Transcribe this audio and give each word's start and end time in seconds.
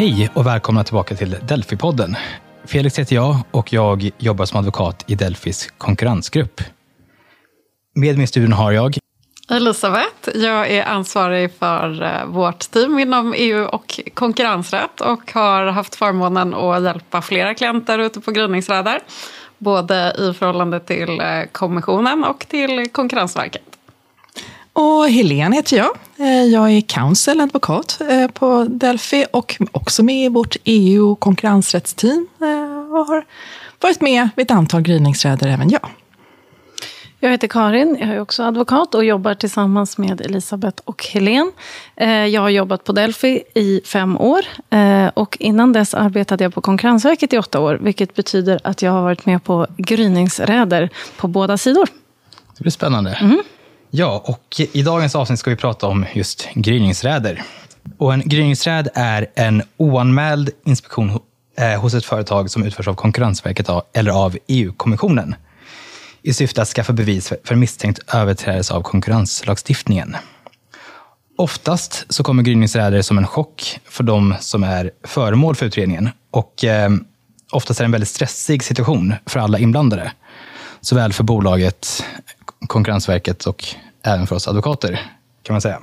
Hej 0.00 0.30
och 0.34 0.46
välkomna 0.46 0.84
tillbaka 0.84 1.14
till 1.14 1.36
Delphi-podden. 1.42 2.16
Felix 2.64 2.98
heter 2.98 3.14
jag 3.14 3.36
och 3.50 3.72
jag 3.72 4.10
jobbar 4.18 4.44
som 4.44 4.58
advokat 4.58 5.04
i 5.06 5.14
Delfis 5.14 5.72
konkurrensgrupp. 5.78 6.60
Med 7.94 8.16
mig 8.16 8.24
i 8.24 8.26
studion 8.26 8.52
har 8.52 8.72
jag 8.72 8.96
Elisabeth, 9.50 10.28
jag 10.34 10.70
är 10.70 10.84
ansvarig 10.84 11.52
för 11.58 12.02
eh, 12.02 12.26
vårt 12.26 12.58
team 12.58 12.98
inom 12.98 13.34
EU 13.36 13.64
och 13.64 14.00
konkurrensrätt 14.14 15.00
och 15.00 15.32
har 15.32 15.66
haft 15.66 15.94
förmånen 15.94 16.54
att 16.54 16.82
hjälpa 16.82 17.22
flera 17.22 17.54
klienter 17.54 17.98
ute 17.98 18.20
på 18.20 18.30
gryningsräder. 18.30 19.00
Både 19.58 20.14
i 20.18 20.32
förhållande 20.32 20.80
till 20.80 21.20
eh, 21.20 21.42
kommissionen 21.52 22.24
och 22.24 22.46
till 22.48 22.90
Konkurrensverket. 22.92 23.69
Och 24.72 25.08
Helene 25.08 25.56
heter 25.56 25.76
jag. 25.76 25.90
Eh, 26.16 26.44
jag 26.44 26.70
är 26.70 26.80
counsel, 26.80 27.40
advokat 27.40 28.00
på 28.32 28.66
Delphi 28.70 29.26
och 29.32 29.56
också 29.72 30.02
med 30.02 30.24
i 30.24 30.28
vårt 30.28 30.56
EU 30.64 31.10
och 31.10 31.20
konkurrensrättsteam 31.20 32.26
och 32.90 33.06
har 33.06 33.24
varit 33.80 34.00
med 34.00 34.28
vid 34.36 34.46
ett 34.46 34.50
antal 34.50 34.82
gryningsräder 34.82 35.48
även 35.48 35.70
jag. 35.70 35.88
Jag 37.22 37.30
heter 37.30 37.48
Karin, 37.48 37.96
jag 38.00 38.08
är 38.08 38.20
också 38.20 38.42
advokat 38.42 38.94
och 38.94 39.04
jobbar 39.04 39.34
tillsammans 39.34 39.98
med 39.98 40.20
Elisabeth 40.20 40.82
och 40.84 41.06
Helen. 41.06 41.52
Eh, 41.96 42.08
jag 42.08 42.40
har 42.40 42.48
jobbat 42.48 42.84
på 42.84 42.92
Delphi 42.92 43.42
i 43.54 43.80
fem 43.84 44.16
år 44.18 44.40
eh, 44.70 45.06
och 45.06 45.36
innan 45.40 45.72
dess 45.72 45.94
arbetade 45.94 46.44
jag 46.44 46.54
på 46.54 46.60
Konkurrensverket 46.60 47.32
i 47.32 47.38
åtta 47.38 47.60
år, 47.60 47.78
vilket 47.82 48.14
betyder 48.14 48.60
att 48.64 48.82
jag 48.82 48.92
har 48.92 49.02
varit 49.02 49.26
med 49.26 49.44
på 49.44 49.66
gryningsräder 49.76 50.90
på 51.16 51.28
båda 51.28 51.58
sidor. 51.58 51.88
Det 52.56 52.62
blir 52.62 52.70
spännande. 52.70 53.10
Mm. 53.10 53.42
Ja, 53.90 54.22
och 54.26 54.60
i 54.72 54.82
dagens 54.82 55.14
avsnitt 55.14 55.38
ska 55.38 55.50
vi 55.50 55.56
prata 55.56 55.86
om 55.86 56.06
just 56.12 56.48
gryningsräder. 56.54 57.42
Och 57.98 58.14
en 58.14 58.22
gryningsräd 58.24 58.88
är 58.94 59.26
en 59.34 59.62
oanmäld 59.76 60.50
inspektion 60.64 61.20
eh, 61.58 61.80
hos 61.80 61.94
ett 61.94 62.04
företag 62.04 62.50
som 62.50 62.64
utförs 62.64 62.88
av 62.88 62.94
Konkurrensverket 62.94 63.68
eller 63.92 64.10
av 64.10 64.36
EU-kommissionen 64.46 65.34
i 66.22 66.32
syfte 66.32 66.62
att 66.62 66.68
skaffa 66.68 66.92
bevis 66.92 67.32
för 67.44 67.54
misstänkt 67.54 68.14
överträdelse 68.14 68.74
av 68.74 68.82
konkurrenslagstiftningen. 68.82 70.16
Oftast 71.38 72.06
så 72.08 72.22
kommer 72.22 72.42
gryningsräder 72.42 73.02
som 73.02 73.18
en 73.18 73.26
chock 73.26 73.80
för 73.84 74.04
de 74.04 74.34
som 74.40 74.64
är 74.64 74.90
föremål 75.04 75.54
för 75.54 75.66
utredningen 75.66 76.10
och 76.30 76.64
eh, 76.64 76.90
oftast 77.52 77.80
är 77.80 77.84
det 77.84 77.86
en 77.86 77.92
väldigt 77.92 78.08
stressig 78.08 78.64
situation 78.64 79.14
för 79.26 79.40
alla 79.40 79.58
inblandade. 79.58 80.12
Såväl 80.80 81.12
för 81.12 81.24
bolaget, 81.24 82.04
Konkurrensverket 82.66 83.46
och 83.46 83.64
även 84.02 84.26
för 84.26 84.36
oss 84.36 84.48
advokater, 84.48 85.00
kan 85.42 85.54
man 85.54 85.60
säga. 85.60 85.80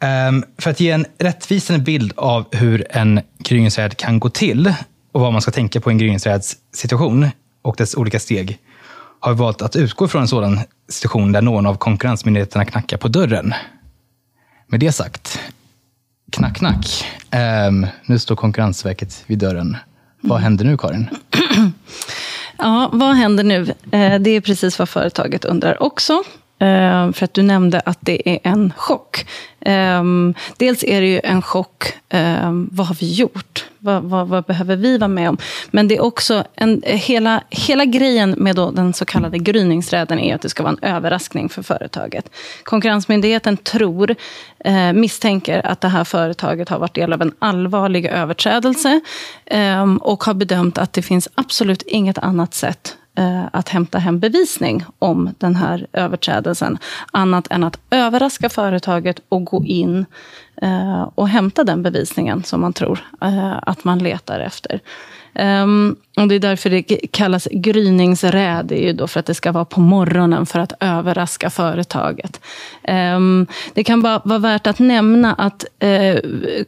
Ehm, 0.00 0.44
för 0.58 0.70
att 0.70 0.80
ge 0.80 0.90
en 0.90 1.06
rättvisande 1.18 1.84
bild 1.84 2.12
av 2.16 2.54
hur 2.54 2.86
en 2.90 3.20
gryningsräd 3.38 3.96
kan 3.96 4.20
gå 4.20 4.28
till 4.28 4.74
och 5.12 5.20
vad 5.20 5.32
man 5.32 5.42
ska 5.42 5.50
tänka 5.50 5.80
på 5.80 5.90
i 5.90 5.92
en 5.92 5.98
gryningsräds 5.98 6.56
situation 6.72 7.28
och 7.62 7.74
dess 7.78 7.94
olika 7.94 8.20
steg, 8.20 8.58
har 9.20 9.32
vi 9.32 9.38
valt 9.38 9.62
att 9.62 9.76
utgå 9.76 10.08
från 10.08 10.22
en 10.22 10.28
sådan 10.28 10.60
situation 10.88 11.32
där 11.32 11.42
någon 11.42 11.66
av 11.66 11.74
konkurrensmyndigheterna 11.74 12.64
knackar 12.64 12.96
på 12.96 13.08
dörren. 13.08 13.54
Med 14.66 14.80
det 14.80 14.92
sagt, 14.92 15.40
knack, 16.32 16.56
knack. 16.56 17.04
Um, 17.68 17.86
nu 18.06 18.18
står 18.18 18.36
Konkurrensverket 18.36 19.24
vid 19.26 19.38
dörren. 19.38 19.76
Vad 20.20 20.40
händer 20.40 20.64
nu, 20.64 20.76
Karin? 20.76 21.08
Ja, 22.62 22.90
vad 22.92 23.14
händer 23.14 23.44
nu? 23.44 23.74
Eh, 23.92 24.20
det 24.20 24.30
är 24.30 24.40
precis 24.40 24.78
vad 24.78 24.88
företaget 24.88 25.44
undrar 25.44 25.82
också. 25.82 26.22
Eh, 26.62 27.12
för 27.12 27.24
att 27.24 27.34
du 27.34 27.42
nämnde 27.42 27.80
att 27.80 27.98
det 28.00 28.28
är 28.28 28.38
en 28.42 28.72
chock. 28.76 29.26
Eh, 29.60 30.02
dels 30.56 30.84
är 30.84 31.00
det 31.00 31.06
ju 31.06 31.20
en 31.24 31.42
chock, 31.42 31.92
eh, 32.08 32.50
vad 32.70 32.86
har 32.86 32.94
vi 33.00 33.12
gjort? 33.12 33.64
Vad, 33.78 34.02
vad, 34.02 34.28
vad, 34.28 34.44
behöver 34.44 34.76
vi 34.76 34.98
vara 34.98 35.08
med 35.08 35.28
om? 35.28 35.38
Men 35.70 35.88
det 35.88 35.96
är 35.96 36.02
också, 36.02 36.44
en, 36.54 36.82
hela, 36.86 37.42
hela 37.50 37.84
grejen 37.84 38.30
med 38.30 38.56
den 38.56 38.92
så 38.92 39.04
kallade 39.04 39.38
gryningsräden 39.38 40.18
är 40.18 40.34
att 40.34 40.42
det 40.42 40.48
ska 40.48 40.62
vara 40.62 40.76
en 40.80 40.94
överraskning 40.94 41.48
för 41.48 41.62
företaget. 41.62 42.30
Konkurrensmyndigheten 42.62 43.56
tror, 43.56 44.14
misstänker 44.94 45.66
att 45.66 45.80
det 45.80 45.88
här 45.88 46.04
företaget 46.04 46.68
har 46.68 46.78
varit 46.78 46.94
del 46.94 47.12
av 47.12 47.22
en 47.22 47.32
allvarlig 47.38 48.06
överträdelse 48.06 49.00
och 50.00 50.24
har 50.24 50.34
bedömt 50.34 50.78
att 50.78 50.92
det 50.92 51.02
finns 51.02 51.28
absolut 51.34 51.82
inget 51.82 52.18
annat 52.18 52.54
sätt 52.54 52.96
Eh, 53.14 53.44
att 53.52 53.68
hämta 53.68 53.98
hem 53.98 54.18
bevisning 54.18 54.84
om 54.98 55.34
den 55.38 55.56
här 55.56 55.86
överträdelsen. 55.92 56.78
Annat 57.10 57.46
än 57.50 57.64
att 57.64 57.78
överraska 57.90 58.48
företaget 58.48 59.20
och 59.28 59.44
gå 59.44 59.64
in 59.64 60.06
eh, 60.62 61.02
och 61.14 61.28
hämta 61.28 61.64
den 61.64 61.82
bevisningen 61.82 62.44
som 62.44 62.60
man 62.60 62.72
tror 62.72 63.00
eh, 63.22 63.58
att 63.62 63.84
man 63.84 63.98
letar 63.98 64.40
efter. 64.40 64.80
Um, 65.34 65.96
och 66.16 66.28
det 66.28 66.34
är 66.34 66.38
därför 66.38 66.70
det 66.70 66.82
kallas 67.10 67.48
gryningsräd. 67.50 68.66
Det 68.66 68.82
är 68.82 68.86
ju 68.86 68.92
då 68.92 69.06
för 69.06 69.20
att 69.20 69.26
det 69.26 69.34
ska 69.34 69.52
vara 69.52 69.64
på 69.64 69.80
morgonen 69.80 70.46
för 70.46 70.58
att 70.58 70.72
överraska 70.80 71.50
företaget. 71.50 72.40
Um, 72.88 73.46
det 73.74 73.84
kan 73.84 74.02
bara 74.02 74.22
vara 74.24 74.38
värt 74.38 74.66
att 74.66 74.78
nämna 74.78 75.34
att 75.34 75.64
uh, 75.84 76.16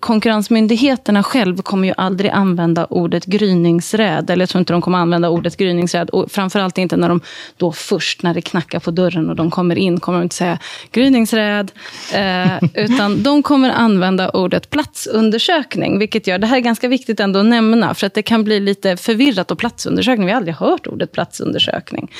konkurrensmyndigheterna 0.01 1.23
själv 1.23 1.63
kommer 1.63 1.89
ju 1.89 1.95
aldrig 1.97 2.31
använda 2.31 2.85
ordet 2.85 3.25
gryningsräd. 3.25 4.31
Eller 4.31 4.43
jag 4.43 4.49
tror 4.49 4.59
inte 4.61 4.73
de 4.73 4.83
kommer 4.83 4.99
använda 4.99 5.29
ordet 5.29 5.57
gryningsräd. 5.57 6.11
Och 6.11 6.33
framförallt 6.33 6.79
inte 6.79 6.97
när 6.97 7.09
de 7.09 7.21
då 7.57 7.73
först, 7.73 8.23
när 8.23 8.35
det 8.35 8.43
knackar 8.43 8.81
på 8.81 8.91
dörren 8.91 9.31
och 9.31 9.37
de 9.37 9.51
kommer 9.51 9.79
in, 9.79 10.01
kommer 10.01 10.19
de 10.19 10.23
inte 10.23 10.37
säga 10.37 10.59
gryningsräd. 10.93 11.73
Uh, 12.15 12.69
utan 12.85 13.23
de 13.23 13.43
kommer 13.43 13.71
använda 13.71 14.31
ordet 14.31 14.71
platsundersökning. 14.71 15.99
Vilket 15.99 16.27
gör, 16.27 16.39
det 16.39 16.47
här 16.47 16.57
är 16.57 16.61
ganska 16.61 16.89
viktigt 16.89 17.21
ändå 17.21 17.41
att 17.41 17.47
nämna. 17.47 17.95
För 17.95 18.07
att 18.07 18.15
det 18.15 18.23
kan 18.23 18.45
bli 18.45 18.54
blir 18.55 18.67
lite 18.67 18.97
förvirrat 18.97 19.51
och 19.51 19.59
platsundersökning. 19.59 20.27
Vi 20.27 20.33
har 20.33 20.37
aldrig 20.37 20.55
hört 20.55 20.87
ordet 20.87 21.13
platsundersökning. 21.13 22.11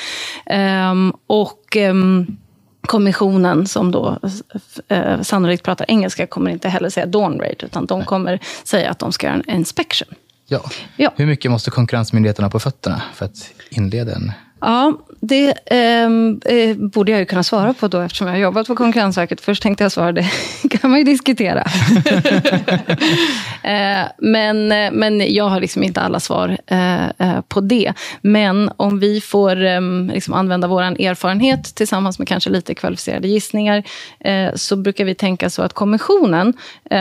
Um, 0.91 1.13
och 1.27 1.75
um, 1.75 2.37
kommissionen 2.81 3.67
som 3.67 3.91
då 3.91 4.19
uh, 4.91 5.21
sannolikt 5.21 5.63
pratar 5.63 5.85
engelska 5.89 6.27
kommer 6.27 6.51
inte 6.51 6.69
heller 6.69 6.89
säga 6.89 7.05
dawn 7.05 7.39
rate, 7.39 7.65
utan 7.65 7.85
de 7.85 8.05
kommer 8.05 8.39
säga 8.63 8.91
att 8.91 8.99
de 8.99 9.11
ska 9.11 9.27
göra 9.27 9.41
en 9.47 9.55
inspection. 9.55 10.07
Ja. 10.47 10.61
ja. 10.97 11.13
Hur 11.15 11.25
mycket 11.25 11.51
måste 11.51 11.71
konkurrensmyndigheterna 11.71 12.49
på 12.49 12.59
fötterna 12.59 13.01
för 13.13 13.25
att 13.25 13.51
inleda 13.69 14.15
en 14.15 14.31
Ja, 14.61 14.93
det 15.21 15.53
ehm, 15.65 16.41
eh, 16.45 16.77
borde 16.77 17.11
jag 17.11 17.19
ju 17.19 17.25
kunna 17.25 17.43
svara 17.43 17.73
på 17.73 17.87
då 17.87 17.99
eftersom 18.01 18.27
jag 18.27 18.33
har 18.33 18.39
jobbat 18.39 18.67
på 18.67 18.75
Konkurrensverket. 18.75 19.41
Först 19.41 19.63
tänkte 19.63 19.83
jag 19.83 19.91
svara, 19.91 20.11
det 20.11 20.25
kan 20.69 20.89
man 20.89 20.99
ju 20.99 21.05
diskutera. 21.05 21.61
eh, 23.63 24.07
men, 24.17 24.71
eh, 24.71 24.91
men 24.91 25.33
jag 25.33 25.49
har 25.49 25.59
liksom 25.59 25.83
inte 25.83 26.01
alla 26.01 26.19
svar 26.19 26.57
eh, 26.67 27.05
eh 27.05 27.41
på 27.47 27.61
det. 27.61 27.93
Men 28.21 28.71
om 28.77 28.99
vi 28.99 29.21
får 29.21 29.63
eh, 29.63 29.81
liksom 30.13 30.33
använda 30.33 30.67
vår 30.67 30.81
erfarenhet 30.81 31.75
tillsammans 31.75 32.19
med 32.19 32.27
kanske 32.27 32.49
lite 32.49 32.75
kvalificerade 32.75 33.27
gissningar 33.27 33.83
eh, 34.19 34.49
så 34.55 34.75
brukar 34.75 35.05
vi 35.05 35.15
tänka 35.15 35.49
så 35.49 35.61
att 35.61 35.73
kommissionen 35.73 36.53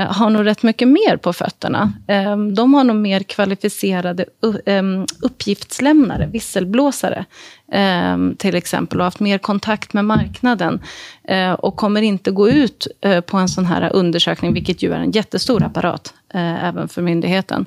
har 0.09 0.31
nog 0.31 0.47
rätt 0.47 0.63
mycket 0.63 0.89
mer 0.89 1.17
på 1.17 1.33
fötterna. 1.33 1.93
Ehm, 2.09 2.55
de 2.55 2.75
har 2.75 2.85
nog 2.85 2.97
mer 2.97 3.23
kvalificerade 3.23 4.25
uppgiftslämnare, 5.21 6.27
visselblåsare 6.27 7.25
Ehm, 7.73 8.37
till 8.37 8.55
exempel 8.55 8.99
och 8.99 9.05
haft 9.05 9.21
mer 9.21 9.39
kontakt 9.39 9.93
med 9.93 10.05
marknaden 10.05 10.81
eh, 11.29 11.53
och 11.53 11.77
kommer 11.77 12.03
inte 12.03 12.31
gå 12.31 12.49
ut 12.49 12.87
eh, 13.01 13.21
på 13.21 13.37
en 13.37 13.49
sån 13.49 13.67
här 13.67 13.93
undersökning, 13.93 14.55
vilket 14.55 14.83
ju 14.83 14.93
är 14.93 14.99
en 14.99 15.11
jättestor 15.11 15.63
apparat 15.63 16.15
eh, 16.35 16.65
även 16.65 16.89
för 16.89 17.03
myndigheten, 17.03 17.67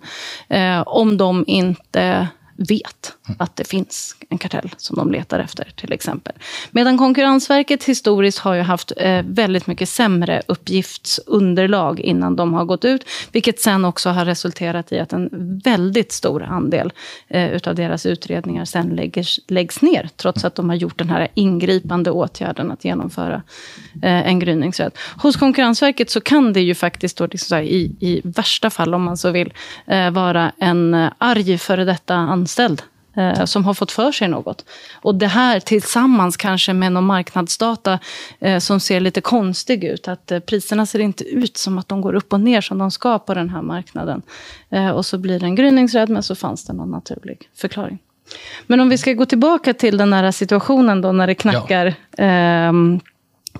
eh, 0.50 0.81
om 0.81 1.18
de 1.18 1.44
inte 1.48 2.28
vet 2.57 3.13
att 3.38 3.56
det 3.56 3.68
finns 3.68 4.16
en 4.29 4.38
kartell 4.38 4.69
som 4.78 4.95
de 4.95 5.12
letar 5.12 5.40
efter, 5.40 5.72
till 5.75 5.94
exempel. 5.94 6.34
Medan 6.72 6.97
Konkurrensverket 6.97 7.84
historiskt 7.84 8.40
har 8.40 8.53
ju 8.53 8.62
haft 8.62 8.91
eh, 8.97 9.21
väldigt 9.25 9.68
mycket 9.68 9.89
sämre 9.89 10.42
uppgiftsunderlag 10.48 12.00
innan 12.00 12.36
de 12.36 12.54
har 12.54 12.65
gått 12.65 12.86
ut, 12.86 13.06
vilket 13.31 13.59
sen 13.59 13.86
också 13.86 14.09
har 14.09 14.25
resulterat 14.25 14.92
i 14.92 15.00
att 15.00 15.13
en 15.13 15.30
väldigt 15.63 16.12
stor 16.12 16.44
andel 16.44 16.94
eh, 17.27 17.51
utav 17.51 17.75
deras 17.75 18.06
utredningar 18.06 18.65
sen 18.65 18.88
läggs, 18.88 19.39
läggs 19.48 19.81
ner, 19.81 20.09
trots 20.15 20.45
att 20.45 20.56
de 20.56 20.69
har 20.69 20.75
gjort 20.75 20.98
den 20.98 21.09
här 21.09 21.27
ingripande 21.33 22.12
åtgärden 22.12 22.71
att 22.71 22.86
genomföra 22.86 23.42
eh, 24.04 24.27
en 24.27 24.39
gryningsrätt. 24.39 24.98
Hos 25.18 25.36
Konkurrensverket 25.36 26.09
så 26.09 26.21
kan 26.21 26.54
det 26.54 26.62
ju 26.62 26.75
faktiskt, 26.75 27.18
då, 27.18 27.27
liksom 27.27 27.57
i, 27.57 27.95
i 28.00 28.21
värsta 28.24 28.69
fall 28.69 28.94
om 28.94 29.04
man 29.04 29.18
så 29.18 29.31
vill, 29.31 29.54
vara 30.12 30.51
en 30.57 31.09
arg 31.18 31.57
före 31.57 31.86
detta 31.86 32.15
anställd 32.47 32.81
eh, 33.17 33.45
som 33.45 33.65
har 33.65 33.73
fått 33.73 33.91
för 33.91 34.11
sig 34.11 34.27
något. 34.27 34.65
Och 35.01 35.15
det 35.15 35.27
här 35.27 35.59
tillsammans 35.59 36.38
kanske 36.38 36.73
med 36.73 36.91
någon 36.91 37.05
marknadsdata 37.05 37.99
eh, 38.39 38.59
som 38.59 38.79
ser 38.79 38.99
lite 38.99 39.21
konstig 39.21 39.83
ut. 39.83 40.07
Att 40.07 40.31
eh, 40.31 40.39
priserna 40.39 40.85
ser 40.85 40.99
inte 40.99 41.23
ut 41.23 41.57
som 41.57 41.77
att 41.77 41.88
de 41.88 42.01
går 42.01 42.15
upp 42.15 42.33
och 42.33 42.39
ner 42.39 42.61
som 42.61 42.77
de 42.77 42.91
ska 42.91 43.19
på 43.19 43.33
den 43.33 43.49
här 43.49 43.61
marknaden. 43.61 44.21
Eh, 44.69 44.89
och 44.89 45.05
så 45.05 45.17
blir 45.17 45.39
det 45.39 45.45
en 45.45 45.55
gryningsrädd, 45.55 46.09
men 46.09 46.23
så 46.23 46.35
fanns 46.35 46.65
det 46.65 46.73
någon 46.73 46.91
naturlig 46.91 47.49
förklaring. 47.55 47.99
Men 48.67 48.79
om 48.79 48.89
vi 48.89 48.97
ska 48.97 49.13
gå 49.13 49.25
tillbaka 49.25 49.73
till 49.73 49.97
den 49.97 50.13
här 50.13 50.31
situationen 50.31 51.01
då 51.01 51.11
när 51.11 51.27
det 51.27 51.35
knackar 51.35 51.94
ja. 52.17 52.23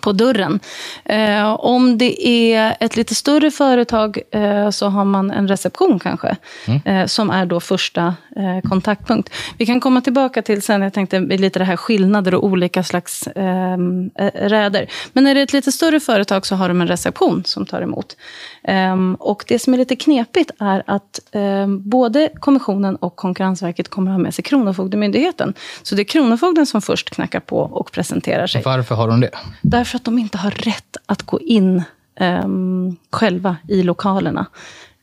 På 0.01 0.11
dörren. 0.11 0.59
Eh, 1.05 1.53
om 1.53 1.97
det 1.97 2.27
är 2.27 2.77
ett 2.79 2.95
lite 2.95 3.15
större 3.15 3.51
företag 3.51 4.19
eh, 4.31 4.69
så 4.69 4.88
har 4.88 5.05
man 5.05 5.31
en 5.31 5.47
reception 5.47 5.99
kanske, 5.99 6.35
mm. 6.67 6.81
eh, 6.85 7.05
som 7.05 7.29
är 7.29 7.45
då 7.45 7.59
första 7.59 8.15
eh, 8.35 8.69
kontaktpunkt. 8.69 9.29
Vi 9.57 9.65
kan 9.65 9.79
komma 9.79 10.01
tillbaka 10.01 10.41
till 10.41 10.61
sen, 10.61 10.81
jag 10.81 10.94
tänkte 10.94 11.19
lite 11.19 11.59
det 11.59 11.65
här 11.65 11.77
skillnader 11.77 12.35
och 12.35 12.44
olika 12.44 12.83
slags 12.83 13.27
ehm, 13.35 14.09
eh, 14.15 14.31
räder. 14.33 14.88
Men 15.13 15.23
när 15.23 15.35
det 15.35 15.41
är 15.41 15.44
ett 15.44 15.53
lite 15.53 15.71
större 15.71 15.99
företag 15.99 16.45
så 16.45 16.55
har 16.55 16.67
de 16.67 16.81
en 16.81 16.88
reception 16.88 17.44
som 17.45 17.65
tar 17.65 17.81
emot. 17.81 18.17
Ehm, 18.63 19.15
och 19.19 19.44
det 19.47 19.59
som 19.59 19.73
är 19.73 19.77
lite 19.77 19.95
knepigt 19.95 20.51
är 20.59 20.83
att 20.88 21.19
ehm, 21.31 21.89
både 21.89 22.29
Kommissionen 22.39 22.95
och 22.95 23.15
Konkurrensverket 23.15 23.89
kommer 23.89 24.11
ha 24.11 24.17
med 24.17 24.33
sig 24.33 24.44
Kronofogdemyndigheten. 24.44 25.53
Så 25.83 25.95
det 25.95 26.01
är 26.01 26.03
Kronofogden 26.03 26.65
som 26.65 26.81
först 26.81 27.09
knackar 27.09 27.39
på 27.39 27.59
och 27.59 27.91
presenterar 27.91 28.47
sig. 28.47 28.61
Varför 28.65 28.95
har 28.95 29.07
de 29.07 29.21
det? 29.21 29.29
Därför 29.61 29.86
att 29.95 30.03
de 30.03 30.19
inte 30.19 30.37
har 30.37 30.51
rätt 30.51 30.97
att 31.05 31.23
gå 31.23 31.39
in 31.41 31.83
um, 32.19 32.97
själva 33.11 33.57
i 33.67 33.83
lokalerna. 33.83 34.45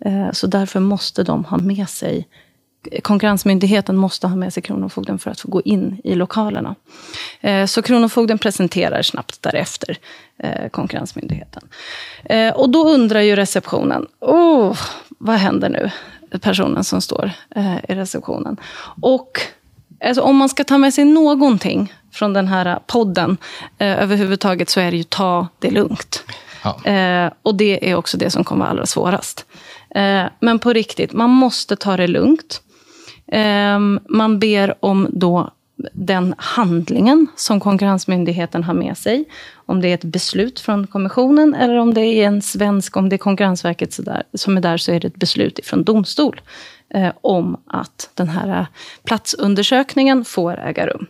Uh, 0.07 0.33
så 0.33 0.47
därför 0.47 0.81
måste 0.81 1.23
de 1.23 1.45
ha 1.45 1.59
med 1.59 1.89
sig 1.89 2.29
Konkurrensmyndigheten 3.03 3.97
måste 3.97 4.27
ha 4.27 4.37
med 4.37 4.53
sig 4.53 4.63
Kronofogden 4.63 5.19
för 5.19 5.31
att 5.31 5.41
få 5.41 5.49
gå 5.49 5.63
in 5.63 6.01
i 6.05 6.15
lokalerna. 6.15 6.75
Eh, 7.41 7.67
så 7.67 7.83
Kronofogden 7.83 8.39
presenterar 8.39 9.03
snabbt 9.03 9.43
därefter 9.43 9.97
eh, 10.39 10.69
Konkurrensmyndigheten. 10.69 11.63
Och 12.55 12.71
då 12.71 12.89
undrar 12.89 13.21
ju 13.21 13.37
receptionen, 13.37 14.07
oh, 14.21 14.79
vad 15.09 15.37
händer 15.37 15.69
nu? 15.69 15.91
Personen 16.39 16.85
som 16.85 17.01
står 17.01 17.33
i 17.89 17.95
receptionen. 17.95 18.57
Och 19.03 19.41
alltså, 20.05 20.23
om 20.23 20.37
man 20.37 20.49
ska 20.49 20.65
ta 20.65 20.79
med 20.79 20.95
sig 20.95 21.05
någonting 21.05 21.93
från 22.13 22.33
den 22.33 22.49
här 22.49 22.79
podden 22.87 23.37
eh, 23.79 24.03
överhuvudtaget 24.03 24.69
så 24.71 24.81
är 24.81 24.91
det 24.91 24.97
ju 24.97 25.03
ta 25.03 25.49
det 25.59 25.71
lugnt. 25.71 26.25
Ja. 26.65 26.91
Eh, 26.91 27.33
och 27.43 27.55
det 27.55 27.91
är 27.91 27.95
också 27.95 28.17
det 28.17 28.31
som 28.31 28.45
kommer 28.45 28.65
vara 28.65 28.71
allra 28.71 28.87
svårast. 28.87 29.47
Eh, 29.95 30.25
men 30.41 30.59
på 30.59 30.73
riktigt, 30.73 31.13
man 31.13 31.31
måste 31.31 31.77
ta 31.77 31.97
det 31.97 32.07
lugnt. 32.07 32.63
Eh, 33.33 33.79
man 34.09 34.39
ber 34.39 34.75
om 34.81 35.09
då 35.11 35.51
den 35.93 36.35
handlingen 36.39 37.27
som 37.37 37.61
Konkurrensmyndigheten 37.61 38.65
har 38.65 38.75
med 38.75 38.99
sig. 38.99 39.25
Om 39.67 39.81
det 39.81 39.89
är 39.89 39.95
ett 39.95 40.05
beslut 40.05 40.61
från 40.61 40.87
kommissionen 40.87 41.55
eller 41.55 41.79
om 41.79 41.95
det 41.95 42.01
är 42.01 42.27
en 42.27 42.43
svensk, 42.43 42.97
om 42.97 43.09
det 43.09 43.17
är 43.17 43.19
Konkurrensverket 43.19 44.01
som 44.35 44.57
är 44.57 44.61
där 44.61 44.77
så 44.77 44.93
är 44.93 45.01
det 45.01 45.07
ett 45.07 45.17
beslut 45.17 45.61
från 45.65 45.85
domstol 45.85 46.41
eh, 46.95 47.13
om 47.21 47.61
att 47.67 48.11
den 48.15 48.29
här 48.29 48.61
eh, 48.61 48.67
platsundersökningen 49.05 50.25
får 50.25 50.59
äga 50.59 50.87
rum. 50.87 51.07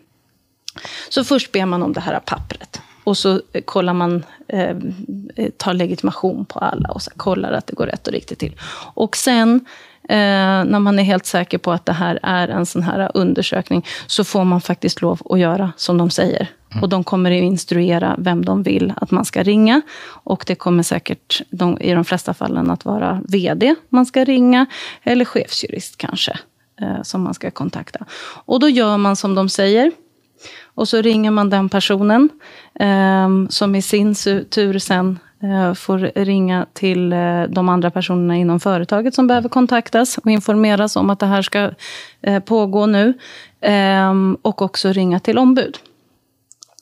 Så 1.08 1.24
först 1.24 1.52
ber 1.52 1.66
man 1.66 1.82
om 1.82 1.92
det 1.92 2.00
här 2.00 2.20
pappret. 2.20 2.80
Och 3.04 3.18
så 3.18 3.40
eh, 3.52 3.62
kollar 3.64 3.94
man, 3.94 4.24
eh, 4.48 4.76
eh, 5.36 5.50
tar 5.56 5.74
legitimation 5.74 6.44
på 6.44 6.58
alla 6.58 6.88
och 6.88 7.02
så 7.02 7.10
kollar 7.16 7.52
att 7.52 7.66
det 7.66 7.74
går 7.74 7.86
rätt 7.86 8.06
och 8.06 8.12
riktigt 8.12 8.38
till. 8.38 8.56
Och 8.94 9.16
sen 9.16 9.66
när 10.08 10.78
man 10.78 10.98
är 10.98 11.02
helt 11.02 11.26
säker 11.26 11.58
på 11.58 11.72
att 11.72 11.86
det 11.86 11.92
här 11.92 12.18
är 12.22 12.48
en 12.48 12.66
sån 12.66 12.82
här 12.82 13.10
undersökning, 13.14 13.86
så 14.06 14.24
får 14.24 14.44
man 14.44 14.60
faktiskt 14.60 15.02
lov 15.02 15.22
att 15.24 15.38
göra 15.38 15.72
som 15.76 15.98
de 15.98 16.10
säger. 16.10 16.48
Mm. 16.74 16.82
Och 16.82 16.88
de 16.88 17.04
kommer 17.04 17.30
att 17.30 17.42
instruera 17.42 18.14
vem 18.18 18.44
de 18.44 18.62
vill 18.62 18.92
att 18.96 19.10
man 19.10 19.24
ska 19.24 19.42
ringa. 19.42 19.82
Och 20.06 20.44
det 20.46 20.54
kommer 20.54 20.82
säkert 20.82 21.42
de, 21.50 21.78
i 21.80 21.94
de 21.94 22.04
flesta 22.04 22.34
fallen 22.34 22.70
att 22.70 22.84
vara 22.84 23.20
VD 23.28 23.74
man 23.88 24.06
ska 24.06 24.24
ringa, 24.24 24.66
eller 25.02 25.24
chefsjurist 25.24 25.96
kanske, 25.96 26.38
eh, 26.80 27.02
som 27.02 27.22
man 27.22 27.34
ska 27.34 27.50
kontakta. 27.50 28.04
Och 28.20 28.60
då 28.60 28.68
gör 28.68 28.96
man 28.96 29.16
som 29.16 29.34
de 29.34 29.48
säger. 29.48 29.92
Och 30.64 30.88
så 30.88 31.02
ringer 31.02 31.30
man 31.30 31.50
den 31.50 31.68
personen 31.68 32.28
eh, 32.80 33.28
som 33.48 33.74
i 33.74 33.82
sin 33.82 34.14
tur 34.50 34.78
sen 34.78 35.10
eh, 35.10 35.23
får 35.75 35.99
ringa 36.25 36.67
till 36.73 37.12
eh, 37.12 37.43
de 37.43 37.69
andra 37.69 37.91
personerna 37.91 38.37
inom 38.37 38.61
företaget 38.61 39.14
som 39.14 39.26
behöver 39.26 39.49
kontaktas 39.49 40.19
och 40.19 40.31
informeras 40.31 40.96
om 40.96 41.11
att 41.11 41.19
det 41.19 41.26
här 41.26 41.43
ska 41.43 41.70
eh, 42.23 42.41
pågå 42.41 42.87
nu. 42.87 43.14
Ehm, 43.61 44.37
och 44.43 44.62
också 44.62 44.93
ringa 44.93 45.20
till 45.20 45.38
ombud. 45.38 45.79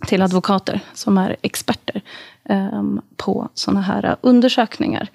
Till 0.07 0.23
advokater 0.23 0.81
som 0.95 1.19
är 1.19 1.37
experter 1.43 2.03
ehm, 2.45 3.01
på 3.17 3.49
sådana 3.55 3.81
här 3.81 4.17
undersökningar. 4.21 5.09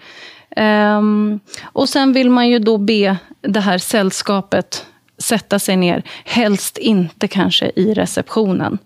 Ehm, 0.56 1.40
och 1.64 1.90
sen 1.90 2.14
vill 2.14 2.30
man 2.30 2.50
ju 2.50 2.60
då 2.60 2.78
be 2.78 3.18
det 3.42 3.60
här 3.60 3.78
sällskapet 3.78 4.86
sätta 5.18 5.60
sig 5.60 5.76
ner, 5.76 6.04
helst 6.26 6.78
inte 6.78 7.28
kanske 7.28 7.72
i 7.76 7.94
receptionen, 7.94 8.78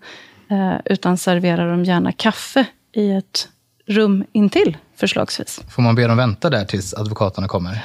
eh, 0.50 0.74
utan 0.84 1.18
serverar 1.18 1.70
dem 1.70 1.84
gärna 1.84 2.12
kaffe 2.12 2.66
i 2.92 3.12
ett 3.12 3.48
rum 3.86 4.24
intill, 4.32 4.76
förslagsvis. 4.96 5.60
Får 5.70 5.82
man 5.82 5.94
be 5.94 6.06
dem 6.06 6.16
vänta 6.16 6.50
där 6.50 6.64
tills 6.64 6.94
advokaterna 6.94 7.48
kommer? 7.48 7.84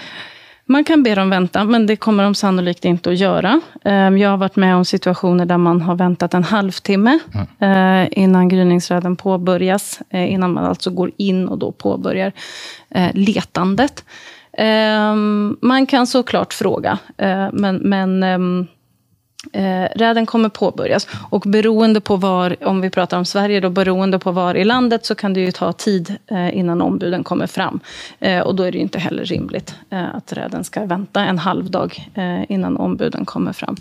Man 0.70 0.84
kan 0.84 1.04
be 1.04 1.16
dem 1.16 1.30
vänta, 1.30 1.64
men 1.64 1.88
det 1.88 1.96
kommer 1.96 2.24
de 2.24 2.36
sannolikt 2.36 2.86
inte 2.86 3.10
att 3.10 3.18
göra. 3.18 3.62
Eh, 3.86 3.94
jag 3.94 4.30
har 4.30 4.38
varit 4.38 4.56
med 4.56 4.76
om 4.76 4.86
situationer 4.86 5.46
där 5.46 5.58
man 5.58 5.82
har 5.82 5.96
väntat 5.96 6.34
en 6.34 6.44
halvtimme 6.44 7.20
mm. 7.60 8.10
innan 8.12 8.50
gryningsräden 8.50 9.16
påbörjas. 9.16 10.00
Innan 10.10 10.54
man 10.54 10.66
alltså 10.66 10.90
går 10.90 11.12
in 11.18 11.48
och 11.48 11.58
då 11.58 11.72
påbörjar 11.72 12.32
letandet. 13.14 14.06
Um, 15.12 15.58
man 15.62 15.86
kan 15.86 16.08
såklart 16.08 16.54
fråga, 16.54 16.98
men, 17.52 17.76
men 17.76 18.24
um, 18.24 18.68
Eh, 19.54 19.88
räden 19.96 20.26
kommer 20.26 20.50
påbörjas. 20.50 21.08
Och 21.30 21.42
beroende 21.42 22.02
på 22.02 22.16
var, 22.16 22.56
om 22.68 22.82
vi 22.82 22.90
pratar 22.90 23.18
om 23.18 23.26
Sverige, 23.26 23.60
då, 23.60 23.70
beroende 23.70 24.20
på 24.20 24.32
var 24.32 24.56
i 24.56 24.64
landet 24.64 25.06
så 25.06 25.16
kan 25.16 25.34
det 25.34 25.40
ju 25.40 25.52
ta 25.52 25.74
tid 25.74 26.16
eh, 26.32 26.58
innan 26.58 26.82
ombuden 26.82 27.24
kommer 27.24 27.48
fram. 27.48 27.80
Eh, 28.20 28.40
och 28.40 28.56
då 28.56 28.64
är 28.64 28.72
det 28.72 28.78
ju 28.78 28.82
inte 28.82 29.00
heller 29.00 29.26
rimligt 29.26 29.76
eh, 29.90 30.16
att 30.16 30.34
räden 30.34 30.64
ska 30.64 30.86
vänta 30.86 31.22
en 31.22 31.38
halv 31.38 31.72
dag 31.72 32.10
eh, 32.14 32.52
innan 32.52 32.78
ombuden 32.78 33.26
kommer 33.26 33.54
fram. 33.54 33.76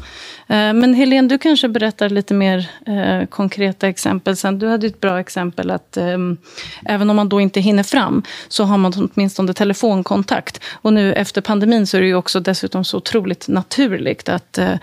Eh, 0.48 0.72
men 0.72 0.94
Helene, 0.94 1.28
du 1.28 1.38
kanske 1.38 1.68
berättar 1.68 2.08
lite 2.08 2.34
mer 2.34 2.70
eh, 2.86 3.26
konkreta 3.26 3.88
exempel 3.88 4.36
sen. 4.36 4.58
Du 4.58 4.68
hade 4.68 4.86
ett 4.86 5.00
bra 5.00 5.20
exempel 5.20 5.70
att 5.70 5.96
eh, 5.96 6.18
även 6.84 7.10
om 7.10 7.16
man 7.16 7.28
då 7.28 7.40
inte 7.40 7.60
hinner 7.60 7.82
fram 7.82 8.22
så 8.48 8.64
har 8.64 8.78
man 8.78 8.92
åtminstone 9.14 9.52
telefonkontakt. 9.52 10.60
Och 10.72 10.92
nu 10.92 11.12
efter 11.12 11.40
pandemin 11.40 11.86
så 11.86 11.96
är 11.96 12.00
det 12.00 12.06
ju 12.06 12.14
också 12.14 12.40
dessutom 12.40 12.84
så 12.84 12.96
otroligt 12.96 13.48
naturligt 13.48 14.28
att 14.28 14.58
eh, 14.58 14.74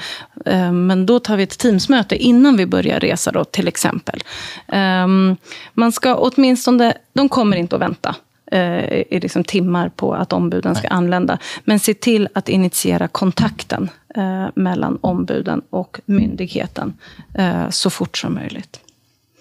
men 0.74 1.06
då 1.06 1.20
tar 1.20 1.38
vi 1.38 1.44
ett 1.44 1.58
Teamsmöte 1.58 2.16
innan 2.16 2.58
vi 2.58 2.66
börjar 2.66 3.00
resa 3.00 3.32
då, 3.32 3.44
till 3.44 3.68
exempel. 3.68 4.24
Ehm, 4.68 5.36
man 5.74 5.92
ska 5.92 6.16
åtminstone, 6.16 6.98
de 7.14 7.30
kommer 7.30 7.58
inte 7.58 7.76
att 7.76 7.82
vänta 7.82 8.16
eh, 8.52 8.84
i 8.94 9.20
liksom 9.22 9.44
timmar 9.44 9.90
på 9.90 10.14
att 10.14 10.34
ombuden 10.34 10.76
ska 10.76 10.88
anlända. 10.88 11.38
Men 11.64 11.80
se 11.80 11.94
till 11.94 12.28
att 12.34 12.50
initiera 12.50 13.08
kontakten 13.08 13.90
eh, 14.16 14.48
mellan 14.56 14.98
ombuden 15.02 15.62
och 15.70 16.00
myndigheten 16.06 16.94
eh, 17.34 17.70
så 17.70 17.90
fort 17.90 18.18
som 18.18 18.34
möjligt. 18.34 18.80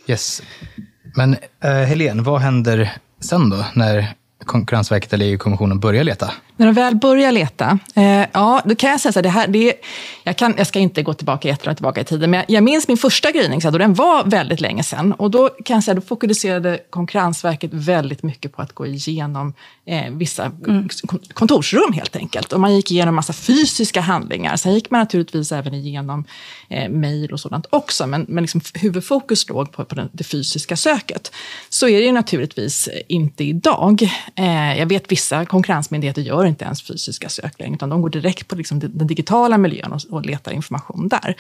Yes. 0.07 0.42
Men 1.16 1.37
uh, 1.64 1.71
Helene, 1.71 2.23
vad 2.23 2.40
händer 2.40 2.92
sen 3.21 3.50
då 3.50 3.64
när 3.75 4.14
Konkurrensverket 4.44 5.12
eller 5.12 5.26
EU-kommissionen 5.26 5.80
börjar 5.80 6.04
leta? 6.04 6.30
När 6.56 6.66
de 6.66 6.75
väl 6.75 6.94
börjar 6.94 7.32
leta, 7.32 7.78
eh, 7.94 8.26
ja, 8.32 8.62
då 8.64 8.75
kan 8.75 8.90
jag 8.90 9.00
säga 9.00 9.12
så 9.12 9.18
här, 9.18 9.22
det 9.22 9.28
här, 9.28 9.46
det, 9.46 9.75
jag, 10.25 10.37
kan, 10.37 10.54
jag 10.58 10.66
ska 10.66 10.78
inte 10.78 11.02
gå 11.02 11.14
tillbaka 11.14 11.49
jättelångt 11.49 11.78
tillbaka 11.78 12.00
i 12.00 12.04
tiden, 12.04 12.30
men 12.30 12.38
jag, 12.38 12.50
jag 12.50 12.64
minns 12.64 12.88
min 12.88 12.96
första 12.96 13.30
gryning, 13.30 13.61
och 13.66 13.78
den 13.78 13.94
var 13.94 14.25
väldigt 14.25 14.61
länge 14.61 14.82
sedan. 14.82 15.12
Och 15.12 15.30
då 15.30 15.49
kan 15.49 15.75
jag 15.75 15.84
säga, 15.84 15.94
då 15.94 16.00
fokuserade 16.00 16.78
Konkurrensverket 16.90 17.70
väldigt 17.75 18.22
mycket 18.22 18.52
på 18.52 18.62
att 18.62 18.72
gå 18.72 18.87
igenom 18.87 19.54
eh, 19.87 20.11
vissa 20.11 20.52
mm. 20.66 20.88
kontorsrum 21.34 21.92
helt 21.92 22.16
enkelt. 22.16 22.52
Och 22.52 22.61
man 22.61 22.75
gick 22.75 22.90
igenom 22.90 23.14
massa 23.14 23.32
fysiska 23.32 24.00
handlingar. 24.00 24.56
Sen 24.56 24.75
gick 24.75 24.90
man 24.90 25.00
naturligtvis 25.00 25.52
även 25.52 25.75
igenom 25.75 26.25
eh, 26.68 26.88
mejl 26.88 27.32
och 27.32 27.40
sådant 27.40 27.66
också, 27.70 28.06
men, 28.06 28.26
men 28.28 28.42
liksom 28.42 28.61
huvudfokus 28.75 29.49
låg 29.49 29.72
på, 29.72 29.84
på 29.84 29.94
den, 29.94 30.08
det 30.12 30.25
fysiska 30.25 30.76
söket. 30.76 31.32
Så 31.68 31.88
är 31.88 32.00
det 32.00 32.06
ju 32.06 32.12
naturligtvis 32.12 32.88
inte 33.08 33.44
idag. 33.44 34.11
Eh, 34.35 34.79
jag 34.79 34.87
vet 34.87 35.12
vissa 35.12 35.45
konkurrensmyndigheter 35.45 36.23
gör 36.23 36.45
inte 36.45 36.65
ens 36.65 36.83
fysiska 36.83 37.29
sökningar, 37.29 37.75
utan 37.75 37.89
de 37.89 38.03
går 38.03 38.11
direkt 38.11 38.49
på 38.49 38.57
liksom 38.57 38.79
den 38.79 39.07
digitala 39.07 39.59
miljön 39.59 39.93
och, 39.93 40.01
och 40.11 40.27
letar 40.27 40.53
information 40.53 41.09
där. 41.09 41.37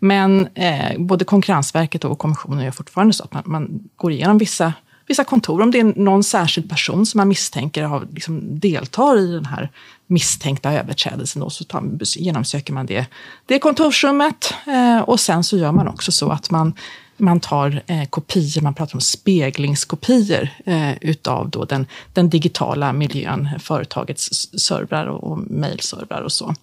Men 0.00 0.48
eh, 0.54 0.98
både 0.98 1.24
Konkurrensverket 1.24 2.04
och 2.04 2.18
Kommissionen 2.18 2.64
gör 2.64 2.70
fortfarande 2.70 3.14
så 3.14 3.24
att 3.24 3.32
man, 3.32 3.42
man 3.46 3.88
går 3.96 4.12
igenom 4.12 4.38
vissa 4.38 4.72
vissa 5.08 5.24
kontor, 5.24 5.62
om 5.62 5.70
det 5.70 5.80
är 5.80 5.84
någon 5.96 6.24
särskild 6.24 6.70
person 6.70 7.06
som 7.06 7.18
man 7.18 7.28
misstänker 7.28 7.82
har, 7.82 8.06
liksom, 8.12 8.60
deltar 8.60 9.18
i 9.18 9.26
den 9.26 9.46
här 9.46 9.70
misstänkta 10.06 10.72
överträdelsen, 10.72 11.42
då, 11.42 11.50
så 11.50 11.64
tar, 11.64 11.82
genomsöker 12.16 12.72
man 12.72 12.86
det, 12.86 13.06
det 13.46 13.58
kontorsrummet. 13.58 14.54
Eh, 14.66 14.98
och 14.98 15.20
sen 15.20 15.44
så 15.44 15.56
gör 15.56 15.72
man 15.72 15.88
också 15.88 16.12
så 16.12 16.30
att 16.30 16.50
man 16.50 16.74
man 17.16 17.40
tar 17.40 17.82
eh, 17.86 18.04
kopior, 18.04 18.62
man 18.62 18.74
pratar 18.74 18.96
om 18.96 19.00
speglingskopior 19.00 20.48
eh, 20.66 20.92
utav 21.00 21.50
då 21.50 21.64
den, 21.64 21.86
den 22.12 22.30
digitala 22.30 22.92
miljön, 22.92 23.48
företagets 23.58 24.50
servrar 24.60 25.06
och, 25.06 25.30
och 25.30 25.38
mejlservrar 25.38 26.22
och 26.22 26.32
så. 26.32 26.54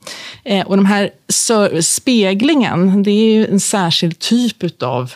Eh, 0.44 0.68
och 0.68 0.78
de 0.78 0.86
här 0.86 1.10
speglingen, 1.82 3.04
det 3.04 3.12
är 3.12 3.34
ju 3.34 3.48
en 3.48 3.60
särskild 3.60 4.20
typ 4.20 4.64
utav 4.64 5.14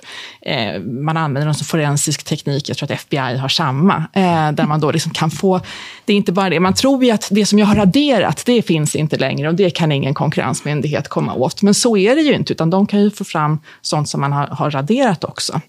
eh, 0.48 0.82
man 0.82 1.18
använder 1.18 1.46
någon 1.46 1.56
forensisk 1.56 2.24
teknik, 2.24 2.70
jag 2.70 2.78
tror 2.78 2.92
att 2.92 3.00
FBI 3.00 3.38
har 3.38 3.50
samma, 3.50 3.96
eh, 4.14 4.52
där 4.52 4.66
man 4.66 4.80
då 4.80 4.92
liksom 4.92 5.12
kan 5.12 5.32
få, 5.32 5.62
det 6.06 6.14
är 6.14 6.18
inte 6.18 6.32
bara 6.32 6.50
det, 6.50 6.60
man 6.60 6.74
tror 6.74 7.04
ju 7.04 7.12
att 7.12 7.28
det 7.32 7.46
som 7.46 7.60
jag 7.60 7.66
har 7.66 7.76
raderat, 7.76 8.44
det 8.46 8.62
finns 8.62 8.96
inte 8.96 9.18
längre 9.18 9.48
och 9.48 9.56
det 9.56 9.70
kan 9.70 9.92
ingen 9.92 10.14
konkurrensmyndighet 10.14 11.08
komma 11.08 11.34
åt. 11.34 11.62
Men 11.62 11.74
så 11.74 11.98
är 11.98 12.16
det 12.16 12.22
ju 12.22 12.34
inte, 12.34 12.54
utan 12.54 12.70
de 12.70 12.88
kan 12.88 13.02
ju 13.02 13.12
få 13.12 13.24
fram 13.24 13.60
sånt 13.82 14.10
som 14.10 14.22
man 14.22 14.34
har, 14.34 14.48
har 14.48 14.72
raderat 14.72 15.24
också. 15.24 15.62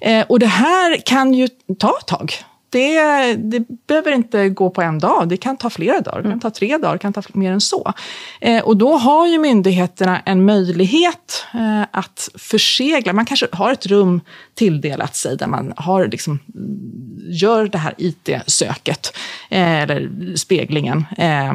Eh, 0.00 0.24
och 0.28 0.38
det 0.38 0.46
här 0.46 1.06
kan 1.06 1.34
ju 1.34 1.48
ta 1.78 1.94
ett 2.00 2.06
tag 2.06 2.34
det, 2.72 3.34
det 3.34 3.64
behöver 3.86 4.12
inte 4.12 4.48
gå 4.48 4.70
på 4.70 4.82
en 4.82 4.98
dag. 4.98 5.28
Det 5.28 5.36
kan 5.36 5.56
ta 5.56 5.70
flera 5.70 6.00
dagar, 6.00 6.22
det 6.22 6.28
kan 6.28 6.40
ta 6.40 6.50
tre 6.50 6.78
dagar, 6.78 6.92
det 6.92 6.98
kan 6.98 7.12
ta 7.12 7.22
mer 7.32 7.52
än 7.52 7.60
så. 7.60 7.92
Eh, 8.40 8.64
och 8.64 8.76
då 8.76 8.96
har 8.96 9.26
ju 9.26 9.38
myndigheterna 9.38 10.20
en 10.20 10.44
möjlighet 10.44 11.46
eh, 11.54 11.82
att 11.90 12.28
försegla. 12.34 13.12
Man 13.12 13.26
kanske 13.26 13.46
har 13.52 13.72
ett 13.72 13.86
rum 13.86 14.20
tilldelat 14.54 15.16
sig 15.16 15.36
där 15.36 15.46
man 15.46 15.72
har 15.76 16.06
liksom, 16.06 16.38
gör 17.18 17.66
det 17.66 17.78
här 17.78 17.94
IT-söket, 17.98 19.16
eh, 19.50 19.82
eller 19.82 20.36
speglingen. 20.36 21.04
Eh, 21.18 21.52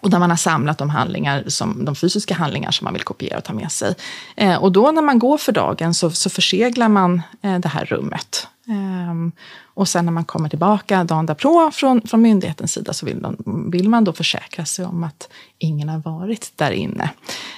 och 0.00 0.10
där 0.10 0.18
man 0.18 0.30
har 0.30 0.36
samlat 0.36 0.78
de, 0.78 0.90
handlingar 0.90 1.44
som, 1.46 1.84
de 1.84 1.96
fysiska 1.96 2.34
handlingar 2.34 2.70
som 2.70 2.84
man 2.84 2.92
vill 2.92 3.02
kopiera 3.02 3.38
och 3.38 3.44
ta 3.44 3.52
med 3.52 3.72
sig. 3.72 3.94
Eh, 4.36 4.56
och 4.56 4.72
då 4.72 4.90
när 4.90 5.02
man 5.02 5.18
går 5.18 5.38
för 5.38 5.52
dagen 5.52 5.94
så, 5.94 6.10
så 6.10 6.30
förseglar 6.30 6.88
man 6.88 7.22
eh, 7.42 7.58
det 7.58 7.68
här 7.68 7.84
rummet. 7.84 8.48
Um, 8.70 9.32
och 9.74 9.88
sen 9.88 10.04
när 10.04 10.12
man 10.12 10.24
kommer 10.24 10.48
tillbaka 10.48 11.04
dagen 11.04 11.26
därpå 11.26 11.70
från, 11.72 12.02
från 12.02 12.22
myndighetens 12.22 12.72
sida 12.72 12.92
så 12.92 13.06
vill, 13.06 13.22
de, 13.22 13.70
vill 13.70 13.88
man 13.88 14.04
då 14.04 14.12
försäkra 14.12 14.64
sig 14.64 14.84
om 14.84 15.04
att 15.04 15.28
ingen 15.58 15.88
har 15.88 15.98
varit 15.98 16.52
där 16.56 16.70
inne 16.70 17.10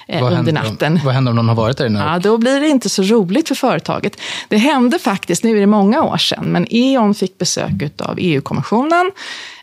eh, 0.07 0.39
under 0.39 0.51
natten. 0.51 0.93
Om, 0.93 1.01
vad 1.05 1.13
händer 1.13 1.31
om 1.31 1.35
någon 1.35 1.47
har 1.47 1.55
varit 1.55 1.77
där 1.77 1.85
inne? 1.85 1.99
Ja, 1.99 2.19
då 2.19 2.37
blir 2.37 2.59
det 2.59 2.67
inte 2.67 2.89
så 2.89 3.03
roligt 3.03 3.47
för 3.47 3.55
företaget. 3.55 4.17
Det 4.47 4.57
hände 4.57 4.99
faktiskt, 4.99 5.43
nu 5.43 5.55
är 5.55 5.59
det 5.59 5.67
många 5.67 6.03
år 6.03 6.17
sedan, 6.17 6.45
men 6.45 6.67
E.ON 6.69 7.15
fick 7.15 7.37
besök 7.37 8.01
av 8.01 8.15
EU-kommissionen. 8.17 9.11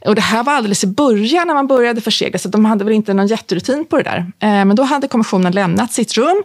Och 0.07 0.15
det 0.15 0.21
här 0.21 0.43
var 0.43 0.53
alldeles 0.53 0.85
i 0.85 0.87
början 0.87 1.47
när 1.47 1.55
man 1.55 1.67
började 1.67 2.01
försegla, 2.01 2.39
så 2.39 2.49
de 2.49 2.65
hade 2.65 2.85
väl 2.85 2.95
inte 2.95 3.15
någon 3.15 3.27
jätterutin 3.27 3.85
på 3.85 3.97
det 3.97 4.03
där. 4.03 4.19
Eh, 4.19 4.65
men 4.65 4.77
då 4.77 4.83
hade 4.83 5.09
kommissionen 5.09 5.53
lämnat 5.53 5.93
sitt 5.93 6.17
rum 6.17 6.43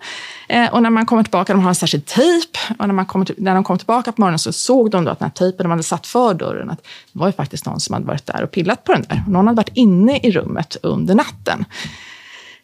eh, 0.48 0.74
och 0.74 0.82
när 0.84 0.90
man 0.90 1.06
kommer 1.06 1.24
tillbaka, 1.24 1.54
de 1.54 1.62
har 1.62 1.70
en 1.70 1.76
särskild 1.76 2.06
tejp, 2.06 2.60
och 2.80 2.88
när, 2.88 2.96
man 2.96 3.06
kom, 3.06 3.26
när 3.38 3.56
de 3.56 3.64
kom 3.64 3.78
tillbaka 3.78 4.12
på 4.12 4.22
morgonen 4.22 4.40
så 4.40 4.54
såg 4.54 4.92
de 4.92 4.95
då 5.04 5.12
att 5.12 5.20
den 5.20 5.26
här 5.26 5.34
tejpen 5.34 5.64
de 5.64 5.70
hade 5.70 5.84
satt 5.84 6.08
för 6.08 6.34
dörren, 6.34 6.70
att 6.70 6.84
det 7.14 7.20
var 7.20 7.28
ju 7.28 7.34
faktiskt 7.34 7.66
någon 7.66 7.80
som 7.80 7.94
hade 7.94 8.06
varit 8.06 8.26
där 8.26 8.44
och 8.44 8.52
pillat 8.52 8.84
på 8.84 8.92
den 8.92 9.06
där. 9.10 9.24
Någon 9.28 9.48
hade 9.48 9.58
varit 9.58 9.78
inne 9.78 10.18
i 10.18 10.32
rummet 10.32 10.78
under 10.82 11.16
natten. 11.16 11.66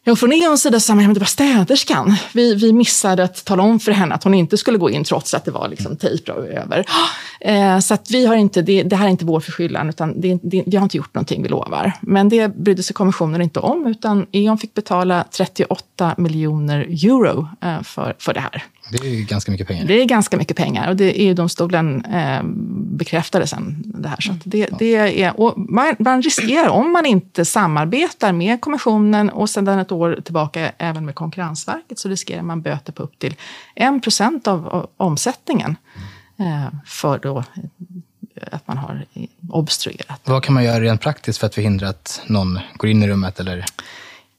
Ja, 0.03 0.15
från 0.15 0.33
Eons 0.33 0.61
sida 0.61 0.79
sa 0.79 0.95
man, 0.95 1.13
det 1.13 1.19
var 1.19 1.25
städerskan. 1.25 2.15
Vi, 2.33 2.55
vi 2.55 2.73
missade 2.73 3.23
att 3.23 3.45
tala 3.45 3.63
om 3.63 3.79
för 3.79 3.91
henne 3.91 4.15
att 4.15 4.23
hon 4.23 4.33
inte 4.33 4.57
skulle 4.57 4.77
gå 4.77 4.89
in 4.89 5.03
trots 5.03 5.33
att 5.33 5.45
det 5.45 5.51
var 5.51 5.67
liksom 5.67 5.97
tejp 5.97 6.31
över. 6.31 6.85
Eh, 7.43 7.79
så 7.79 7.93
att 7.93 8.11
vi 8.11 8.25
har 8.25 8.35
inte, 8.35 8.61
det, 8.61 8.83
det, 8.83 8.95
här 8.95 9.05
är 9.05 9.09
inte 9.09 9.25
vår 9.25 9.39
förskyllan, 9.39 9.89
utan 9.89 10.21
det, 10.21 10.39
det, 10.43 10.63
vi 10.65 10.77
har 10.77 10.83
inte 10.83 10.97
gjort 10.97 11.13
någonting, 11.13 11.43
vi 11.43 11.49
lovar. 11.49 11.93
Men 12.01 12.29
det 12.29 12.55
brydde 12.55 12.83
sig 12.83 12.93
kommissionen 12.93 13.41
inte 13.41 13.59
om, 13.59 13.87
utan 13.87 14.25
Eon 14.31 14.57
fick 14.57 14.73
betala 14.73 15.25
38 15.31 16.15
miljoner 16.17 16.79
euro 16.79 17.47
eh, 17.61 17.81
för, 17.81 18.15
för 18.19 18.33
det 18.33 18.39
här. 18.39 18.63
Det 18.91 19.07
är 19.07 19.23
ganska 19.23 19.51
mycket 19.51 19.67
pengar. 19.67 19.85
Det 19.85 20.01
är 20.01 20.05
ganska 20.05 20.37
mycket 20.37 20.57
pengar 20.57 20.89
och 20.89 20.95
det 20.95 21.11
EU-domstolen 21.11 22.05
eh, 22.05 22.41
bekräftade 22.73 23.47
sen 23.47 23.83
det 23.85 24.09
här. 24.09 24.21
Så 24.21 24.33
det, 24.43 24.69
det 24.79 24.95
är, 25.23 25.33
man, 25.71 25.95
man, 25.99 26.21
riskerar, 26.21 26.69
om 26.69 26.91
man 26.91 27.05
inte 27.05 27.45
samarbetar 27.45 28.31
med 28.33 28.61
kommissionen 28.61 29.29
och 29.29 29.49
sedan 29.49 29.79
ett 29.79 29.91
år 29.91 30.19
tillbaka 30.23 30.71
även 30.77 31.05
med 31.05 31.15
Konkurrensverket, 31.15 31.99
så 31.99 32.09
riskerar 32.09 32.41
man 32.41 32.61
böter 32.61 32.93
på 32.93 33.03
upp 33.03 33.19
till 33.19 33.35
1 33.75 34.03
procent 34.03 34.47
av, 34.47 34.67
av 34.67 34.89
omsättningen 34.97 35.75
eh, 36.39 36.67
för 36.85 37.19
då 37.19 37.43
att 38.51 38.67
man 38.67 38.77
har 38.77 39.05
obstruerat. 39.49 40.21
Vad 40.23 40.43
kan 40.43 40.53
man 40.53 40.63
göra 40.63 40.79
rent 40.79 41.01
praktiskt 41.01 41.39
för 41.39 41.47
att 41.47 41.55
förhindra 41.55 41.89
att 41.89 42.21
någon 42.27 42.59
går 42.73 42.89
in 42.89 43.03
i 43.03 43.07
rummet? 43.07 43.39
Eller? 43.39 43.65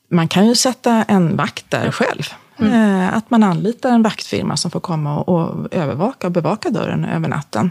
Man 0.09 0.28
kan 0.28 0.47
ju 0.47 0.54
sätta 0.54 1.02
en 1.02 1.37
vakt 1.37 1.71
där 1.71 1.90
själv. 1.90 2.23
Mm. 2.66 3.00
Eh, 3.00 3.16
att 3.16 3.31
man 3.31 3.42
anlitar 3.42 3.90
en 3.90 4.02
vaktfirma 4.02 4.57
som 4.57 4.71
får 4.71 4.81
komma 4.81 5.21
och 5.21 5.69
övervaka 5.71 6.26
och 6.26 6.33
bevaka 6.33 6.71
dörren 6.71 7.04
över 7.04 7.28
natten. 7.28 7.71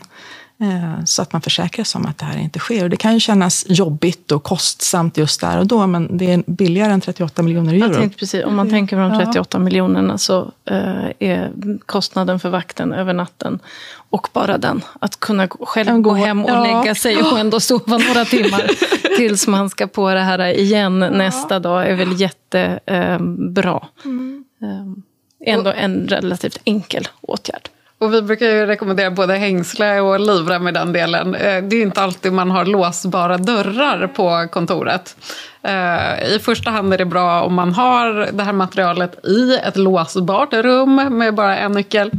Eh, 0.62 1.04
så 1.06 1.22
att 1.22 1.34
man 1.34 1.42
försäkrar 1.42 1.86
sig 1.86 2.00
om 2.00 2.06
att 2.06 2.18
det 2.18 2.26
här 2.26 2.38
inte 2.38 2.60
sker. 2.60 2.84
Och 2.84 2.90
det 2.90 2.96
kan 2.96 3.14
ju 3.14 3.20
kännas 3.20 3.66
jobbigt 3.68 4.32
och 4.32 4.44
kostsamt 4.44 5.18
just 5.18 5.42
där 5.42 5.60
och 5.60 5.68
då, 5.68 5.88
men 5.88 6.18
det 6.18 6.32
är 6.32 6.44
billigare 6.48 6.94
än 6.94 7.02
38 7.02 7.42
miljoner 7.42 7.74
euro. 7.74 7.86
Jag 7.86 7.94
tänkte 7.94 8.20
precis, 8.20 8.46
om 8.46 8.56
man 8.56 8.70
tänker 8.70 8.96
på 8.96 9.16
de 9.16 9.26
38 9.26 9.58
ja. 9.58 9.60
miljonerna 9.60 10.18
så 10.18 10.52
eh, 10.66 11.06
är 11.20 11.52
kostnaden 11.86 12.40
för 12.40 12.50
vakten 12.50 12.94
över 12.94 13.14
natten 13.14 13.60
och 13.94 14.28
bara 14.34 14.58
den, 14.58 14.82
att 15.00 15.20
kunna 15.20 15.48
själv 15.48 16.02
gå 16.02 16.14
hem 16.14 16.46
och 16.46 16.52
ja. 16.52 16.64
lägga 16.64 16.96
sig 16.96 17.18
och 17.24 17.40
ändå 17.40 17.60
sova 17.60 17.98
några 18.08 18.26
timmar 18.26 18.72
tills 19.18 19.48
man 19.48 19.70
ska 19.70 19.88
på 19.88 20.14
det 20.14 20.20
här 20.20 20.40
igen 20.40 21.00
nästa 21.00 21.60
dag 21.60 21.88
är 21.88 21.96
väl 21.96 22.22
jättebra. 22.22 23.88
Mm. 24.06 24.46
Eh, 24.62 25.54
ändå 25.54 25.72
en 25.72 26.08
relativt 26.08 26.62
enkel 26.66 27.08
åtgärd. 27.22 27.70
Och 28.02 28.14
vi 28.14 28.22
brukar 28.22 28.46
ju 28.46 28.66
rekommendera 28.66 29.12
både 29.12 29.36
hängsle 29.36 30.00
och 30.00 30.20
livrem 30.20 30.68
i 30.68 30.72
den 30.72 30.94
delen. 30.94 31.36
Eh, 31.36 31.64
det 31.64 31.76
är 31.76 31.82
inte 31.82 32.02
alltid 32.02 32.34
man 32.34 32.52
har 32.52 32.66
låsbara 32.66 33.38
dörrar 33.38 34.08
på 34.08 34.48
kontoret. 34.52 35.16
Eh, 35.64 36.36
I 36.36 36.40
första 36.42 36.72
hand 36.72 36.94
är 36.94 36.98
det 36.98 37.06
bra 37.06 37.42
om 37.42 37.54
man 37.54 37.74
har 37.74 38.30
det 38.32 38.44
här 38.44 38.54
materialet 38.54 39.26
i 39.26 39.56
ett 39.56 39.78
låsbart 39.78 40.54
rum 40.54 40.96
med 41.18 41.36
bara 41.36 41.58
en 41.58 41.72
nyckel. 41.72 42.12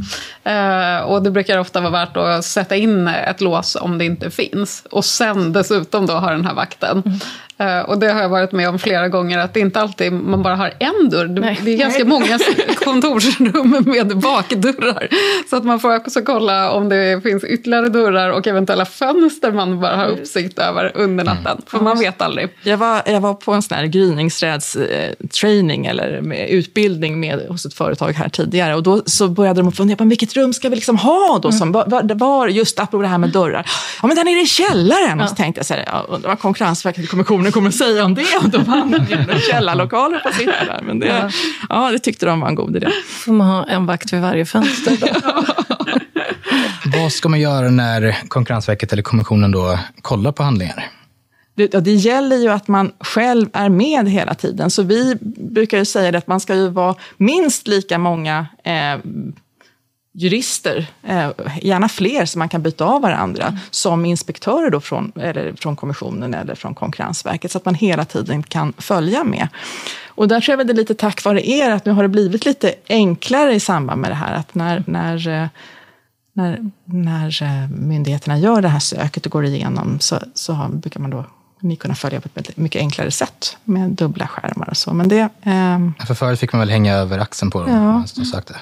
Eh, 0.43 0.97
och 0.97 1.23
det 1.23 1.31
brukar 1.31 1.59
ofta 1.59 1.81
vara 1.81 1.91
värt 1.91 2.17
att 2.17 2.45
sätta 2.45 2.75
in 2.75 3.07
ett 3.07 3.41
lås 3.41 3.75
om 3.75 3.97
det 3.97 4.05
inte 4.05 4.29
finns. 4.29 4.85
Och 4.91 5.05
sen 5.05 5.53
dessutom 5.53 6.05
då 6.05 6.13
ha 6.13 6.31
den 6.31 6.45
här 6.45 6.53
vakten. 6.53 7.03
Mm. 7.57 7.85
Och 7.85 7.99
det 7.99 8.11
har 8.11 8.21
jag 8.21 8.29
varit 8.29 8.51
med 8.51 8.69
om 8.69 8.79
flera 8.79 9.07
gånger, 9.07 9.37
att 9.37 9.53
det 9.53 9.59
inte 9.59 9.81
alltid 9.81 10.13
man 10.13 10.43
bara 10.43 10.55
har 10.55 10.73
en 10.79 11.09
dörr. 11.09 11.27
Nej. 11.27 11.59
Det 11.63 11.73
är 11.73 11.77
ganska 11.77 12.05
många 12.05 12.39
kontorsrum 12.83 13.83
med 13.85 14.17
bakdörrar. 14.17 15.07
Så 15.49 15.55
att 15.55 15.63
man 15.63 15.79
får 15.79 15.95
också 15.95 16.21
kolla 16.21 16.71
om 16.71 16.89
det 16.89 17.23
finns 17.23 17.43
ytterligare 17.43 17.89
dörrar 17.89 18.29
och 18.29 18.47
eventuella 18.47 18.85
fönster 18.85 19.51
man 19.51 19.79
bara 19.79 19.95
har 19.95 20.07
uppsikt 20.07 20.59
över 20.59 20.91
under 20.95 21.23
natten. 21.23 21.51
Mm. 21.51 21.63
För 21.67 21.79
man 21.79 21.99
vet 21.99 22.21
aldrig. 22.21 22.49
Jag 22.63 22.77
var, 22.77 23.01
jag 23.05 23.21
var 23.21 23.33
på 23.33 23.53
en 23.53 23.61
sån 23.61 23.77
här 23.77 23.85
gryningsträdstraining 23.85 25.85
eller 25.85 26.21
med 26.21 26.49
utbildning 26.49 27.19
med, 27.19 27.39
hos 27.49 27.65
ett 27.65 27.73
företag 27.73 28.13
här 28.13 28.29
tidigare. 28.29 28.75
Och 28.75 28.83
då 28.83 29.03
så 29.05 29.27
började 29.27 29.61
de 29.61 29.71
fundera 29.71 29.97
på 29.97 30.03
vilket 30.03 30.35
rum 30.35 30.53
ska 30.53 30.69
vi 30.69 30.75
liksom 30.75 30.97
ha 30.97 31.39
då? 31.41 31.51
Som 31.51 31.75
mm. 31.75 31.89
var, 31.89 32.15
var 32.15 32.47
just 32.47 32.79
apropå 32.79 33.01
det 33.01 33.07
här 33.07 33.17
med 33.17 33.29
dörrar. 33.29 33.65
Ja, 34.01 34.07
men 34.07 34.15
den 34.15 34.27
är 34.27 34.43
i 34.43 34.45
källaren. 34.45 35.17
Ja. 35.17 35.23
Och 35.23 35.29
så 35.29 35.35
tänkte 35.35 35.59
jag 35.59 35.65
så 35.65 35.73
här, 35.73 35.83
ja, 35.87 36.05
undrar 36.09 36.29
vad 36.29 36.39
Konkurrensverket 36.39 37.03
och 37.03 37.09
kommissionen 37.51 37.51
kommer 37.51 37.69
att 37.69 37.75
säga 37.75 38.05
om 38.05 38.15
det. 38.15 38.25
Om 38.41 38.49
de 38.49 38.73
använder 38.73 39.39
källarlokaler 39.51 40.19
för 40.19 40.29
att 40.29 40.35
sitta 40.35 40.65
där. 40.65 40.81
Men 40.83 40.99
det, 40.99 41.07
ja. 41.07 41.29
ja, 41.69 41.91
det 41.91 41.99
tyckte 41.99 42.25
de 42.25 42.39
var 42.39 42.47
en 42.47 42.55
god 42.55 42.75
idé. 42.75 42.87
Får 43.07 43.33
man 43.33 43.47
ha 43.47 43.63
en 43.63 43.85
vakt 43.85 44.13
vid 44.13 44.21
varje 44.21 44.45
fönster 44.45 44.97
då? 45.01 45.07
Vad 46.99 47.11
ska 47.11 47.29
man 47.29 47.39
göra 47.39 47.69
när 47.69 48.17
Konkurrensverket 48.27 48.93
eller 48.93 49.03
kommissionen 49.03 49.51
då 49.51 49.79
kollar 50.01 50.31
på 50.31 50.43
handlingar? 50.43 50.89
det, 51.55 51.67
det 51.67 51.93
gäller 51.93 52.35
ju 52.35 52.49
att 52.49 52.67
man 52.67 52.91
själv 52.99 53.49
är 53.53 53.69
med 53.69 54.09
hela 54.09 54.33
tiden. 54.33 54.69
Så 54.69 54.83
vi 54.83 55.17
brukar 55.37 55.77
ju 55.77 55.85
säga 55.85 56.17
att 56.17 56.27
man 56.27 56.39
ska 56.39 56.55
ju 56.55 56.69
vara 56.69 56.95
minst 57.17 57.67
lika 57.67 57.97
många 57.97 58.47
eh, 58.63 58.99
jurister, 60.13 60.87
eh, 61.03 61.29
gärna 61.61 61.89
fler 61.89 62.25
så 62.25 62.39
man 62.39 62.49
kan 62.49 62.61
byta 62.61 62.85
av 62.85 63.01
varandra, 63.01 63.43
mm. 63.43 63.59
som 63.71 64.05
inspektörer 64.05 64.69
då 64.69 64.79
från, 64.79 65.11
eller 65.15 65.53
från 65.53 65.75
kommissionen 65.75 66.33
eller 66.33 66.55
från 66.55 66.75
Konkurrensverket, 66.75 67.51
så 67.51 67.57
att 67.57 67.65
man 67.65 67.75
hela 67.75 68.05
tiden 68.05 68.43
kan 68.43 68.73
följa 68.77 69.23
med. 69.23 69.47
Och 70.07 70.27
där 70.27 70.41
tror 70.41 70.57
jag 70.57 70.67
det 70.67 70.73
är 70.73 70.75
lite 70.75 70.95
tack 70.95 71.23
vare 71.23 71.49
er 71.49 71.71
att 71.71 71.85
nu 71.85 71.91
har 71.91 72.03
det 72.03 72.09
blivit 72.09 72.45
lite 72.45 72.73
enklare 72.89 73.53
i 73.53 73.59
samband 73.59 74.01
med 74.01 74.11
det 74.11 74.15
här, 74.15 74.33
att 74.33 74.55
när, 74.55 74.83
när 74.87 75.27
eh, 75.27 75.47
när, 76.35 76.71
när 76.85 77.43
eh, 77.43 77.69
myndigheterna 77.69 78.39
gör 78.39 78.61
det 78.61 78.67
här 78.67 78.79
söket 78.79 79.25
och 79.25 79.31
går 79.31 79.45
igenom 79.45 79.99
så, 79.99 80.19
så 80.33 80.53
har, 80.53 80.69
brukar 80.69 80.99
man 80.99 81.09
då 81.09 81.25
ni 81.59 81.75
kunna 81.75 81.95
följa 81.95 82.21
på 82.21 82.29
ett 82.35 82.57
mycket 82.57 82.79
enklare 82.79 83.11
sätt 83.11 83.57
med 83.63 83.89
dubbla 83.89 84.27
skärmar 84.27 84.69
och 84.69 84.77
så. 84.77 84.93
Men 84.93 85.09
det, 85.09 85.19
eh... 85.19 86.05
För 86.07 86.13
förut 86.13 86.39
fick 86.39 86.53
man 86.53 86.59
väl 86.59 86.69
hänga 86.69 86.93
över 86.93 87.19
axeln 87.19 87.51
på 87.51 87.59
dem? 87.59 87.71
Ja. 87.71 87.91
Man 87.91 88.07
sökte. 88.07 88.55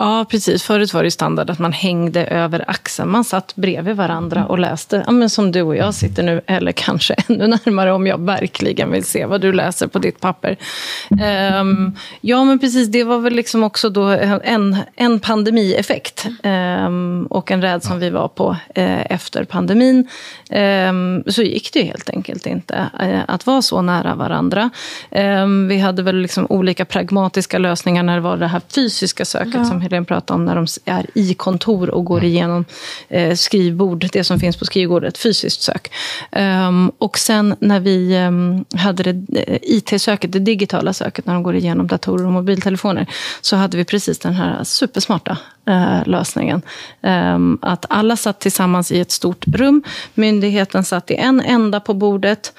Ja, 0.00 0.26
precis. 0.28 0.62
Förut 0.62 0.94
var 0.94 1.02
det 1.02 1.10
standard 1.10 1.50
att 1.50 1.58
man 1.58 1.72
hängde 1.72 2.26
över 2.26 2.64
axeln. 2.66 3.10
Man 3.10 3.24
satt 3.24 3.56
bredvid 3.56 3.96
varandra 3.96 4.46
och 4.46 4.58
läste, 4.58 5.04
ja, 5.06 5.12
men 5.12 5.30
som 5.30 5.52
du 5.52 5.62
och 5.62 5.76
jag 5.76 5.94
sitter 5.94 6.22
nu, 6.22 6.40
eller 6.46 6.72
kanske 6.72 7.14
ännu 7.28 7.46
närmare 7.46 7.92
om 7.92 8.06
jag 8.06 8.20
verkligen 8.20 8.90
vill 8.90 9.04
se 9.04 9.26
vad 9.26 9.40
du 9.40 9.52
läser 9.52 9.86
på 9.86 9.98
ditt 9.98 10.20
papper. 10.20 10.56
Um, 11.60 11.96
ja, 12.20 12.44
men 12.44 12.58
precis. 12.58 12.88
Det 12.88 13.04
var 13.04 13.18
väl 13.18 13.32
liksom 13.32 13.64
också 13.64 13.90
då 13.90 14.02
en, 14.44 14.76
en 14.96 15.20
pandemieffekt 15.20 16.26
um, 16.42 17.26
och 17.26 17.50
en 17.50 17.62
räd 17.62 17.82
som 17.82 17.98
vi 17.98 18.10
var 18.10 18.28
på 18.28 18.50
uh, 18.50 19.12
efter 19.12 19.44
pandemin. 19.44 20.08
Um, 20.50 21.24
så 21.26 21.42
gick 21.42 21.72
det 21.72 21.82
helt 21.82 22.10
enkelt 22.10 22.46
inte 22.46 22.90
uh, 23.02 23.20
att 23.28 23.46
vara 23.46 23.62
så 23.62 23.82
nära 23.82 24.14
varandra. 24.14 24.70
vi 25.68 25.78
hade 25.78 26.02
väl 26.02 26.16
liksom 26.16 26.46
olika 26.48 26.84
pragmatiska 26.84 27.58
lösningar 27.58 28.02
när 28.02 28.14
det 28.14 28.20
var 28.20 28.36
det 28.36 28.46
här 28.46 28.62
fysiska 28.74 29.24
söket 29.24 29.54
ja. 29.54 29.64
som 29.64 29.80
Helene 29.90 30.06
pratade 30.06 30.34
om, 30.34 30.44
när 30.44 30.54
de 30.54 30.66
är 30.84 31.06
i 31.14 31.34
kontor 31.34 31.90
och 31.90 32.04
går 32.04 32.18
mm. 32.18 32.30
igenom 32.30 32.64
eh, 33.08 33.34
skrivbord, 33.34 34.06
det 34.12 34.24
som 34.24 34.40
finns 34.40 34.56
på 34.56 34.64
skrivbordet, 34.64 35.18
fysiskt 35.18 35.62
sök. 35.62 35.92
Um, 36.32 36.92
och 36.98 37.18
sen 37.18 37.54
när 37.60 37.80
vi 37.80 38.16
um, 38.16 38.64
hade 38.74 39.12
det 39.12 39.42
eh, 39.46 39.58
IT-söket, 39.62 40.32
det 40.32 40.38
digitala 40.38 40.92
söket, 40.92 41.26
när 41.26 41.34
de 41.34 41.42
går 41.42 41.56
igenom 41.56 41.86
datorer 41.86 42.26
och 42.26 42.32
mobiltelefoner, 42.32 43.06
så 43.40 43.56
hade 43.56 43.76
vi 43.76 43.84
precis 43.84 44.18
den 44.18 44.34
här 44.34 44.64
supersmarta 44.64 45.36
uh, 45.68 46.08
lösningen. 46.08 46.62
Um, 47.02 47.58
att 47.62 47.86
alla 47.88 48.16
satt 48.16 48.40
tillsammans 48.40 48.92
i 48.92 49.00
ett 49.00 49.10
stort 49.10 49.44
rum, 49.46 49.82
myndigheten 50.14 50.84
satt 50.84 51.10
i 51.10 51.14
en 51.14 51.40
enda 51.40 51.80
på 51.80 51.94
bordet, 51.94 52.52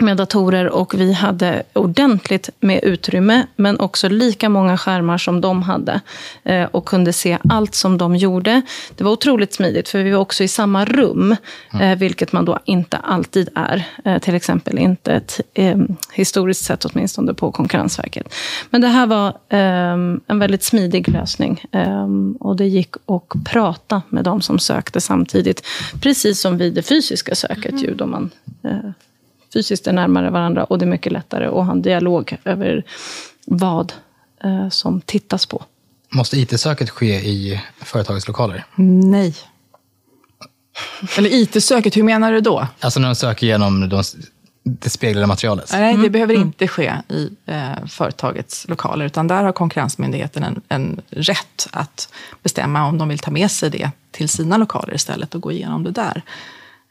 med 0.00 0.16
datorer 0.16 0.68
och 0.68 0.94
vi 0.94 1.12
hade 1.12 1.62
ordentligt 1.72 2.50
med 2.60 2.80
utrymme 2.84 3.46
men 3.56 3.80
också 3.80 4.08
lika 4.08 4.48
många 4.48 4.78
skärmar 4.78 5.18
som 5.18 5.40
de 5.40 5.62
hade 5.62 6.00
eh, 6.44 6.64
och 6.64 6.84
kunde 6.84 7.12
se 7.12 7.38
allt 7.48 7.74
som 7.74 7.98
de 7.98 8.16
gjorde. 8.16 8.62
Det 8.96 9.04
var 9.04 9.12
otroligt 9.12 9.54
smidigt 9.54 9.88
för 9.88 10.02
vi 10.02 10.10
var 10.10 10.18
också 10.18 10.44
i 10.44 10.48
samma 10.48 10.84
rum, 10.84 11.36
mm. 11.72 11.98
vilket 11.98 12.32
man 12.32 12.44
då 12.44 12.58
inte 12.64 12.96
alltid 12.96 13.48
är. 13.54 13.84
Eh, 14.04 14.18
till 14.18 14.34
exempel 14.34 14.78
inte 14.78 15.12
ett, 15.12 15.40
historiskt 16.12 16.64
sett 16.64 16.84
åtminstone 16.84 17.34
på 17.34 17.52
Konkurrensverket. 17.52 18.34
Men 18.70 18.80
det 18.80 18.88
här 18.88 19.06
var 19.06 19.34
en 20.26 20.38
väldigt 20.38 20.62
smidig 20.62 21.08
lösning 21.08 21.64
och 22.40 22.56
det 22.56 22.66
gick 22.66 22.94
att 23.06 23.44
prata 23.44 24.02
med 24.08 24.24
de 24.24 24.40
som 24.40 24.58
sökte 24.58 25.00
samtidigt. 25.00 25.66
Precis 26.02 26.40
som 26.40 26.58
vid 26.58 26.74
det 26.74 26.82
fysiska 26.82 27.34
söket 27.34 27.70
mm. 27.70 27.84
ju, 27.84 27.94
då 27.94 28.06
man 28.06 28.30
fysiskt 29.52 29.86
är 29.86 29.92
närmare 29.92 30.30
varandra 30.30 30.64
och 30.64 30.78
det 30.78 30.84
är 30.84 30.90
mycket 30.90 31.12
lättare 31.12 31.46
att 31.46 31.52
ha 31.52 31.72
en 31.72 31.82
dialog 31.82 32.36
över 32.44 32.84
vad 33.46 33.92
eh, 34.44 34.68
som 34.68 35.00
tittas 35.00 35.46
på. 35.46 35.64
Måste 36.12 36.36
IT-söket 36.40 36.90
ske 36.90 37.14
i 37.14 37.60
företagets 37.80 38.28
lokaler? 38.28 38.64
Nej. 39.10 39.34
Eller 41.18 41.30
IT-söket, 41.32 41.96
hur 41.96 42.02
menar 42.02 42.32
du 42.32 42.40
då? 42.40 42.66
Alltså 42.80 43.00
när 43.00 43.08
de 43.08 43.14
söker 43.14 43.46
igenom 43.46 43.88
de, 43.88 44.02
det 44.62 44.90
speglade 44.90 45.26
materialet? 45.26 45.72
Nej, 45.72 45.92
det 45.92 45.98
mm. 45.98 46.12
behöver 46.12 46.34
mm. 46.34 46.46
inte 46.46 46.68
ske 46.68 46.94
i 47.08 47.30
eh, 47.46 47.86
företagets 47.88 48.68
lokaler, 48.68 49.04
utan 49.04 49.28
där 49.28 49.44
har 49.44 49.52
Konkurrensmyndigheten 49.52 50.42
en, 50.42 50.60
en 50.68 51.00
rätt 51.10 51.68
att 51.70 52.12
bestämma 52.42 52.86
om 52.86 52.98
de 52.98 53.08
vill 53.08 53.18
ta 53.18 53.30
med 53.30 53.50
sig 53.50 53.70
det 53.70 53.90
till 54.10 54.28
sina 54.28 54.56
lokaler 54.56 54.94
istället 54.94 55.34
och 55.34 55.40
gå 55.40 55.52
igenom 55.52 55.84
det 55.84 55.90
där. 55.90 56.22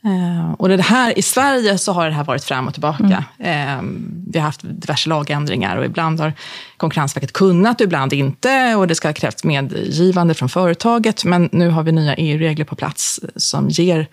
Uh, 0.05 0.51
och 0.51 0.69
det 0.69 0.81
här, 0.81 1.19
I 1.19 1.21
Sverige 1.21 1.77
så 1.77 1.93
har 1.93 2.05
det 2.05 2.15
här 2.15 2.23
varit 2.23 2.43
fram 2.43 2.67
och 2.67 2.73
tillbaka. 2.73 3.23
Mm. 3.39 3.79
Uh, 3.79 4.01
vi 4.31 4.39
har 4.39 4.45
haft 4.45 4.61
diverse 4.63 5.09
lagändringar 5.09 5.77
och 5.77 5.85
ibland 5.85 6.19
har 6.19 6.33
Konkurrensverket 6.77 7.33
kunnat 7.33 7.81
ibland 7.81 8.13
inte. 8.13 8.75
Och 8.75 8.87
det 8.87 8.95
ska 8.95 9.07
ha 9.07 9.13
krävts 9.13 9.43
medgivande 9.43 10.33
från 10.33 10.49
företaget. 10.49 11.25
Men 11.25 11.49
nu 11.51 11.69
har 11.69 11.83
vi 11.83 11.91
nya 11.91 12.15
EU-regler 12.15 12.65
på 12.65 12.75
plats 12.75 13.19
som 13.35 13.69
ger 13.69 14.07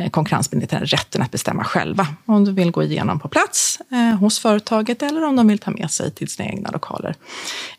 uh, 0.00 0.08
Konkurrensmyndigheten 0.08 0.86
rätten 0.86 1.22
att 1.22 1.30
bestämma 1.30 1.64
själva 1.64 2.06
om 2.26 2.44
de 2.44 2.54
vill 2.54 2.70
gå 2.70 2.82
igenom 2.82 3.20
på 3.20 3.28
plats 3.28 3.78
hos 4.20 4.38
företaget 4.38 5.02
eller 5.02 5.24
om 5.24 5.36
de 5.36 5.48
vill 5.48 5.58
ta 5.58 5.70
med 5.70 5.90
sig 5.90 6.10
till 6.10 6.28
sina 6.28 6.48
egna 6.48 6.70
lokaler. 6.70 7.14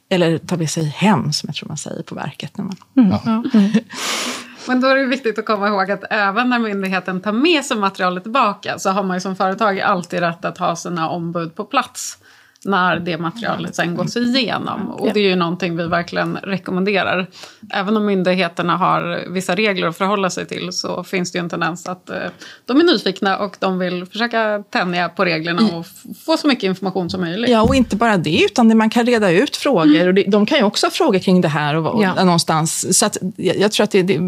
Eller 0.10 0.38
ta 0.38 0.58
med 0.58 0.70
sig 0.70 0.86
hem, 0.86 1.34
som 1.34 1.48
jag 1.48 1.56
tror 1.56 1.68
man 1.68 1.77
säger 1.77 2.03
på 2.03 2.15
verket. 2.15 2.58
När 2.58 2.65
man, 2.65 2.75
mm. 2.98 3.10
Ja. 3.25 3.44
Mm. 3.53 3.72
Men 4.68 4.82
då 4.82 4.88
är 4.88 4.96
det 4.96 5.06
viktigt 5.06 5.39
att 5.39 5.46
komma 5.46 5.68
ihåg 5.68 5.91
att 5.91 6.03
även 6.10 6.50
när 6.50 6.60
myndigheten 6.60 7.22
tar 7.22 7.32
med 7.32 7.65
sig 7.65 7.77
materialet 7.77 8.24
tillbaka 8.24 8.80
så 8.80 8.89
har 8.89 9.03
man 9.03 9.18
ju 9.18 9.22
som 9.22 9.36
företag 9.36 9.80
alltid 9.80 10.20
rätt 10.20 10.46
att 10.46 10.58
ha 10.58 10.75
sina 10.75 11.10
ombud 11.10 11.56
på 11.56 11.63
plats 11.63 12.18
när 12.65 13.00
det 13.00 13.18
materialet 13.18 13.75
sen 13.75 13.96
gås 13.96 14.18
igenom. 14.18 14.89
Och 14.91 15.13
det 15.13 15.20
är 15.20 15.30
ju 15.30 15.36
någonting 15.36 15.77
vi 15.77 15.88
verkligen 15.88 16.38
rekommenderar. 16.38 17.27
Även 17.74 17.98
om 17.98 18.06
myndigheterna 18.06 18.77
har 18.77 19.24
vissa 19.30 19.56
regler 19.56 19.88
att 19.88 19.98
förhålla 19.98 20.30
sig 20.30 20.46
till 20.46 20.72
så 20.72 21.03
finns 21.03 21.32
det 21.32 21.38
ju 21.38 21.44
en 21.44 21.50
tendens 21.50 21.88
att 21.88 22.10
eh, 22.10 22.15
de 22.65 22.80
är 22.80 22.84
nyfikna 22.84 23.38
och 23.38 23.56
de 23.60 23.80
vill 23.80 24.06
försöka 24.06 24.63
tänja 24.69 25.10
på 25.10 25.26
reglerna 25.26 25.62
och 25.78 25.86
få 26.26 26.38
så 26.38 26.47
mycket 26.47 26.63
information 26.63 27.10
som 27.10 27.21
möjligt. 27.21 27.50
Ja, 27.50 27.62
och 27.62 27.76
inte 27.76 27.95
bara 27.95 28.17
det, 28.17 28.43
utan 28.43 28.78
man 28.78 28.89
kan 28.89 29.06
reda 29.06 29.32
ut 29.32 29.56
frågor. 29.56 29.95
Mm. 29.95 30.08
Och 30.08 30.32
de 30.32 30.45
kan 30.45 30.58
ju 30.58 30.63
också 30.63 30.86
ha 30.86 30.91
frågor 30.91 31.19
kring 31.19 31.41
det 31.41 31.47
här 31.47 31.76
och, 31.76 31.95
och 31.95 32.04
ja. 32.04 32.24
någonstans. 32.24 32.97
Så 33.00 33.06
att, 33.06 33.17
jag 33.38 33.71
tror 33.71 33.84
att 33.84 33.91
det, 33.91 34.04
det, 34.04 34.19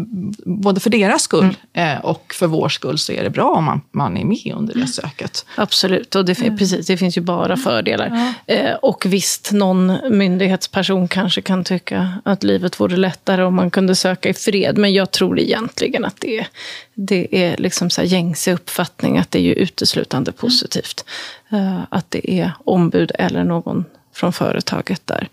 både 0.44 0.80
för 0.80 0.90
deras 0.90 1.22
skull 1.22 1.44
mm. 1.44 1.54
Eh, 1.76 2.04
och 2.04 2.34
för 2.34 2.46
vår 2.46 2.68
skull 2.68 2.98
så 2.98 3.12
är 3.12 3.22
det 3.22 3.30
bra 3.30 3.50
om 3.50 3.64
man, 3.64 3.80
man 3.92 4.16
är 4.16 4.24
med 4.24 4.54
under 4.56 4.74
det 4.74 4.80
mm. 4.80 4.88
söket. 4.88 5.46
Absolut, 5.56 6.14
och 6.14 6.24
det, 6.24 6.40
mm. 6.40 6.58
precis, 6.58 6.86
det 6.86 6.96
finns 6.96 7.16
ju 7.16 7.20
bara 7.20 7.56
fördelar. 7.56 8.23
Eh, 8.46 8.74
och 8.74 9.06
visst, 9.06 9.52
någon 9.52 9.98
myndighetsperson 10.18 11.08
kanske 11.08 11.42
kan 11.42 11.64
tycka 11.64 12.18
att 12.24 12.42
livet 12.42 12.80
vore 12.80 12.96
lättare 12.96 13.42
om 13.42 13.54
man 13.54 13.70
kunde 13.70 13.94
söka 13.94 14.28
i 14.28 14.34
fred. 14.34 14.78
Men 14.78 14.92
jag 14.92 15.10
tror 15.10 15.40
egentligen 15.40 16.04
att 16.04 16.20
det, 16.20 16.46
det 16.94 17.28
är 17.30 17.56
liksom 17.56 17.90
så 17.90 18.02
gängse 18.02 18.52
uppfattning 18.52 19.18
att 19.18 19.30
det 19.30 19.38
är 19.38 19.42
ju 19.42 19.52
uteslutande 19.52 20.32
positivt. 20.32 21.04
Eh, 21.52 21.80
att 21.88 22.10
det 22.10 22.30
är 22.30 22.52
ombud 22.64 23.12
eller 23.18 23.44
någon 23.44 23.84
från 24.14 24.32
företaget 24.32 25.06
där. 25.06 25.28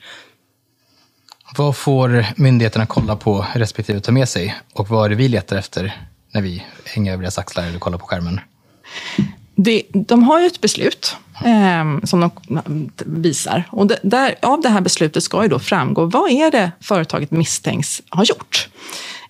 Vad 1.58 1.76
får 1.76 2.26
myndigheterna 2.36 2.86
kolla 2.86 3.16
på 3.16 3.46
respektive 3.54 4.00
ta 4.00 4.12
med 4.12 4.30
sig? 4.30 4.56
Och 4.74 4.90
vad 4.90 5.06
är 5.06 5.10
det 5.10 5.16
vi 5.16 5.28
letar 5.28 5.58
efter 5.58 6.02
när 6.32 6.42
vi 6.42 6.64
hänger 6.86 7.14
över 7.14 7.24
deras 7.24 7.38
axlar 7.38 7.64
eller 7.64 7.80
kollar 7.80 7.98
på 7.98 8.06
skärmen? 8.06 8.40
Det, 9.56 9.84
de 9.94 10.24
har 10.24 10.40
ju 10.40 10.48
ett 10.48 10.62
beslut 10.62 11.16
eh, 11.46 12.06
som 12.06 12.20
de 12.20 12.32
visar. 13.06 13.64
Och 13.70 13.88
det, 13.88 14.00
där, 14.04 14.36
av 14.42 14.62
det 14.62 14.70
här 14.70 14.82
beslutet 14.82 15.24
ska 15.24 15.44
ju 15.44 15.50
då 15.50 15.60
framgå 15.60 16.06
vad 16.06 16.32
är 16.32 16.52
det 16.52 16.72
företaget 16.80 17.32
misstänks 17.32 18.02
ha 18.10 18.24
gjort. 18.24 18.70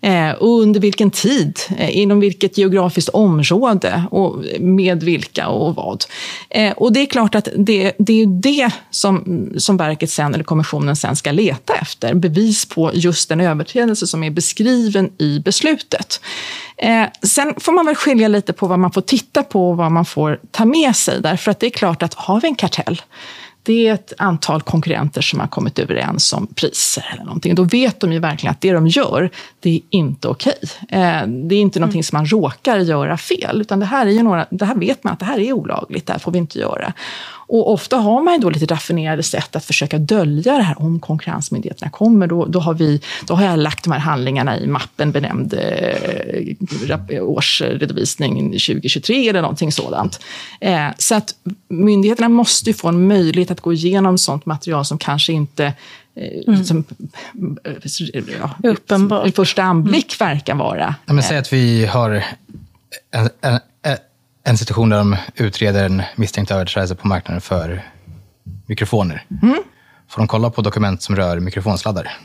Eh, 0.01 0.31
och 0.31 0.61
under 0.61 0.79
vilken 0.79 1.11
tid, 1.11 1.59
eh, 1.77 1.97
inom 1.97 2.19
vilket 2.19 2.57
geografiskt 2.57 3.09
område 3.09 4.03
och 4.11 4.43
med 4.59 5.03
vilka 5.03 5.47
och 5.47 5.75
vad. 5.75 6.05
Eh, 6.49 6.71
och 6.71 6.93
det 6.93 6.99
är 6.99 7.05
klart 7.05 7.35
att 7.35 7.47
det, 7.57 7.93
det 7.99 8.21
är 8.21 8.25
det 8.41 8.71
som, 8.89 9.49
som 9.57 9.77
verket 9.77 10.09
sen, 10.09 10.33
eller 10.33 10.43
kommissionen 10.43 10.95
sen 10.95 11.15
ska 11.15 11.31
leta 11.31 11.73
efter. 11.73 12.13
Bevis 12.13 12.65
på 12.65 12.91
just 12.93 13.29
den 13.29 13.41
överträdelse 13.41 14.07
som 14.07 14.23
är 14.23 14.29
beskriven 14.29 15.11
i 15.17 15.39
beslutet. 15.39 16.21
Eh, 16.77 17.05
sen 17.23 17.53
får 17.57 17.71
man 17.71 17.85
väl 17.85 17.95
skilja 17.95 18.27
lite 18.27 18.53
på 18.53 18.67
vad 18.67 18.79
man 18.79 18.91
får 18.91 19.01
titta 19.01 19.43
på 19.43 19.69
och 19.69 19.77
vad 19.77 19.91
man 19.91 20.05
får 20.05 20.39
ta 20.51 20.65
med 20.65 20.95
sig. 20.95 21.21
Därför 21.21 21.51
att 21.51 21.59
det 21.59 21.65
är 21.65 21.69
klart 21.69 22.03
att 22.03 22.13
har 22.13 22.41
vi 22.41 22.47
en 22.47 22.55
kartell 22.55 23.01
det 23.63 23.87
är 23.87 23.93
ett 23.93 24.13
antal 24.17 24.61
konkurrenter 24.61 25.21
som 25.21 25.39
har 25.39 25.47
kommit 25.47 25.79
överens 25.79 26.33
om 26.33 26.47
priser 26.47 27.11
eller 27.13 27.23
någonting. 27.23 27.55
Då 27.55 27.63
vet 27.63 27.99
de 27.99 28.13
ju 28.13 28.19
verkligen 28.19 28.51
att 28.51 28.61
det 28.61 28.71
de 28.71 28.87
gör, 28.87 29.29
det 29.59 29.69
är 29.69 29.81
inte 29.89 30.27
okej. 30.27 30.59
Eh, 30.89 31.27
det 31.27 31.55
är 31.55 31.61
inte 31.61 31.79
någonting 31.79 31.99
mm. 31.99 32.03
som 32.03 32.17
man 32.17 32.25
råkar 32.25 32.77
göra 32.77 33.17
fel, 33.17 33.61
utan 33.61 33.79
det 33.79 33.85
här, 33.85 34.05
är 34.05 34.11
ju 34.11 34.23
några, 34.23 34.47
det 34.49 34.65
här 34.65 34.75
vet 34.75 35.03
man 35.03 35.13
att 35.13 35.19
det 35.19 35.25
här 35.25 35.39
är 35.39 35.53
olagligt, 35.53 36.07
det 36.07 36.13
här 36.13 36.19
får 36.19 36.31
vi 36.31 36.37
inte 36.37 36.59
göra. 36.59 36.93
Och 37.51 37.73
ofta 37.73 37.97
har 37.97 38.21
man 38.21 38.39
då 38.39 38.49
lite 38.49 38.65
raffinerade 38.65 39.23
sätt 39.23 39.55
att 39.55 39.65
försöka 39.65 39.97
dölja 39.97 40.57
det 40.57 40.63
här 40.63 40.81
om 40.81 40.99
konkurrensmyndigheterna 40.99 41.91
kommer. 41.91 42.27
Då, 42.27 42.45
då, 42.45 42.59
har, 42.59 42.73
vi, 42.73 43.01
då 43.27 43.33
har 43.33 43.43
jag 43.45 43.59
lagt 43.59 43.83
de 43.83 43.93
här 43.93 43.99
handlingarna 43.99 44.59
i 44.59 44.67
mappen 44.67 45.11
benämnd 45.11 45.53
eh, 45.53 47.23
årsredovisning 47.23 48.51
2023 48.51 49.29
eller 49.29 49.41
någonting 49.41 49.71
sådant. 49.71 50.19
Eh, 50.59 50.87
så 50.97 51.15
att 51.15 51.35
myndigheterna 51.67 52.29
måste 52.29 52.73
få 52.73 52.87
en 52.87 53.07
möjlighet 53.07 53.51
att 53.51 53.61
gå 53.61 53.73
igenom 53.73 54.17
sånt 54.17 54.45
material 54.45 54.85
som 54.85 54.97
kanske 54.97 55.33
inte 55.33 55.65
eh, 55.65 55.73
Mm. 56.47 56.63
Som, 56.65 56.83
ja, 58.39 58.69
Uppenbart. 58.69 59.27
i 59.27 59.31
första 59.31 59.63
anblick 59.63 60.21
mm. 60.21 60.33
verkar 60.33 60.55
vara. 60.55 60.95
Ja, 61.05 61.13
men 61.13 61.23
säg 61.23 61.37
att 61.37 61.53
vi 61.53 61.85
har 61.85 62.23
en, 63.11 63.29
en, 63.41 63.59
en 64.43 64.57
situation 64.57 64.89
där 64.89 64.97
de 64.97 65.17
utreder 65.35 65.85
en 65.85 66.03
misstänkt 66.15 66.51
överträdelse 66.51 66.95
på 66.95 67.07
marknaden 67.07 67.41
för 67.41 67.83
mikrofoner. 68.65 69.25
Mm. 69.41 69.63
Får 70.09 70.21
de 70.21 70.27
kolla 70.27 70.49
på 70.49 70.61
dokument 70.61 71.01
som 71.01 71.15
rör 71.15 71.39
mikrofonsladdar? 71.39 72.17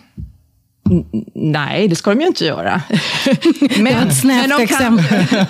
Nej, 1.34 1.88
det 1.88 1.96
ska 1.96 2.10
de 2.10 2.20
ju 2.20 2.26
inte 2.26 2.44
göra. 2.44 2.82
men, 3.78 4.10
men 4.24 4.50
de, 4.50 4.66
kan, 4.66 4.96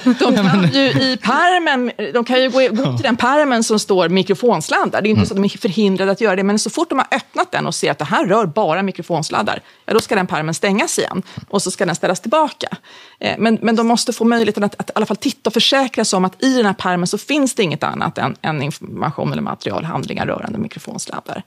de 0.05 0.35
kan 0.35 0.70
ju 0.72 0.90
i 0.90 1.18
permen, 1.22 1.92
de 2.14 2.25
kan 2.25 2.42
ju 2.42 2.51
gå, 2.51 2.59
gå 2.59 2.96
till 2.96 3.03
den 3.03 3.16
permen 3.16 3.64
som 3.64 3.79
står 3.79 4.09
mikrofonsladdar. 4.09 5.03
Det 5.03 5.09
är 5.09 5.11
inte 5.11 5.18
mm. 5.18 5.27
så 5.27 5.35
att 5.35 5.37
de 5.37 5.44
är 5.44 5.49
förhindrade 5.49 6.12
att 6.12 6.20
göra 6.20 6.37
det, 6.37 6.42
men 6.42 6.59
så 6.59 6.70
fort 6.70 6.88
de 6.88 6.99
har 6.99 7.09
öppnat 7.11 7.53
den 7.53 7.66
och 7.66 7.75
ser 7.75 7.90
att 7.90 7.99
det 7.99 8.05
här 8.05 8.27
rör 8.27 8.46
bara 8.46 8.83
mikrofonsladdar, 8.83 9.61
ja, 9.87 9.92
då 9.92 10.01
ska 10.01 10.14
den 10.14 10.27
permen 10.27 10.55
stängas 10.55 10.99
igen 10.99 11.22
och 11.49 11.62
så 11.62 11.70
ska 11.70 11.87
den 11.87 11.94
ställas 11.94 12.20
tillbaka. 12.20 12.68
Eh, 13.20 13.35
men, 13.38 13.59
men 13.62 13.77
de 13.77 13.87
måste 13.87 14.12
få 14.12 14.25
möjligheten 14.25 14.64
att, 14.64 14.81
att 14.81 14.90
i 14.90 14.92
alla 14.94 15.07
fall 15.07 15.16
titta 15.16 15.51
och 15.51 15.55
försäkra 15.55 16.05
sig 16.05 16.16
om 16.16 16.25
att 16.25 16.42
i 16.42 16.57
den 16.57 16.66
här 16.66 16.75
permen 16.75 17.07
så 17.07 17.18
finns 17.18 17.55
det 17.55 17.62
inget 17.62 17.83
annat 17.83 18.18
än, 18.18 18.37
än 18.42 18.62
information 18.62 19.33
eller 19.33 19.42
material, 19.42 19.85
handlingar 19.85 20.27
rörande 20.27 20.59
mikrofonsladdar. 20.59 21.42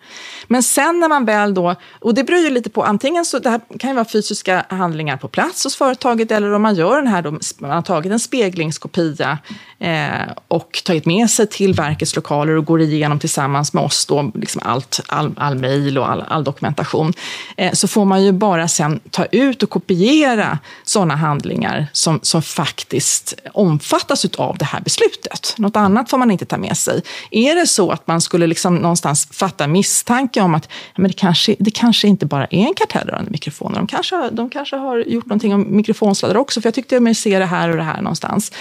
Men 0.48 0.64
sen 0.64 1.00
när 1.00 1.08
man 1.10 1.26
väl 1.26 1.54
då, 1.54 1.76
och 2.00 2.14
det 2.14 2.24
beror 2.24 2.40
ju 2.40 2.50
lite 2.50 2.70
på, 2.70 2.84
antingen 2.84 3.26
så 3.26 3.40
det 3.40 3.50
här 3.50 3.62
kan 3.80 3.90
ju 3.90 3.96
vara 3.96 4.06
fysiska 4.06 4.66
handlingar 4.70 5.18
på 5.18 5.28
plats 5.28 5.64
hos 5.64 5.76
företaget 5.76 6.32
eller 6.32 6.54
om 6.54 6.62
man 6.62 6.76
gör 6.76 6.96
den 6.96 7.08
här, 7.08 7.22
då, 7.22 7.40
man 7.58 7.72
har 7.72 7.82
tagit 7.82 8.12
en 8.12 8.20
speglingskopia 8.20 9.38
eh, 9.80 10.32
och 10.48 10.82
tagit 10.86 11.06
med 11.06 11.30
sig 11.30 11.48
till 11.48 11.74
verkets 11.74 12.16
lokaler 12.16 12.54
och 12.54 12.66
går 12.66 12.82
igenom 12.82 13.20
tillsammans 13.20 13.74
med 13.74 13.84
oss 13.84 14.06
då, 14.06 14.32
liksom 14.36 14.62
allt, 14.66 15.00
all, 15.08 15.34
all 15.38 15.56
mejl 15.56 15.98
och 15.98 16.10
all, 16.10 16.24
all 16.28 16.44
dokumentation. 16.44 17.14
Eh, 17.58 17.74
så 17.74 17.88
får 17.88 18.06
man 18.06 18.24
ju 18.24 18.32
bara 18.32 18.68
sen 18.68 19.00
ta 19.10 19.26
ut 19.26 19.64
och 19.64 19.70
kopiera 19.70 20.60
sådana 20.84 21.16
handlingar 21.16 21.88
som, 21.94 22.20
som 22.24 22.42
faktiskt 22.42 23.34
omfattas 23.54 24.26
av 24.26 24.58
det 24.58 24.66
här 24.66 24.82
beslutet. 24.82 25.54
Något 25.58 25.76
annat 25.76 26.10
får 26.10 26.18
man 26.18 26.32
inte 26.32 26.46
ta 26.46 26.58
med 26.58 26.78
sig. 26.78 27.02
Är 27.32 27.56
det 27.56 27.68
så 27.68 27.92
att 27.92 28.08
man 28.08 28.22
skulle 28.22 28.48
liksom 28.48 28.76
någonstans 28.76 29.28
fatta 29.32 29.68
misstanke 29.68 30.42
om 30.42 30.56
att 30.56 30.70
men 30.96 31.08
det, 31.08 31.18
kanske, 31.18 31.56
det 31.60 31.72
kanske 31.72 32.08
inte 32.08 32.26
bara 32.26 32.46
är 32.46 32.68
en 32.68 32.74
kartell 32.74 33.08
rörande 33.08 33.32
mikrofoner, 33.70 33.80
de 33.80 33.88
kanske, 33.88 34.30
de 34.36 34.50
kanske 34.50 34.76
har 34.76 34.98
gjort 34.98 35.26
någonting 35.26 35.54
om 35.54 35.76
mikrofonsladdar 35.76 36.38
också, 36.38 36.62
för 36.62 36.68
jag 36.68 36.74
tyckte 36.74 37.00
mig 37.00 37.16
se 37.16 37.40
det 37.40 37.46
här 37.46 37.70
och 37.70 37.78
det 37.78 37.84
här 37.84 38.02
någonstans. 38.02 38.52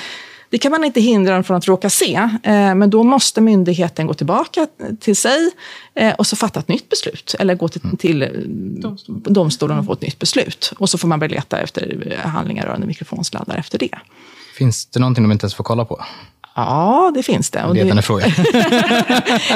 Det 0.51 0.59
kan 0.59 0.73
man 0.73 0.85
inte 0.85 1.01
hindra 1.01 1.35
dem 1.35 1.45
från 1.45 1.57
att 1.57 1.69
råka 1.69 1.91
se, 1.91 2.15
eh, 2.43 2.75
men 2.75 2.91
då 2.91 3.03
måste 3.03 3.41
myndigheten 3.41 4.07
gå 4.07 4.15
tillbaka 4.15 4.67
till 5.01 5.17
sig 5.17 5.51
eh, 5.95 6.15
och 6.15 6.27
så 6.27 6.37
fatta 6.37 6.61
ett 6.61 6.69
nytt 6.69 6.89
beslut. 6.89 7.35
Eller 7.39 7.55
gå 7.55 7.69
till, 7.69 7.81
till 7.99 8.23
eh, 8.23 8.29
domstolen 9.07 9.79
och 9.79 9.85
få 9.85 9.93
ett 9.93 10.03
nytt 10.03 10.19
beslut. 10.19 10.73
Och 10.79 10.91
så 10.91 10.99
får 10.99 11.09
man 11.09 11.21
väl 11.21 11.31
leta 11.31 11.59
efter 11.59 12.17
handlingar 12.25 12.67
rörande 12.67 12.87
mikrofonsladdar 12.87 13.57
efter 13.57 13.79
det. 13.79 13.99
Finns 14.59 14.87
det 14.87 15.01
någonting 15.01 15.25
de 15.25 15.33
inte 15.33 15.45
ens 15.45 15.55
får 15.55 15.65
kolla 15.65 15.85
på? 15.85 16.05
Ja, 16.59 17.11
det 17.15 17.23
finns 17.23 17.51
det. 17.51 17.65
Och 17.65 17.75
det... 17.75 17.81
En 17.81 18.03
fråga. 18.03 18.27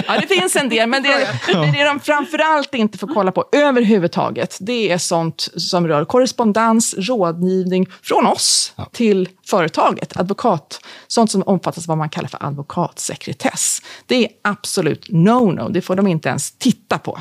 ja, 0.06 0.20
det 0.20 0.26
finns 0.26 0.56
en 0.56 0.68
del, 0.68 0.88
men 0.88 1.02
det, 1.02 1.28
men 1.54 1.72
det 1.72 1.84
de 1.84 2.00
framförallt 2.00 2.74
inte 2.74 2.98
får 2.98 3.06
kolla 3.14 3.32
på 3.32 3.44
överhuvudtaget, 3.52 4.56
det 4.60 4.92
är 4.92 4.98
sånt 4.98 5.48
som 5.56 5.88
rör 5.88 6.04
korrespondens, 6.04 6.94
rådgivning 6.98 7.86
från 8.02 8.26
oss 8.26 8.72
ja. 8.76 8.88
till 8.92 9.28
företaget, 9.46 10.16
advokat. 10.16 10.80
Sånt 11.08 11.30
som 11.30 11.42
omfattas 11.46 11.84
av 11.84 11.88
vad 11.88 11.98
man 11.98 12.08
kallar 12.08 12.28
för 12.28 12.46
advokatsekretess. 12.46 13.82
Det 14.06 14.24
är 14.24 14.30
absolut 14.44 15.08
no-no, 15.08 15.72
det 15.72 15.80
får 15.80 15.96
de 15.96 16.06
inte 16.06 16.28
ens 16.28 16.52
titta 16.58 16.98
på. 16.98 17.20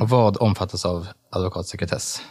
Och 0.00 0.08
vad 0.08 0.36
omfattas 0.40 0.84
av 0.84 1.06
advokatsekretess? 1.32 2.22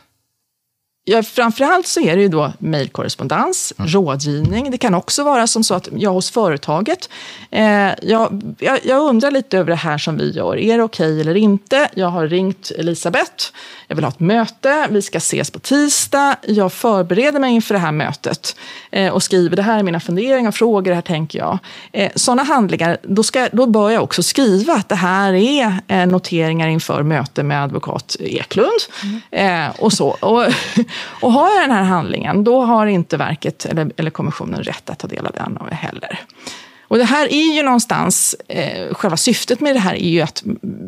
Ja, 1.10 1.24
framförallt 1.24 1.88
så 1.88 2.00
är 2.00 2.16
det 2.16 2.22
ju 2.22 2.28
då 2.28 2.54
mejlkorrespondens, 2.60 3.74
mm. 3.78 3.92
rådgivning. 3.92 4.72
Det 4.72 4.78
kan 4.78 4.94
också 4.94 5.24
vara 5.24 5.48
som 5.48 5.64
så 5.64 5.74
att 5.74 5.90
jag 5.96 6.14
hos 6.14 6.32
företaget, 6.32 7.10
eh, 7.52 7.90
jag, 8.02 8.56
jag, 8.84 9.02
undrar 9.10 9.32
lite 9.32 9.58
över 9.58 9.70
det 9.70 9.76
här 9.76 9.98
som 9.98 10.18
vi 10.18 10.32
gör. 10.32 10.58
Är 10.58 10.78
det 10.78 10.84
okej 10.84 11.08
okay 11.08 11.22
eller 11.22 11.36
inte? 11.36 11.90
Jag 11.94 12.08
har 12.08 12.28
ringt 12.28 12.72
Elisabeth. 12.78 13.46
Jag 13.88 13.96
vill 13.96 14.06
ha 14.06 14.12
ett 14.12 14.20
möte. 14.20 14.88
Vi 14.90 15.02
ska 15.02 15.18
ses 15.18 15.52
på 15.52 15.60
tisdag. 15.60 16.36
Jag 16.48 16.74
förbereder 16.74 17.40
mig 17.40 17.54
inför 17.54 17.74
det 17.74 17.80
här 17.80 17.92
mötet 17.92 18.56
eh, 18.92 19.14
och 19.14 19.24
skriver 19.24 19.56
det 19.56 19.62
här 19.62 19.80
är 19.80 19.84
mina 19.84 20.00
funderingar 20.00 20.50
och 20.50 20.56
frågor. 20.56 20.92
Det 20.92 20.96
här 20.96 21.02
tänker 21.02 21.40
jag. 21.40 21.58
Eh, 21.92 22.12
sådana 22.16 22.44
handlingar, 22.44 22.98
då, 23.04 23.24
ska, 23.24 23.50
då 23.52 23.66
bör 23.66 23.90
jag 23.90 24.04
också 24.04 24.24
skriva 24.24 24.74
att 24.74 24.90
det 24.90 24.96
här 24.96 25.34
är 25.34 25.80
eh, 25.88 26.06
noteringar 26.06 26.68
inför 26.68 27.04
möte 27.04 27.44
med 27.44 27.64
advokat 27.64 28.16
Eklund. 28.20 28.82
Mm. 29.32 29.72
och 29.80 29.94
så. 29.94 30.08
Och, 30.08 30.44
och 31.00 31.32
har 31.32 31.50
jag 31.50 31.64
den 31.64 31.72
här 31.72 31.84
handlingen, 31.84 32.44
då 32.44 32.62
har 32.62 32.86
inte 32.86 33.18
verket 33.18 33.66
eller, 33.66 33.92
eller 33.98 34.12
kommissionen 34.12 34.64
rätt 34.64 34.90
att 34.90 35.00
ta 35.00 35.08
del 35.08 35.26
av 35.26 35.32
den 35.32 35.60
heller. 35.72 36.20
Och 36.88 36.98
det 36.98 37.04
här 37.04 37.34
är 37.34 37.56
ju 37.56 37.64
någonstans, 37.64 38.36
eh, 38.48 38.94
själva 38.94 39.18
syftet 39.18 39.60
med 39.60 39.76
det 39.76 39.80
här 39.80 39.94
är 39.94 40.10
ju 40.10 40.22
att 40.22 40.44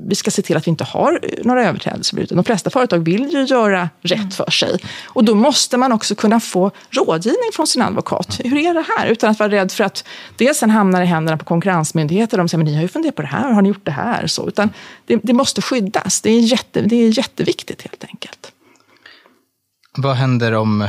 vi 0.07 0.15
ska 0.15 0.31
se 0.31 0.41
till 0.41 0.57
att 0.57 0.67
vi 0.67 0.69
inte 0.69 0.83
har 0.83 1.19
eh, 1.23 1.29
några 1.43 1.65
överträdelser. 1.65 2.27
De 2.29 2.43
flesta 2.43 2.69
företag 2.69 2.99
vill 2.99 3.33
ju 3.33 3.45
göra 3.45 3.89
rätt 4.01 4.33
för 4.33 4.51
sig. 4.51 4.79
Och 5.05 5.23
då 5.23 5.35
måste 5.35 5.77
man 5.77 5.91
också 5.91 6.15
kunna 6.15 6.39
få 6.39 6.71
rådgivning 6.89 7.49
från 7.53 7.67
sin 7.67 7.81
advokat. 7.81 8.39
Hur 8.43 8.57
är 8.57 8.73
det 8.73 8.85
här? 8.97 9.07
Utan 9.07 9.29
att 9.29 9.39
vara 9.39 9.51
rädd 9.51 9.71
för 9.71 9.83
att 9.83 10.03
det 10.37 10.53
sen 10.53 10.69
hamnar 10.69 11.01
i 11.01 11.05
händerna 11.05 11.37
på 11.37 11.45
konkurrensmyndigheter. 11.45 12.37
De 12.37 12.49
säger, 12.49 12.63
men 12.63 12.71
ni 12.71 12.75
har 12.75 12.81
ju 12.81 12.87
funderat 12.87 13.15
på 13.15 13.21
det 13.21 13.27
här, 13.27 13.51
har 13.51 13.61
ni 13.61 13.69
gjort 13.69 13.85
det 13.85 13.91
här? 13.91 14.27
Så, 14.27 14.47
utan 14.47 14.69
det, 15.05 15.19
det 15.23 15.33
måste 15.33 15.61
skyddas. 15.61 16.21
Det 16.21 16.29
är, 16.29 16.39
jätte, 16.39 16.81
det 16.81 16.95
är 16.95 17.17
jätteviktigt 17.17 17.81
helt 17.81 18.03
enkelt. 18.03 18.51
Vad 20.01 20.15
händer 20.15 20.53
om 20.53 20.87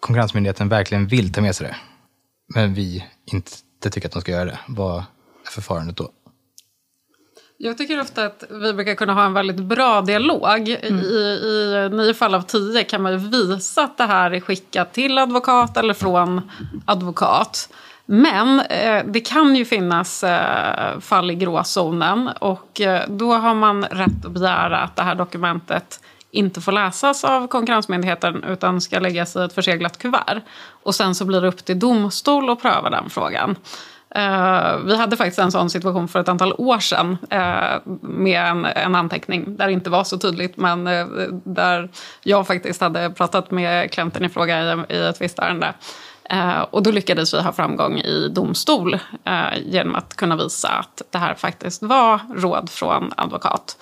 Konkurrensmyndigheten 0.00 0.68
verkligen 0.68 1.06
vill 1.06 1.32
ta 1.32 1.40
med 1.40 1.56
sig 1.56 1.66
det, 1.66 1.76
men 2.54 2.74
vi 2.74 3.06
inte 3.32 3.90
tycker 3.90 4.08
att 4.08 4.12
de 4.12 4.20
ska 4.20 4.32
göra 4.32 4.44
det? 4.44 4.58
Vad 4.68 4.96
är 4.98 5.50
förfarandet 5.50 5.96
då? 5.96 6.10
Jag 7.56 7.78
tycker 7.78 8.00
ofta 8.00 8.26
att 8.26 8.44
vi 8.50 8.72
brukar 8.72 8.94
kunna 8.94 9.14
ha 9.14 9.24
en 9.24 9.32
väldigt 9.32 9.60
bra 9.60 10.00
dialog. 10.00 10.68
Mm. 10.68 11.00
I, 11.00 11.04
I 11.04 11.88
nio 11.92 12.14
fall 12.14 12.34
av 12.34 12.42
tio 12.42 12.84
kan 12.84 13.02
man 13.02 13.12
ju 13.12 13.18
visa 13.18 13.82
att 13.82 13.98
det 13.98 14.04
här 14.04 14.30
är 14.30 14.40
skickat 14.40 14.92
till 14.92 15.18
advokat 15.18 15.76
eller 15.76 15.94
från 15.94 16.50
advokat. 16.84 17.68
Men 18.06 18.60
eh, 18.60 19.04
det 19.06 19.20
kan 19.20 19.56
ju 19.56 19.64
finnas 19.64 20.24
eh, 20.24 21.00
fall 21.00 21.30
i 21.30 21.34
gråzonen 21.34 22.30
och 22.40 22.80
eh, 22.80 23.02
då 23.08 23.32
har 23.32 23.54
man 23.54 23.84
rätt 23.84 24.24
att 24.24 24.32
begära 24.32 24.78
att 24.78 24.96
det 24.96 25.02
här 25.02 25.14
dokumentet 25.14 26.00
inte 26.30 26.60
får 26.60 26.72
läsas 26.72 27.24
av 27.24 27.46
Konkurrensmyndigheten 27.46 28.44
utan 28.44 28.80
ska 28.80 28.98
läggas 28.98 29.36
i 29.36 29.38
ett 29.38 29.52
förseglat 29.52 29.98
kuvert. 29.98 30.40
Och 30.82 30.94
sen 30.94 31.14
så 31.14 31.24
blir 31.24 31.40
det 31.40 31.48
upp 31.48 31.64
till 31.64 31.78
domstol 31.78 32.50
att 32.50 32.62
pröva 32.62 32.90
den 32.90 33.10
frågan. 33.10 33.56
Uh, 34.16 34.76
vi 34.84 34.96
hade 34.96 35.16
faktiskt 35.16 35.38
en 35.38 35.52
sån 35.52 35.70
situation 35.70 36.08
för 36.08 36.20
ett 36.20 36.28
antal 36.28 36.52
år 36.58 36.78
sedan 36.78 37.18
uh, 37.32 37.92
med 38.02 38.42
en, 38.42 38.64
en, 38.64 38.94
anteckning 38.94 39.56
där 39.56 39.66
det 39.66 39.72
inte 39.72 39.90
var 39.90 40.04
så 40.04 40.18
tydligt 40.18 40.56
men 40.56 40.86
uh, 40.86 41.06
där 41.44 41.90
jag 42.22 42.46
faktiskt 42.46 42.80
hade 42.80 43.10
pratat 43.10 43.50
med 43.50 43.92
klienten 43.92 44.24
i 44.24 44.28
fråga 44.28 44.62
i, 44.62 44.94
i 44.94 45.06
ett 45.06 45.20
visst 45.20 45.38
ärende. 45.38 45.74
och 46.70 46.82
då 46.82 46.90
lyckades 46.90 47.34
vi 47.34 47.40
ha 47.42 47.52
framgång 47.52 47.98
i 47.98 48.28
domstol 48.28 48.98
genom 49.56 49.94
att 49.94 50.16
kunna 50.16 50.36
visa 50.36 50.68
att 50.68 51.02
det 51.10 51.18
här 51.18 51.34
faktiskt 51.34 51.82
var 51.82 52.20
råd 52.36 52.70
från 52.70 53.12
advokat. 53.16 53.76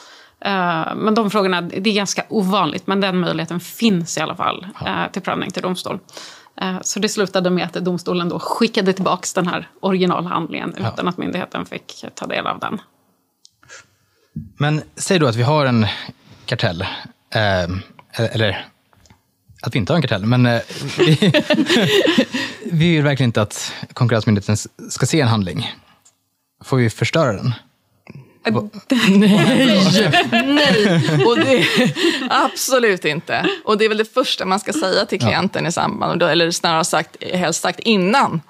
Uh, 0.46 0.94
men 0.94 1.14
de 1.14 1.30
frågorna, 1.30 1.60
det 1.60 1.90
är 1.90 1.94
ganska 1.94 2.24
ovanligt, 2.28 2.86
men 2.86 3.00
den 3.00 3.18
möjligheten 3.18 3.60
finns 3.60 4.16
i 4.16 4.20
alla 4.20 4.36
fall 4.36 4.66
uh, 4.86 5.12
till 5.12 5.22
prövning 5.22 5.50
till 5.50 5.62
domstol. 5.62 5.98
Uh, 6.62 6.78
så 6.82 7.00
det 7.00 7.08
slutade 7.08 7.50
med 7.50 7.64
att 7.64 7.72
domstolen 7.72 8.28
då 8.28 8.38
skickade 8.38 8.92
tillbaka 8.92 9.26
den 9.34 9.46
här 9.46 9.68
originalhandlingen 9.80 10.74
ja. 10.78 10.92
utan 10.92 11.08
att 11.08 11.18
myndigheten 11.18 11.66
fick 11.66 12.04
ta 12.14 12.26
del 12.26 12.46
av 12.46 12.58
den. 12.58 12.80
Men 14.58 14.82
säg 14.96 15.18
då 15.18 15.26
att 15.26 15.36
vi 15.36 15.42
har 15.42 15.66
en 15.66 15.86
kartell, 16.46 16.86
eller 18.14 18.66
att 19.62 19.74
vi 19.74 19.78
inte 19.78 19.92
har 19.92 19.96
en 19.96 20.02
kartell, 20.02 20.26
men 20.26 20.60
vi, 20.98 21.32
vi 22.72 22.94
vill 22.96 23.02
verkligen 23.02 23.28
inte 23.28 23.42
att 23.42 23.72
Konkurrensmyndigheten 23.92 24.56
ska 24.90 25.06
se 25.06 25.20
en 25.20 25.28
handling. 25.28 25.72
Får 26.64 26.76
vi 26.76 26.90
förstöra 26.90 27.32
den? 27.32 27.54
nej, 29.08 30.12
nej. 30.32 31.26
Och 31.26 31.38
det, 31.38 31.66
absolut 32.30 33.04
inte. 33.04 33.46
Och 33.64 33.78
det 33.78 33.84
är 33.84 33.88
väl 33.88 33.98
det 33.98 34.14
första 34.14 34.44
man 34.44 34.60
ska 34.60 34.72
säga 34.72 35.06
till 35.06 35.20
klienten 35.20 35.66
i 35.66 35.72
samband, 35.72 36.22
eller 36.22 36.50
snarare 36.50 36.84
sagt, 36.84 37.16
helst 37.32 37.62
sagt 37.62 37.80
innan 37.80 38.40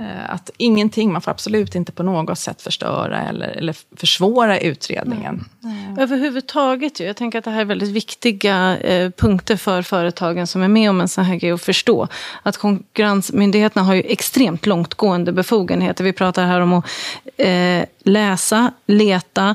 Eh, 0.00 0.34
att 0.34 0.50
ingenting, 0.56 1.12
man 1.12 1.22
får 1.22 1.30
absolut 1.30 1.74
inte 1.74 1.92
på 1.92 2.02
något 2.02 2.38
sätt 2.38 2.62
förstöra 2.62 3.22
eller, 3.22 3.48
eller 3.48 3.76
försvåra 3.96 4.60
utredningen. 4.60 5.44
Mm. 5.64 5.96
Eh. 5.96 6.02
Överhuvudtaget, 6.02 7.00
jag 7.00 7.16
tänker 7.16 7.38
att 7.38 7.44
det 7.44 7.50
här 7.50 7.60
är 7.60 7.64
väldigt 7.64 7.88
viktiga 7.88 8.78
eh, 8.78 9.10
punkter 9.10 9.56
för 9.56 9.82
företagen 9.82 10.46
som 10.46 10.62
är 10.62 10.68
med 10.68 10.90
om 10.90 11.00
en 11.00 11.08
sån 11.08 11.24
här 11.24 11.36
grej 11.36 11.52
att 11.52 11.62
förstå. 11.62 12.08
Att 12.42 12.56
konkurrensmyndigheterna 12.56 13.82
har 13.82 13.94
ju 13.94 14.02
extremt 14.02 14.66
långtgående 14.66 15.32
befogenheter. 15.32 16.04
Vi 16.04 16.12
pratar 16.12 16.44
här 16.44 16.60
om 16.60 16.72
att 16.72 16.84
eh, 17.36 17.84
läsa, 18.04 18.72
leta, 18.86 19.54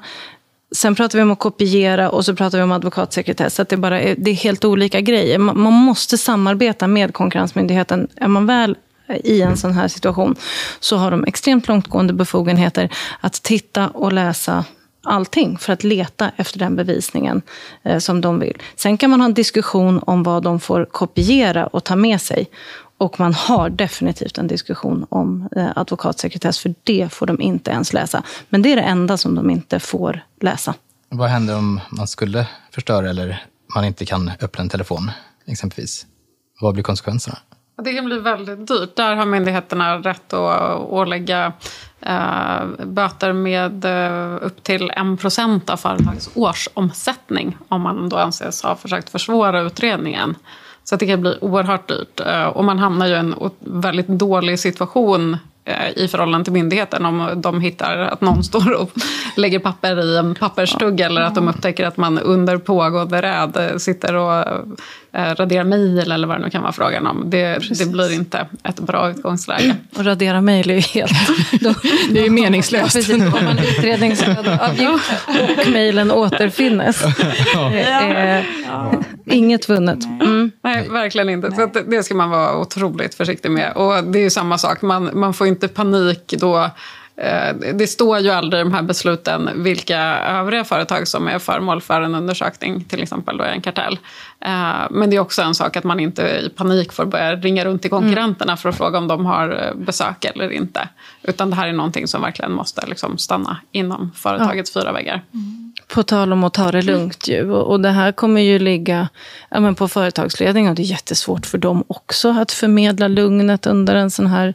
Sen 0.72 0.96
pratar 0.96 1.20
vi 1.20 1.24
om 1.24 1.32
att 1.32 1.40
kopiera 1.40 2.10
och 2.10 2.26
så 2.26 2.36
pratar 2.36 2.58
vi 2.58 2.64
om 2.64 2.72
advokatsekretess. 2.72 3.60
Att 3.60 3.70
det, 3.70 3.78
bara 3.78 4.02
är, 4.02 4.16
det 4.18 4.32
är 4.32 4.36
helt 4.36 4.66
olika 4.66 5.02
grejer. 5.02 5.38
Man, 5.38 5.60
man 5.60 5.74
måste 5.74 6.18
samarbeta 6.18 6.88
med 6.88 7.14
Konkurrensmyndigheten. 7.14 8.08
Är 8.16 8.28
man 8.28 8.46
väl 8.46 8.78
i 9.24 9.42
en 9.42 9.58
sån 9.58 9.74
här 9.74 9.88
situation 9.88 10.36
så 10.80 10.98
har 10.98 11.12
de 11.12 11.24
extremt 11.24 11.68
långtgående 11.68 12.14
befogenheter 12.14 12.90
att 13.22 13.34
titta 13.34 13.88
och 13.88 14.14
läsa 14.14 14.66
allting 15.06 15.58
för 15.58 15.74
att 15.74 15.84
leta 15.84 16.32
efter 16.36 16.60
den 16.60 16.76
bevisningen 16.76 17.42
eh, 17.84 18.00
som 18.00 18.22
de 18.22 18.40
vill. 18.40 18.58
Sen 18.76 18.98
kan 18.98 19.10
man 19.10 19.22
ha 19.22 19.26
en 19.26 19.34
diskussion 19.34 20.02
om 20.06 20.24
vad 20.24 20.44
de 20.44 20.60
får 20.60 20.86
kopiera 20.86 21.68
och 21.68 21.84
ta 21.84 21.96
med 21.96 22.22
sig. 22.22 22.50
Och 22.98 23.20
man 23.20 23.34
har 23.34 23.70
definitivt 23.70 24.38
en 24.38 24.48
diskussion 24.48 25.06
om 25.10 25.50
eh, 25.56 25.70
advokatsekretess, 25.76 26.60
för 26.60 26.76
det 26.84 27.14
får 27.14 27.26
de 27.26 27.42
inte 27.42 27.72
ens 27.72 27.94
läsa. 27.94 28.24
Men 28.50 28.62
det 28.62 28.72
är 28.72 28.76
det 28.76 28.82
enda 28.82 29.18
som 29.18 29.36
de 29.36 29.50
inte 29.50 29.80
får 29.80 30.22
läsa. 30.42 30.74
Vad 31.10 31.30
händer 31.30 31.58
om 31.58 31.80
man 31.90 32.08
skulle 32.08 32.48
förstöra 32.72 33.10
eller 33.10 33.44
man 33.76 33.86
inte 33.86 34.06
kan 34.06 34.32
öppna 34.42 34.62
en 34.62 34.70
telefon, 34.70 35.12
exempelvis? 35.48 36.06
Vad 36.62 36.74
blir 36.74 36.84
konsekvenserna? 36.84 37.38
Det 37.78 37.94
kan 37.94 38.06
bli 38.06 38.20
väldigt 38.20 38.68
dyrt. 38.68 38.96
Där 38.96 39.16
har 39.16 39.26
myndigheterna 39.26 39.98
rätt 39.98 40.34
att 40.34 40.80
ålägga 40.80 41.54
eh, 42.02 42.66
böter 42.86 43.34
med 43.34 43.86
eh, 43.86 44.38
upp 44.42 44.64
till 44.64 44.92
1% 44.92 45.72
av 45.72 45.78
företagets 45.78 46.30
årsomsättning 46.34 47.58
om 47.68 47.82
man 47.82 48.10
då 48.10 48.18
anses 48.18 48.64
ha 48.64 48.76
försökt 48.76 49.10
försvåra 49.10 49.62
utredningen. 49.62 50.36
Så 50.84 50.96
det 50.96 51.08
kan 51.08 51.22
bli 51.22 51.38
oerhört 51.42 51.88
dyrt. 51.88 52.20
Eh, 52.20 52.44
och 52.44 52.64
man 52.64 52.80
hamnar 52.80 53.08
ju 53.08 53.14
i 53.14 53.18
en 53.18 53.36
väldigt 53.60 54.08
dålig 54.08 54.60
situation 54.60 55.38
Eh, 55.68 55.98
i 56.04 56.08
förhållande 56.08 56.44
till 56.44 56.54
myndigheten 56.54 57.06
om 57.06 57.32
de 57.36 57.62
hittar 57.62 57.98
att 57.98 58.22
någon 58.22 58.44
står 58.44 58.82
och 58.82 58.92
lägger 59.38 59.60
papper 59.60 60.06
i 60.06 60.18
en 60.18 60.36
papperstugg 60.36 61.00
eller 61.00 61.22
att 61.22 61.36
de 61.36 61.48
upptäcker 61.48 61.86
att 61.86 61.98
man 61.98 62.20
under 62.20 62.58
pågående 62.58 63.22
räd 63.22 63.82
sitter 63.82 64.16
och 64.16 64.46
eh, 65.16 65.36
raderar 65.36 65.64
mejl 65.64 66.12
eller 66.12 66.28
vad 66.28 66.38
det 66.38 66.44
nu 66.44 66.50
kan 66.50 66.62
vara 66.62 66.74
frågan 66.74 67.08
om. 67.08 67.30
Det, 67.30 67.60
det 67.80 67.86
blir 67.86 68.14
inte 68.14 68.48
ett 68.64 68.80
bra 68.80 69.10
utgångsläge. 69.10 69.76
Och 69.98 70.06
radera 70.06 70.42
mejl 70.42 70.70
är 70.70 70.76
ju 70.76 70.80
helt... 70.80 71.12
Då, 71.62 71.74
det 72.10 72.20
är 72.20 72.24
ju 72.24 72.30
meningslöst. 72.30 72.96
Precis, 72.96 73.16
om 73.16 73.46
man 73.46 73.60
utredningsavgift 73.60 75.12
och 75.66 75.72
mejlen 75.72 76.12
återfinnes. 76.12 77.04
Ja. 77.54 78.92
Inget 79.26 79.70
vunnet. 79.70 80.06
Mm. 80.06 80.52
Nej, 80.64 80.90
verkligen 80.90 81.30
inte. 81.30 81.52
Så 81.52 81.70
det 81.88 82.04
ska 82.04 82.16
man 82.16 82.30
vara 82.30 82.58
otroligt 82.58 83.16
försiktig 83.16 83.52
med. 83.52 83.74
Och 83.74 84.04
det 84.04 84.20
är 84.20 84.24
ju 84.24 84.30
samma 84.30 84.58
sak, 84.58 84.82
man, 84.82 85.10
man 85.14 85.34
får 85.34 85.48
inte 85.48 85.68
panik 85.68 86.34
då 86.38 86.58
eh, 86.58 86.70
det 87.74 87.88
står 87.88 88.20
ju 88.20 88.30
aldrig 88.30 88.62
i 88.62 88.64
de 88.64 88.74
här 88.74 88.82
besluten 88.82 89.64
vilka 89.64 90.00
övriga 90.20 90.64
företag 90.64 91.08
som 91.08 91.28
är 91.28 91.40
föremål 91.40 91.82
för 91.82 92.02
en 92.02 92.16
undersökning, 92.16 92.84
till 92.84 93.02
exempel 93.02 93.38
då 93.38 93.44
en 93.44 93.62
kartell. 93.62 94.00
Eh, 94.46 94.88
men 94.90 95.10
det 95.10 95.16
är 95.16 95.20
också 95.20 95.42
en 95.42 95.56
sak 95.56 95.78
att 95.78 95.84
man 95.84 96.00
inte 96.00 96.22
i 96.22 96.50
panik 96.50 96.94
får 96.94 97.06
börja 97.06 97.36
ringa 97.36 97.66
runt 97.66 97.82
till 97.82 97.92
konkurrenterna 97.92 98.52
mm. 98.52 98.58
för 98.58 98.70
att 98.70 98.78
fråga 98.78 98.98
om 98.98 99.08
de 99.08 99.26
har 99.26 99.50
eh, 99.50 99.86
besök 99.86 100.26
eller 100.26 100.50
inte. 100.50 100.90
Utan 101.24 101.50
det 101.50 101.56
här 101.56 101.68
är 101.68 101.74
någonting 101.74 102.08
som 102.08 102.22
verkligen 102.22 102.52
måste 102.52 102.86
liksom 102.88 103.18
stanna 103.18 103.58
inom 103.72 104.12
företagets 104.16 104.72
ja. 104.76 104.82
fyra 104.82 104.92
väggar. 104.92 105.24
Mm. 105.34 105.74
På 105.88 106.04
tal 106.04 106.34
om 106.34 106.44
att 106.44 106.54
ta 106.54 106.72
det 106.72 106.82
lugnt 106.82 107.28
ju. 107.28 107.52
Och 107.52 107.80
det 107.80 107.90
här 107.90 108.12
kommer 108.12 108.42
ju 108.42 108.60
ligga 108.60 109.10
ja, 109.50 109.60
men 109.60 109.76
på 109.76 109.88
företagsledningen 109.88 110.70
och 110.70 110.76
det 110.76 110.82
är 110.82 110.92
jättesvårt 110.92 111.46
för 111.46 111.58
dem 111.58 111.84
också 111.88 112.30
att 112.30 112.52
förmedla 112.52 113.08
lugnet 113.08 113.66
under 113.66 113.96
en 113.96 114.12
sån 114.12 114.28
här 114.28 114.48
eh, 114.48 114.54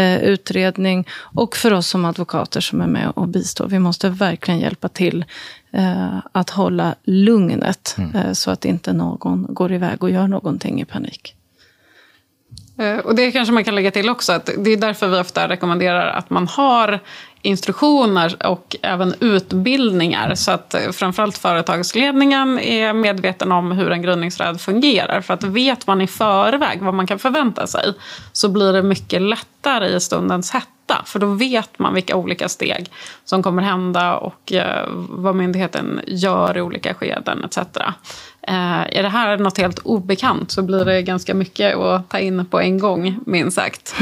utredning. 0.00 1.08
Och 1.14 1.56
för 1.56 1.72
oss 1.72 1.86
som 1.86 2.04
advokater 2.04 2.60
som 2.60 2.80
är 2.80 2.86
med 2.86 3.12
och 3.14 3.28
bistår. 3.28 3.66
Vi 3.66 3.78
måste 3.78 4.08
verkligen 4.08 4.60
hjälpa 4.60 4.88
till 4.88 5.24
eh, 5.72 6.18
att 6.32 6.50
hålla 6.50 6.94
lugnet 7.04 7.94
mm. 7.98 8.16
eh, 8.16 8.32
så 8.32 8.50
att 8.50 8.64
inte 8.64 8.92
någon 8.92 9.46
går 9.54 9.72
iväg 9.72 10.02
och 10.02 10.10
gör 10.10 10.28
någonting 10.28 10.80
i 10.80 10.84
panik. 10.84 11.36
Eh, 12.78 12.98
och 12.98 13.14
det 13.14 13.32
kanske 13.32 13.54
man 13.54 13.64
kan 13.64 13.74
lägga 13.74 13.90
till 13.90 14.10
också, 14.10 14.32
att 14.32 14.50
det 14.58 14.72
är 14.72 14.76
därför 14.76 15.08
vi 15.08 15.20
ofta 15.20 15.48
rekommenderar 15.48 16.10
att 16.10 16.30
man 16.30 16.48
har 16.48 17.00
instruktioner 17.42 18.46
och 18.46 18.76
även 18.82 19.14
utbildningar 19.20 20.34
så 20.34 20.50
att 20.50 20.74
eh, 20.74 20.90
framförallt 20.92 21.38
företagsledningen 21.38 22.58
är 22.58 22.92
medveten 22.92 23.52
om 23.52 23.72
hur 23.72 23.92
en 23.92 24.02
grundningsräd 24.02 24.60
fungerar. 24.60 25.20
För 25.20 25.34
att 25.34 25.44
vet 25.44 25.86
man 25.86 26.00
i 26.00 26.06
förväg 26.06 26.82
vad 26.82 26.94
man 26.94 27.06
kan 27.06 27.18
förvänta 27.18 27.66
sig 27.66 27.94
så 28.32 28.48
blir 28.48 28.72
det 28.72 28.82
mycket 28.82 29.22
lättare 29.22 29.88
i 29.96 30.00
stundens 30.00 30.50
hetta. 30.50 30.68
För 31.06 31.18
då 31.18 31.26
vet 31.26 31.78
man 31.78 31.94
vilka 31.94 32.16
olika 32.16 32.48
steg 32.48 32.90
som 33.24 33.42
kommer 33.42 33.62
hända 33.62 34.16
och 34.16 34.52
eh, 34.52 34.88
vad 35.08 35.34
myndigheten 35.34 36.00
gör 36.06 36.56
i 36.56 36.60
olika 36.60 36.94
skeden 36.94 37.44
etc. 37.44 37.58
Eh, 38.42 38.98
är 38.98 39.02
det 39.02 39.08
här 39.08 39.38
något 39.38 39.58
helt 39.58 39.78
obekant 39.78 40.50
så 40.50 40.62
blir 40.62 40.84
det 40.84 41.02
ganska 41.02 41.34
mycket 41.34 41.76
att 41.76 42.10
ta 42.10 42.18
in 42.18 42.46
på 42.46 42.60
en 42.60 42.78
gång, 42.78 43.18
minst 43.26 43.56
sagt. 43.56 43.94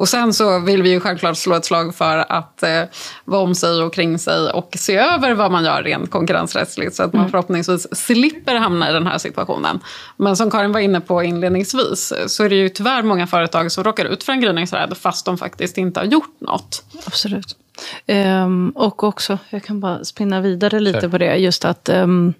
Och 0.00 0.08
sen 0.08 0.32
så 0.32 0.58
vill 0.58 0.82
vi 0.82 0.90
ju 0.90 1.00
självklart 1.00 1.36
slå 1.36 1.54
ett 1.54 1.64
slag 1.64 1.94
för 1.94 2.32
att 2.32 2.62
eh, 2.62 2.82
vara 3.24 3.42
om 3.42 3.54
sig 3.54 3.82
och 3.82 3.94
kring 3.94 4.18
sig 4.18 4.50
och 4.50 4.76
se 4.78 4.96
över 4.96 5.34
vad 5.34 5.52
man 5.52 5.64
gör 5.64 5.82
rent 5.82 6.10
konkurrensrättsligt 6.10 6.94
så 6.94 7.02
att 7.02 7.12
man 7.12 7.20
mm. 7.20 7.30
förhoppningsvis 7.30 7.86
slipper 7.92 8.54
hamna 8.54 8.90
i 8.90 8.92
den 8.92 9.06
här 9.06 9.18
situationen. 9.18 9.80
Men 10.16 10.36
som 10.36 10.50
Karin 10.50 10.72
var 10.72 10.80
inne 10.80 11.00
på 11.00 11.22
inledningsvis 11.22 12.12
så 12.26 12.44
är 12.44 12.48
det 12.48 12.54
ju 12.54 12.68
tyvärr 12.68 13.02
många 13.02 13.26
företag 13.26 13.72
som 13.72 13.84
råkar 13.84 14.04
ut 14.04 14.22
för 14.22 14.32
en 14.32 14.40
gryningsräd 14.40 14.96
fast 14.96 15.26
de 15.26 15.38
faktiskt 15.38 15.78
inte 15.78 16.00
har 16.00 16.04
gjort 16.04 16.40
något. 16.40 16.84
Absolut. 17.06 17.56
Um, 18.06 18.70
och 18.70 19.04
också, 19.04 19.38
jag 19.50 19.64
kan 19.64 19.80
bara 19.80 20.04
spinna 20.04 20.40
vidare 20.40 20.80
lite 20.80 21.08
på 21.08 21.18
det, 21.18 21.36
just 21.36 21.64
att 21.64 21.88
um, 21.88 22.34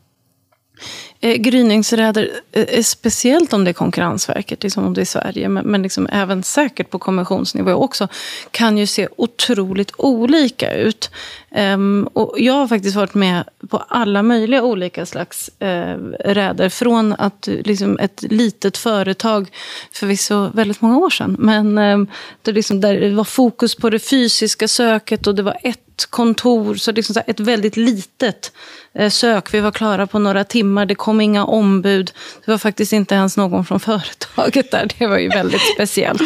Eh, 1.21 1.37
gryningsräder, 1.37 2.31
eh, 2.53 2.63
eh, 2.63 2.83
speciellt 2.83 3.53
om 3.53 3.65
det 3.65 3.71
är 3.71 3.73
Konkurrensverket, 3.73 4.63
liksom 4.63 4.87
om 4.87 4.95
det 4.95 5.01
är 5.01 5.05
Sverige, 5.05 5.49
men, 5.49 5.67
men 5.67 5.83
liksom 5.83 6.09
även 6.13 6.43
säkert 6.43 6.91
på 6.91 6.99
konventionsnivå 6.99 7.73
också, 7.73 8.09
kan 8.51 8.79
ju 8.79 8.87
se 8.87 9.09
otroligt 9.17 9.93
olika 9.99 10.75
ut. 10.75 11.11
Um, 11.57 12.07
och 12.13 12.35
jag 12.41 12.55
har 12.55 12.69
faktiskt 12.69 12.97
varit 12.97 13.15
med 13.15 13.45
på 13.69 13.85
alla 13.89 14.23
möjliga 14.23 14.63
olika 14.63 15.07
slags 15.07 15.51
uh, 15.63 15.97
räder. 16.25 16.69
Från 16.69 17.13
att 17.13 17.49
liksom, 17.65 17.99
ett 17.99 18.23
litet 18.23 18.77
företag, 18.77 19.49
förvisso 19.93 20.51
väldigt 20.55 20.81
många 20.81 20.99
år 20.99 21.11
sedan, 21.11 21.37
men 21.39 21.79
um, 21.79 22.07
det, 22.43 22.53
liksom, 22.53 22.81
där 22.81 23.01
det 23.01 23.11
var 23.11 23.25
fokus 23.25 23.75
på 23.75 23.91
det 23.91 23.99
fysiska 23.99 24.69
söket 24.69 25.27
och 25.27 25.35
det 25.35 25.43
var 25.43 25.57
ett 25.63 25.91
kontor, 26.11 26.75
så 26.75 26.93
liksom 26.93 27.15
så 27.15 27.23
ett 27.27 27.41
väldigt 27.41 27.77
litet 27.77 28.53
eh, 28.95 29.11
sök. 29.11 29.55
Vi 29.55 29.61
var 29.61 29.71
klara 29.71 30.07
på 30.07 30.19
några 30.19 30.45
timmar, 30.45 30.87
det 30.87 30.95
kom 30.95 31.21
inga 31.21 31.45
ombud. 31.45 32.13
Det 32.45 32.51
var 32.51 32.59
faktiskt 32.59 32.93
inte 32.93 33.15
ens 33.15 33.37
någon 33.37 33.65
från 33.65 33.81
företaget 33.91 34.71
där. 34.71 34.91
Det 34.99 35.07
var 35.07 35.19
ju 35.19 35.29
väldigt 35.29 35.75
speciellt. 35.75 36.23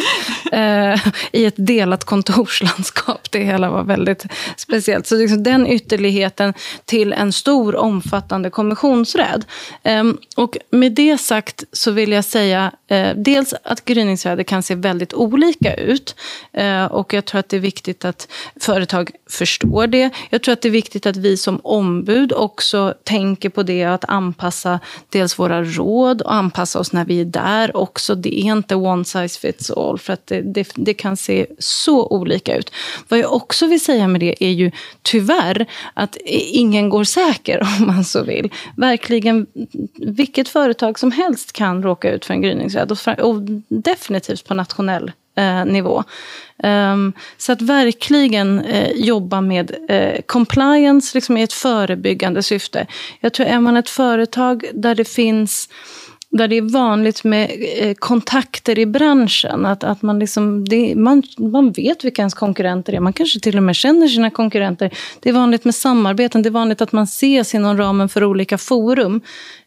Eh, 0.51 1.07
I 1.31 1.45
ett 1.45 1.55
delat 1.57 2.03
kontorslandskap. 2.03 3.31
Det 3.31 3.43
hela 3.43 3.69
var 3.69 3.83
väldigt 3.83 4.25
speciellt. 4.57 5.07
Så 5.07 5.14
liksom 5.15 5.43
den 5.43 5.67
ytterligheten 5.67 6.53
till 6.85 7.13
en 7.13 7.33
stor 7.33 7.75
omfattande 7.75 8.49
kommissionsräd. 8.49 9.45
Ehm, 9.83 10.17
och 10.35 10.57
med 10.69 10.91
det 10.91 11.17
sagt 11.17 11.63
så 11.71 11.91
vill 11.91 12.11
jag 12.11 12.25
säga 12.25 12.71
eh, 12.87 13.09
dels 13.15 13.53
att 13.63 13.85
gryningsräder 13.85 14.43
kan 14.43 14.63
se 14.63 14.75
väldigt 14.75 15.13
olika 15.13 15.73
ut. 15.73 16.15
Eh, 16.53 16.85
och 16.85 17.13
jag 17.13 17.25
tror 17.25 17.39
att 17.39 17.49
det 17.49 17.57
är 17.57 17.61
viktigt 17.61 18.05
att 18.05 18.27
företag 18.59 19.11
förstår 19.29 19.55
förstår 19.65 19.87
det. 19.87 20.09
Jag 20.29 20.43
tror 20.43 20.53
att 20.53 20.61
det 20.61 20.67
är 20.67 20.71
viktigt 20.71 21.05
att 21.05 21.17
vi 21.17 21.37
som 21.37 21.59
ombud 21.63 22.33
också 22.33 22.93
tänker 23.03 23.49
på 23.49 23.63
det 23.63 23.83
att 23.83 24.05
anpassa 24.07 24.79
dels 25.09 25.39
våra 25.39 25.63
råd 25.63 26.21
och 26.21 26.33
anpassa 26.33 26.79
oss 26.79 26.93
när 26.93 27.05
vi 27.05 27.21
är 27.21 27.25
där 27.25 27.77
också. 27.77 28.15
Det 28.15 28.39
är 28.39 28.51
inte 28.51 28.75
one 28.75 29.05
size 29.05 29.39
fits 29.39 29.71
all 29.71 29.99
för 29.99 30.13
att 30.13 30.27
det, 30.27 30.41
det, 30.41 30.67
det 30.75 30.93
kan 30.93 31.17
se 31.17 31.45
så 31.59 32.07
olika 32.07 32.55
ut. 32.55 32.71
Vad 33.09 33.19
jag 33.19 33.33
också 33.33 33.67
vill 33.67 33.83
säga 33.83 34.07
med 34.07 34.21
det 34.21 34.43
är 34.43 34.51
ju 34.51 34.71
tyvärr 35.05 35.65
att 35.93 36.17
ingen 36.51 36.89
går 36.89 37.03
säker 37.03 37.61
om 37.79 37.87
man 37.87 38.03
så 38.03 38.23
vill. 38.23 38.51
Verkligen, 38.77 39.47
vilket 39.99 40.49
företag 40.49 40.99
som 40.99 41.11
helst 41.11 41.53
kan 41.53 41.83
råka 41.83 42.11
ut 42.11 42.25
för 42.25 42.33
en 42.33 42.41
gryningsräd 42.41 42.91
och, 42.91 43.19
och 43.19 43.41
definitivt 43.69 44.47
på 44.47 44.53
nationell 44.53 45.11
eh, 45.37 45.65
nivå. 45.65 46.03
Um, 46.63 47.13
så 47.37 47.51
att 47.51 47.61
verkligen 47.61 48.59
eh, 48.59 48.91
jobba 48.91 49.41
med 49.41 49.75
eh, 49.89 50.21
compliance 50.25 51.17
liksom 51.17 51.37
i 51.37 51.43
ett 51.43 51.53
förebyggande 51.53 52.43
syfte. 52.43 52.87
Jag 53.19 53.33
tror 53.33 53.47
är 53.47 53.59
man 53.59 53.77
ett 53.77 53.89
företag 53.89 54.65
där 54.73 54.95
det 54.95 55.05
finns 55.05 55.69
där 56.37 56.47
det 56.47 56.57
är 56.57 56.61
vanligt 56.61 57.23
med 57.23 57.51
eh, 57.77 57.93
kontakter 57.93 58.79
i 58.79 58.85
branschen. 58.85 59.65
Att, 59.65 59.83
att 59.83 60.01
man, 60.01 60.19
liksom, 60.19 60.65
det, 60.65 60.95
man, 60.95 61.23
man 61.37 61.71
vet 61.71 62.05
vilka 62.05 62.21
ens 62.21 62.33
konkurrenter 62.33 62.93
är. 62.93 62.99
Man 62.99 63.13
kanske 63.13 63.39
till 63.39 63.57
och 63.57 63.63
med 63.63 63.75
känner 63.75 64.07
sina 64.07 64.29
konkurrenter. 64.29 64.93
Det 65.19 65.29
är 65.29 65.33
vanligt 65.33 65.65
med 65.65 65.75
samarbeten. 65.75 66.41
Det 66.41 66.49
är 66.49 66.51
vanligt 66.51 66.81
att 66.81 66.91
man 66.91 67.03
ses 67.03 67.55
inom 67.55 67.77
ramen 67.77 68.09
för 68.09 68.23
olika 68.23 68.57
forum. 68.57 69.21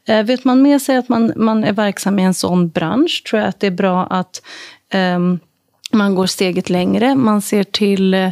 Eh, 0.08 0.22
vet 0.22 0.44
man 0.44 0.62
med 0.62 0.82
sig 0.82 0.96
att 0.96 1.08
man, 1.08 1.32
man 1.36 1.64
är 1.64 1.72
verksam 1.72 2.18
i 2.18 2.22
en 2.22 2.34
sån 2.34 2.68
bransch 2.68 3.22
tror 3.30 3.40
jag 3.40 3.48
att 3.48 3.60
det 3.60 3.66
är 3.66 3.70
bra 3.70 4.06
att 4.06 4.42
um, 4.94 5.38
man 5.92 6.14
går 6.14 6.26
steget 6.26 6.70
längre. 6.70 7.14
Man 7.14 7.42
ser 7.42 7.64
till 7.64 8.14
eh, 8.14 8.30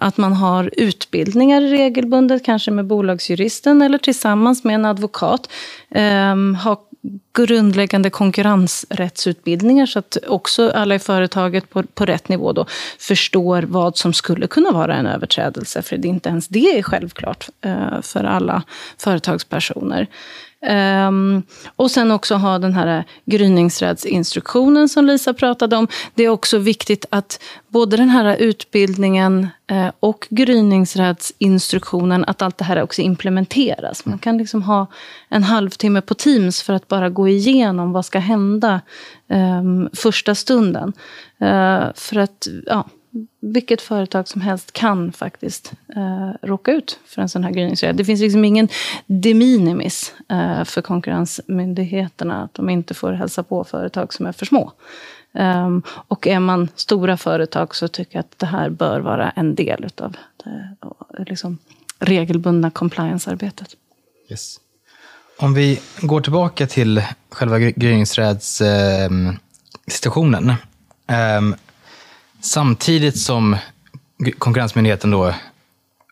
att 0.00 0.16
man 0.16 0.32
har 0.32 0.70
utbildningar 0.76 1.60
regelbundet, 1.60 2.44
kanske 2.44 2.70
med 2.70 2.86
bolagsjuristen 2.86 3.82
eller 3.82 3.98
tillsammans 3.98 4.64
med 4.64 4.74
en 4.74 4.84
advokat. 4.84 5.50
Eh, 5.90 6.36
ha 6.64 6.87
grundläggande 7.36 8.10
konkurrensrättsutbildningar 8.10 9.86
så 9.86 9.98
att 9.98 10.16
också 10.26 10.70
alla 10.70 10.94
i 10.94 10.98
företaget 10.98 11.70
på, 11.70 11.82
på 11.82 12.04
rätt 12.04 12.28
nivå 12.28 12.52
då 12.52 12.66
förstår 12.98 13.62
vad 13.62 13.96
som 13.96 14.12
skulle 14.12 14.46
kunna 14.46 14.70
vara 14.70 14.94
en 14.94 15.06
överträdelse. 15.06 15.82
För 15.82 15.96
det 15.96 16.08
är 16.08 16.10
inte 16.10 16.28
ens 16.28 16.48
det 16.48 16.78
är 16.78 16.82
självklart 16.82 17.48
eh, 17.64 18.00
för 18.02 18.24
alla 18.24 18.62
företagspersoner. 18.98 20.06
Um, 20.66 21.42
och 21.76 21.90
sen 21.90 22.10
också 22.10 22.34
ha 22.34 22.58
den 22.58 22.72
här 22.72 23.04
gryningsrädsinstruktionen 23.24 24.88
som 24.88 25.04
Lisa 25.04 25.34
pratade 25.34 25.76
om. 25.76 25.88
Det 26.14 26.22
är 26.22 26.28
också 26.28 26.58
viktigt 26.58 27.04
att 27.10 27.42
både 27.68 27.96
den 27.96 28.08
här 28.08 28.36
utbildningen 28.36 29.48
eh, 29.70 29.90
och 30.00 30.26
gryningsrädsinstruktionen, 30.30 32.24
att 32.24 32.42
allt 32.42 32.58
det 32.58 32.64
här 32.64 32.82
också 32.82 33.02
implementeras. 33.02 34.06
Man 34.06 34.18
kan 34.18 34.38
liksom 34.38 34.62
ha 34.62 34.86
en 35.28 35.42
halvtimme 35.42 36.00
på 36.00 36.14
Teams 36.14 36.62
för 36.62 36.72
att 36.72 36.88
bara 36.88 37.08
gå 37.08 37.28
igenom 37.28 37.92
vad 37.92 38.06
ska 38.06 38.18
hända 38.18 38.80
um, 39.28 39.88
första 39.92 40.34
stunden. 40.34 40.92
Uh, 41.42 41.92
för 41.94 42.16
att, 42.16 42.48
ja, 42.66 42.84
vilket 43.40 43.82
företag 43.82 44.28
som 44.28 44.40
helst 44.40 44.72
kan 44.72 45.12
faktiskt 45.12 45.72
eh, 45.96 46.30
råka 46.42 46.72
ut 46.72 47.00
för 47.06 47.22
en 47.22 47.28
sån 47.28 47.44
här 47.44 47.50
gryningsräd. 47.50 47.96
Det 47.96 48.04
finns 48.04 48.20
liksom 48.20 48.44
ingen 48.44 48.68
de 49.06 49.34
minimis 49.34 50.14
eh, 50.28 50.64
för 50.64 50.82
konkurrensmyndigheterna 50.82 52.42
att 52.42 52.54
de 52.54 52.68
inte 52.68 52.94
får 52.94 53.12
hälsa 53.12 53.42
på 53.42 53.64
företag 53.64 54.14
som 54.14 54.26
är 54.26 54.32
för 54.32 54.46
små. 54.46 54.72
Um, 55.32 55.82
och 55.88 56.26
är 56.26 56.40
man 56.40 56.68
stora 56.74 57.16
företag 57.16 57.74
så 57.74 57.88
tycker 57.88 58.16
jag 58.16 58.20
att 58.20 58.38
det 58.38 58.46
här 58.46 58.70
bör 58.70 59.00
vara 59.00 59.30
en 59.30 59.54
del 59.54 59.88
av 59.96 60.16
det 60.44 60.50
eh, 60.50 60.66
liksom, 61.26 61.58
regelbundna 61.98 62.70
compliance-arbetet. 62.70 63.68
Yes. 64.30 64.60
Om 65.38 65.54
vi 65.54 65.80
går 66.00 66.20
tillbaka 66.20 66.66
till 66.66 67.02
själva 67.30 67.58
gryningsrädssituationen. 67.58 70.52
Ehm, 71.06 71.06
eh, 71.06 71.38
um, 71.38 71.54
Samtidigt 72.40 73.18
som 73.18 73.56
Konkurrensmyndigheten 74.38 75.10
då 75.10 75.34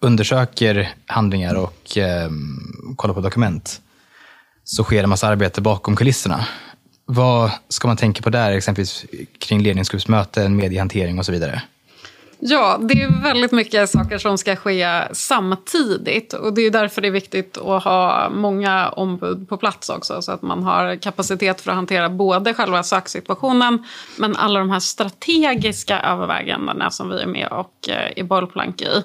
undersöker 0.01 0.95
handlingar 1.07 1.55
och 1.55 1.99
eh, 1.99 2.31
kollar 2.97 3.15
på 3.15 3.21
dokument 3.21 3.81
så 4.65 4.85
sker 4.85 5.03
en 5.03 5.09
massa 5.09 5.29
arbete 5.29 5.61
bakom 5.61 5.97
kulisserna. 5.97 6.47
Vad 7.05 7.51
ska 7.69 7.89
man 7.89 7.97
tänka 7.97 8.23
på 8.23 8.31
där, 8.31 8.53
exempelvis 8.53 9.05
kring 9.39 9.63
ledningsgruppsmöten, 9.63 10.57
mediehantering 10.57 11.19
och 11.19 11.27
så 11.27 11.33
vidare? 11.33 11.63
Ja, 12.39 12.79
det 12.81 13.03
är 13.03 13.23
väldigt 13.23 13.53
mycket 13.53 13.91
saker 13.91 14.19
som 14.19 14.39
ska 14.39 14.57
ske 14.57 15.03
samtidigt. 15.13 16.33
Och 16.33 16.55
Det 16.55 16.63
är 16.63 16.71
därför 16.71 17.03
det 17.03 17.09
är 17.09 17.13
viktigt 17.13 17.59
att 17.59 17.85
ha 17.85 18.29
många 18.31 18.89
ombud 18.89 19.49
på 19.49 19.57
plats 19.57 19.89
också. 19.89 20.23
Så 20.23 20.33
att 20.33 20.43
man 20.43 20.63
har 20.63 20.97
kapacitet 20.97 21.61
för 21.61 21.71
att 21.71 21.77
hantera 21.77 22.11
både 22.11 22.55
själva 22.55 22.83
söksituationen 22.83 23.85
men 24.17 24.37
alla 24.37 24.59
de 24.59 24.71
här 24.71 24.81
strategiska 24.81 26.01
övervägandena 26.01 26.91
som 26.91 27.11
vi 27.11 27.23
är 27.23 27.27
med 27.27 27.49
och 27.49 27.89
eh, 27.89 28.13
är 28.17 28.25
bollplank 28.25 28.83
i. 28.83 29.03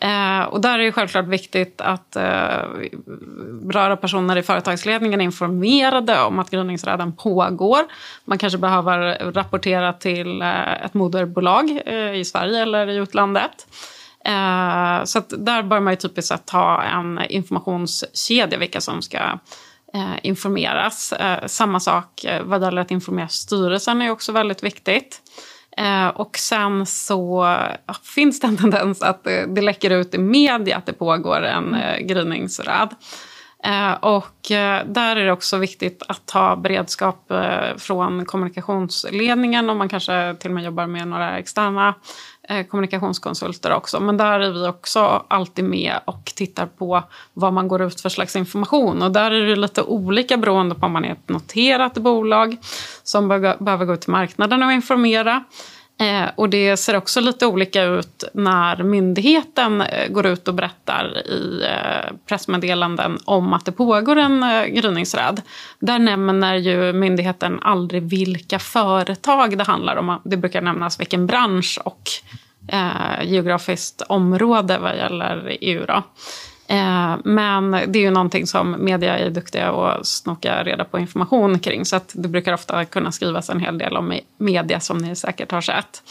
Eh, 0.00 0.44
och 0.44 0.60
där 0.60 0.78
är 0.78 0.84
det 0.84 0.92
självklart 0.92 1.26
viktigt 1.26 1.80
att 1.80 2.16
eh, 2.16 2.62
berörda 3.62 3.96
personer 3.96 4.36
i 4.36 4.42
företagsledningen 4.42 5.20
är 5.20 5.24
informerade 5.24 6.20
om 6.22 6.38
att 6.38 6.50
gryningsräden 6.50 7.16
pågår. 7.16 7.80
Man 8.24 8.38
kanske 8.38 8.58
behöver 8.58 9.18
rapportera 9.32 9.92
till 9.92 10.42
eh, 10.42 10.84
ett 10.84 10.94
moderbolag 10.94 11.80
eh, 11.86 12.14
i 12.14 12.24
Sverige 12.24 12.62
eller 12.62 12.88
i 12.88 12.96
utlandet. 12.96 13.66
Eh, 14.24 15.04
så 15.04 15.22
där 15.28 15.62
bör 15.62 15.80
man 15.80 15.92
ju 15.92 15.96
typiskt 15.96 16.28
sett 16.28 16.50
ha 16.50 16.82
en 16.82 17.20
informationskedja 17.28 18.58
vilka 18.58 18.80
som 18.80 19.02
ska 19.02 19.18
eh, 19.94 20.14
informeras. 20.22 21.12
Eh, 21.12 21.46
samma 21.46 21.80
sak 21.80 22.24
eh, 22.24 22.42
vad 22.42 22.62
gäller 22.62 22.82
att 22.82 22.90
informera 22.90 23.28
styrelsen 23.28 24.02
är 24.02 24.10
också 24.10 24.32
väldigt 24.32 24.62
viktigt. 24.62 25.20
Eh, 25.78 26.08
och 26.08 26.38
sen 26.38 26.86
så 26.86 27.56
finns 28.02 28.40
det 28.40 28.46
en 28.46 28.56
tendens 28.56 29.02
att 29.02 29.24
det, 29.24 29.46
det 29.46 29.60
läcker 29.60 29.90
ut 29.90 30.14
i 30.14 30.18
media 30.18 30.76
att 30.76 30.86
det 30.86 30.92
pågår 30.92 31.42
en 31.42 31.68
mm. 31.68 31.80
eh, 31.80 32.06
gryningsräd. 32.06 32.88
Eh, 33.64 33.92
och 33.92 34.50
eh, 34.50 34.86
där 34.86 35.16
är 35.16 35.26
det 35.26 35.32
också 35.32 35.56
viktigt 35.56 36.02
att 36.08 36.30
ha 36.30 36.56
beredskap 36.56 37.32
från 37.76 38.24
kommunikationsledningen 38.24 39.70
om 39.70 39.78
man 39.78 39.88
kanske 39.88 40.36
till 40.38 40.50
och 40.50 40.54
med 40.54 40.64
jobbar 40.64 40.86
med 40.86 41.08
några 41.08 41.38
externa 41.38 41.94
Eh, 42.50 42.66
kommunikationskonsulter 42.66 43.72
också. 43.72 44.00
Men 44.00 44.16
där 44.16 44.40
är 44.40 44.50
vi 44.50 44.66
också 44.66 45.24
alltid 45.28 45.64
med 45.64 46.00
och 46.04 46.32
tittar 46.36 46.66
på 46.66 47.02
vad 47.32 47.52
man 47.52 47.68
går 47.68 47.82
ut 47.82 48.00
för 48.00 48.08
slags 48.08 48.36
information. 48.36 49.02
Och 49.02 49.10
där 49.10 49.30
är 49.30 49.46
det 49.46 49.56
lite 49.56 49.82
olika 49.82 50.36
beroende 50.36 50.74
på 50.74 50.86
om 50.86 50.92
man 50.92 51.04
är 51.04 51.12
ett 51.12 51.28
noterat 51.28 51.94
bolag 51.94 52.56
som 53.02 53.28
behöver 53.28 53.84
gå 53.84 53.94
ut 53.94 54.00
till 54.00 54.10
marknaden 54.10 54.62
och 54.62 54.72
informera 54.72 55.44
Eh, 55.44 55.77
Eh, 56.00 56.30
och 56.34 56.48
det 56.48 56.76
ser 56.76 56.96
också 56.96 57.20
lite 57.20 57.46
olika 57.46 57.82
ut 57.82 58.24
när 58.34 58.82
myndigheten 58.82 59.80
eh, 59.80 60.08
går 60.08 60.26
ut 60.26 60.48
och 60.48 60.54
berättar 60.54 61.26
i 61.26 61.62
eh, 61.64 62.16
pressmeddelanden 62.26 63.18
om 63.24 63.52
att 63.52 63.64
det 63.64 63.72
pågår 63.72 64.16
en 64.16 64.42
eh, 64.42 64.64
gryningsräd. 64.64 65.42
Där 65.78 65.98
nämner 65.98 66.54
ju 66.54 66.92
myndigheten 66.92 67.58
aldrig 67.62 68.02
vilka 68.02 68.58
företag 68.58 69.58
det 69.58 69.64
handlar 69.64 69.96
om. 69.96 70.20
Det 70.24 70.36
brukar 70.36 70.62
nämnas 70.62 71.00
vilken 71.00 71.26
bransch 71.26 71.78
och 71.84 72.10
eh, 72.68 73.24
geografiskt 73.24 74.02
område 74.08 74.78
vad 74.78 74.96
gäller 74.96 75.56
EU. 75.60 75.84
Då. 75.86 76.02
Eh, 76.68 77.16
men 77.24 77.70
det 77.70 77.98
är 77.98 78.02
ju 78.02 78.10
någonting 78.10 78.46
som 78.46 78.84
media 78.84 79.18
är 79.18 79.30
duktiga 79.30 79.70
att 79.70 80.06
snoka 80.06 80.64
reda 80.64 80.84
på 80.84 80.98
information 80.98 81.58
kring. 81.58 81.84
Så 81.84 81.96
att 81.96 82.12
det 82.16 82.28
brukar 82.28 82.52
ofta 82.52 82.84
kunna 82.84 83.12
skrivas 83.12 83.50
en 83.50 83.60
hel 83.60 83.78
del 83.78 83.96
om 83.96 84.18
media 84.38 84.80
som 84.80 84.98
ni 84.98 85.16
säkert 85.16 85.52
har 85.52 85.60
sett. 85.60 86.02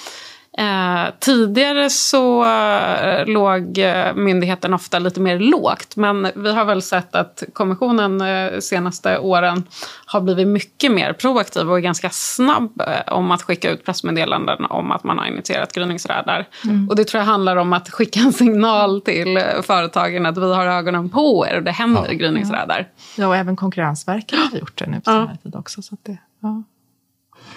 Eh, 0.58 1.14
tidigare 1.20 1.90
så 1.90 2.46
eh, 2.46 3.26
låg 3.26 3.78
eh, 3.78 4.16
myndigheten 4.16 4.74
ofta 4.74 5.00
lite 5.00 5.20
mer 5.20 5.40
lågt 5.40 5.96
men 5.96 6.32
vi 6.36 6.54
har 6.54 6.66
väl 6.66 6.82
sett 6.82 7.16
att 7.16 7.44
kommissionen 7.54 8.22
eh, 8.22 8.60
senaste 8.60 9.18
åren 9.18 9.64
har 10.06 10.22
blivit 10.22 10.48
mycket 10.48 10.92
mer 10.92 11.14
proaktiv 11.14 11.70
och 11.70 11.78
är 11.78 11.82
ganska 11.82 12.10
snabb 12.10 12.82
om 13.08 13.32
att 13.32 13.42
skicka 13.42 13.72
ut 13.72 13.86
pressmeddelanden 13.86 14.66
om 14.66 14.92
att 14.92 15.04
man 15.04 15.18
har 15.18 15.26
initierat 15.26 15.74
gryningsräder. 15.74 16.48
Mm. 16.64 16.90
Och 16.90 16.96
det 16.96 17.04
tror 17.04 17.20
jag 17.20 17.26
handlar 17.26 17.56
om 17.56 17.74
att 17.74 17.90
skicka 17.90 18.20
en 18.20 18.34
signal 18.34 19.02
till 19.02 19.42
företagen 19.64 20.26
att 20.26 20.38
vi 20.38 20.54
har 20.54 20.66
ögonen 20.66 21.10
på 21.10 21.48
er 21.48 21.58
och 21.58 21.64
det 21.64 21.72
händer 21.72 22.06
ja. 22.08 22.14
gryningsräder. 22.14 22.88
Ja, 23.16 23.28
och 23.28 23.36
även 23.36 23.56
Konkurrensverket 23.56 24.40
har 24.52 24.60
gjort 24.60 24.78
det 24.78 24.88
nu 24.88 25.02
på 25.02 25.12
ja. 25.12 25.30
tid 25.44 25.56
också. 25.56 25.82
Så 25.82 25.98
det, 26.04 26.18
ja. 26.40 26.64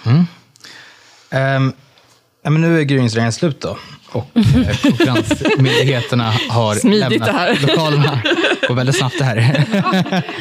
Mm. 0.05 0.25
Um. 1.65 1.73
Ja, 2.43 2.49
men 2.49 2.61
nu 2.61 2.79
är 2.79 2.83
gryningsregeln 2.83 3.31
slut 3.31 3.61
då. 3.61 3.77
Och 4.11 4.27
eh, 4.37 4.77
konkurrensmyndigheterna 4.81 6.33
har 6.49 6.75
Smidigt 6.75 7.09
lämnat 7.09 7.29
här. 7.29 7.59
lokalerna. 7.61 8.21
Och 8.69 8.77
väldigt 8.77 8.97
snabbt 8.97 9.17
det 9.17 9.23
här. 9.23 9.37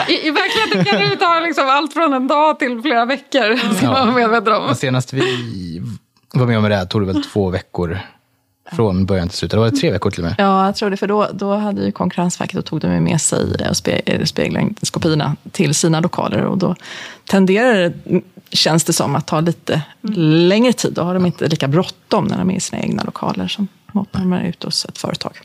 I, 0.08 0.28
I 0.28 0.30
verkligheten 0.30 0.84
kan 0.84 1.10
det 1.10 1.16
ta 1.16 1.40
liksom 1.40 1.64
allt 1.68 1.92
från 1.92 2.12
en 2.12 2.28
dag 2.28 2.58
till 2.58 2.82
flera 2.82 3.04
veckor. 3.04 3.74
Ska 3.76 3.86
ja. 3.86 3.92
man 3.92 4.14
medveten 4.14 4.52
om. 4.52 4.74
senast 4.74 5.12
vi 5.12 5.82
var 6.32 6.46
med 6.46 6.58
om 6.58 6.64
det 6.68 6.76
här 6.76 6.84
tog 6.84 7.02
det 7.02 7.12
väl 7.12 7.24
två 7.24 7.50
veckor 7.50 7.98
från 8.72 9.06
början 9.06 9.28
till 9.28 9.38
slut. 9.38 9.52
Eller 9.52 9.62
var 9.62 9.70
det 9.70 9.76
tre 9.76 9.90
veckor 9.90 10.10
till 10.10 10.20
och 10.24 10.28
med? 10.28 10.34
Ja, 10.38 10.66
jag 10.66 10.76
tror 10.76 10.90
det. 10.90 10.96
För 10.96 11.06
då, 11.06 11.28
då 11.32 11.56
hade 11.56 11.84
ju 11.84 11.92
Konkurrensverket 11.92 12.58
och 12.58 12.64
tog 12.64 12.80
de 12.80 13.00
med 13.00 13.20
sig 13.20 13.56
eh, 14.06 14.24
spegelskopiorna 14.24 15.36
till 15.52 15.74
sina 15.74 16.00
lokaler. 16.00 16.44
Och 16.44 16.58
då 16.58 16.74
tenderar 17.26 17.74
det 17.74 18.22
känns 18.52 18.84
det 18.84 18.92
som 18.92 19.16
att 19.16 19.26
ta 19.26 19.40
lite 19.40 19.72
mm. 20.04 20.14
längre 20.48 20.72
tid. 20.72 20.92
Då 20.92 21.02
har 21.02 21.14
de 21.14 21.26
inte 21.26 21.48
lika 21.48 21.68
bråttom 21.68 22.24
när 22.24 22.38
de 22.38 22.50
är 22.50 22.56
i 22.56 22.60
sina 22.60 22.82
egna 22.82 23.02
lokaler 23.02 23.48
som 23.48 23.68
när 23.92 24.20
de 24.20 24.32
är 24.32 24.44
ute 24.44 24.66
hos 24.66 24.84
ett 24.84 24.98
företag. 24.98 25.38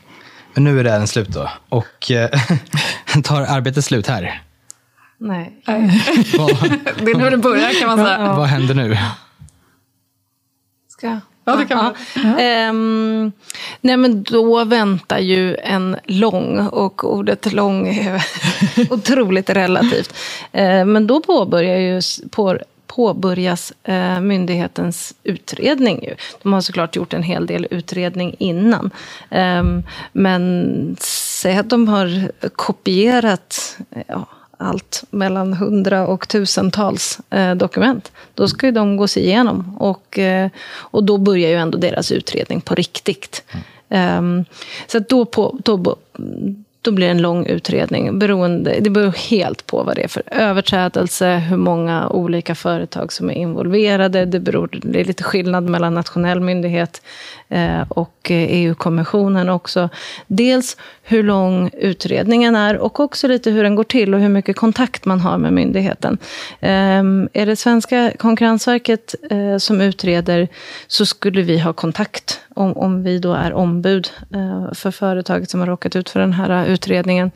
Men 0.54 0.64
nu 0.64 0.80
är 0.80 0.84
det 0.84 0.92
även 0.92 1.06
slut 1.06 1.28
då. 1.28 1.50
Och 1.68 2.10
eh, 2.10 2.30
tar 3.24 3.42
arbetet 3.42 3.84
slut 3.84 4.06
här? 4.06 4.42
Nej. 5.18 5.62
Vad, 6.38 6.48
det 6.98 7.10
är 7.10 7.18
nu 7.18 7.30
det 7.30 7.36
börjar 7.36 7.80
kan 7.80 7.88
man 7.88 8.06
säga. 8.06 8.20
Ja. 8.20 8.36
Vad 8.36 8.46
händer 8.46 8.74
nu? 8.74 8.98
Ska 10.88 11.20
Ja, 11.48 11.56
det 11.56 11.64
kan 11.64 11.76
man. 11.76 11.94
Ja. 12.38 12.68
Um, 12.68 13.32
nej, 13.80 13.96
men 13.96 14.22
då 14.22 14.64
väntar 14.64 15.18
ju 15.18 15.56
en 15.56 15.96
lång, 16.04 16.66
och 16.66 17.04
ordet 17.04 17.52
lång 17.52 17.88
är 17.88 18.24
otroligt 18.90 19.50
relativt. 19.50 20.14
Uh, 20.54 20.84
men 20.84 21.06
då 21.06 21.20
påbörjar 21.20 21.78
ju, 21.78 22.00
på, 22.30 22.58
påbörjas 22.96 23.72
uh, 23.88 24.20
myndighetens 24.20 25.14
utredning. 25.22 26.04
Ju. 26.04 26.14
De 26.42 26.52
har 26.52 26.60
såklart 26.60 26.96
gjort 26.96 27.14
en 27.14 27.22
hel 27.22 27.46
del 27.46 27.66
utredning 27.70 28.34
innan. 28.38 28.90
Um, 29.30 29.82
men 30.12 30.96
säg 31.00 31.56
att 31.56 31.70
de 31.70 31.88
har 31.88 32.30
kopierat 32.50 33.78
ja, 34.08 34.26
allt 34.58 35.04
mellan 35.10 35.52
hundra 35.52 36.06
och 36.06 36.28
tusentals 36.28 37.20
eh, 37.30 37.54
dokument. 37.54 38.12
Då 38.34 38.48
ska 38.48 38.66
ju 38.66 38.72
de 38.72 38.96
gås 38.96 39.16
igenom 39.16 39.76
och, 39.78 40.18
eh, 40.18 40.50
och 40.68 41.04
då 41.04 41.18
börjar 41.18 41.50
ju 41.50 41.56
ändå 41.56 41.78
deras 41.78 42.12
utredning 42.12 42.60
på 42.60 42.74
riktigt. 42.74 43.44
Mm. 43.88 44.18
Um, 44.18 44.44
så 44.86 44.98
då, 44.98 45.24
på, 45.24 45.58
då, 45.64 45.96
då 46.86 46.92
blir 46.92 47.06
det 47.06 47.10
en 47.10 47.22
lång 47.22 47.46
utredning. 47.46 48.18
Beroende, 48.18 48.76
det 48.80 48.90
beror 48.90 49.30
helt 49.30 49.66
på 49.66 49.82
vad 49.82 49.96
det 49.96 50.04
är 50.04 50.08
för 50.08 50.22
överträdelse, 50.26 51.36
hur 51.36 51.56
många 51.56 52.08
olika 52.08 52.54
företag 52.54 53.12
som 53.12 53.30
är 53.30 53.34
involverade. 53.34 54.24
Det, 54.24 54.40
beror, 54.40 54.68
det 54.72 55.00
är 55.00 55.04
lite 55.04 55.22
skillnad 55.22 55.64
mellan 55.64 55.94
nationell 55.94 56.40
myndighet 56.40 57.02
Eh, 57.48 57.82
och 57.88 58.30
eh, 58.30 58.36
e 58.36 58.46
EU-kommissionen 58.46 59.48
också. 59.48 59.88
Dels 60.26 60.76
hur 61.02 61.22
lång 61.22 61.70
utredningen 61.72 62.56
är 62.56 62.76
och 62.78 63.00
också 63.00 63.28
lite 63.28 63.50
hur 63.50 63.62
den 63.62 63.74
går 63.74 63.84
till 63.84 64.14
och 64.14 64.20
hur 64.20 64.28
mycket 64.28 64.56
kontakt 64.56 65.04
man 65.04 65.20
har 65.20 65.38
med 65.38 65.52
myndigheten. 65.52 66.18
Ehm, 66.60 67.28
är 67.32 67.46
det 67.46 67.56
svenska 67.56 68.12
Konkurrensverket 68.18 69.14
eh, 69.30 69.56
som 69.58 69.80
utreder 69.80 70.48
så 70.86 71.06
skulle 71.06 71.42
vi 71.42 71.58
ha 71.58 71.72
kontakt 71.72 72.40
om, 72.54 72.76
om 72.76 73.02
vi 73.02 73.18
då 73.18 73.32
är 73.32 73.52
ombud 73.52 74.10
för 74.72 74.90
företaget 74.90 75.50
som 75.50 75.60
har 75.60 75.66
råkat 75.66 75.96
ut 75.96 76.10
för 76.10 76.20
den 76.20 76.32
här 76.32 76.66
utredningen. 76.66 77.30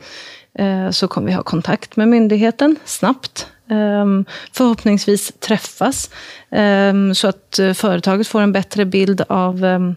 Så 0.91 1.07
kommer 1.07 1.27
vi 1.27 1.33
ha 1.33 1.43
kontakt 1.43 1.95
med 1.95 2.07
myndigheten 2.07 2.75
snabbt. 2.85 3.47
Ehm, 3.71 4.25
förhoppningsvis 4.51 5.31
träffas 5.39 6.09
ehm, 6.49 7.15
så 7.15 7.27
att 7.27 7.59
eh, 7.59 7.73
företaget 7.73 8.27
får 8.27 8.41
en 8.41 8.51
bättre 8.51 8.85
bild 8.85 9.21
av 9.29 9.65
ehm, 9.65 9.95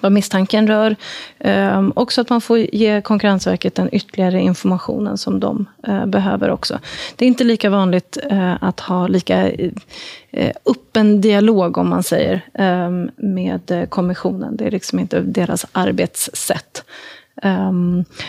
vad 0.00 0.12
misstanken 0.12 0.66
rör. 0.68 0.96
och 1.94 2.02
också 2.02 2.20
att 2.20 2.30
man 2.30 2.40
får 2.40 2.58
ge 2.58 3.02
Konkurrensverket 3.02 3.74
den 3.74 3.88
ytterligare 3.92 4.40
informationen 4.40 5.18
som 5.18 5.40
de 5.40 5.66
eh, 5.86 6.06
behöver 6.06 6.50
också. 6.50 6.78
Det 7.16 7.24
är 7.24 7.26
inte 7.26 7.44
lika 7.44 7.70
vanligt 7.70 8.18
eh, 8.30 8.54
att 8.60 8.80
ha 8.80 9.06
lika 9.06 9.50
öppen 10.66 11.20
dialog, 11.20 11.78
om 11.78 11.88
man 11.88 12.02
säger, 12.02 12.44
med 13.16 13.86
kommissionen. 13.88 14.56
Det 14.56 14.66
är 14.66 14.70
liksom 14.70 14.98
inte 14.98 15.20
deras 15.20 15.66
arbetssätt. 15.72 16.84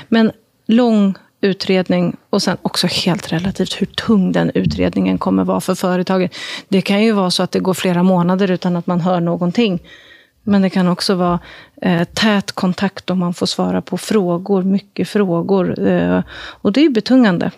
Men 0.08 0.32
lång 0.66 1.16
utredning 1.42 2.16
och 2.30 2.42
sen 2.42 2.58
också 2.62 2.88
helt 2.88 3.32
relativt 3.32 3.82
hur 3.82 3.86
tung 3.86 4.32
den 4.32 4.52
utredningen 4.54 5.18
kommer 5.18 5.44
vara 5.44 5.62
för 5.62 5.76
företaget. 5.76 6.36
Det 6.70 6.82
kan 6.82 7.04
ju 7.04 7.12
vara 7.12 7.32
så 7.32 7.44
att 7.44 7.52
det 7.52 7.60
går 7.60 7.74
flera 7.74 8.04
månader 8.04 8.52
utan 8.52 8.76
att 8.76 8.88
man 8.88 9.02
hör 9.02 9.20
någonting. 9.20 9.80
Men 10.44 10.62
det 10.62 10.70
kan 10.70 10.88
också 10.88 11.16
vara 11.16 11.40
eh, 11.82 12.04
tät 12.04 12.52
kontakt 12.52 13.10
om 13.10 13.20
man 13.20 13.34
får 13.34 13.46
svara 13.46 13.82
på 13.82 13.98
frågor, 13.98 14.64
mycket 14.64 15.10
frågor. 15.10 15.88
Eh, 15.88 16.24
och 16.34 16.72
det 16.72 16.86
är 16.86 16.90
betungande. 16.90 17.52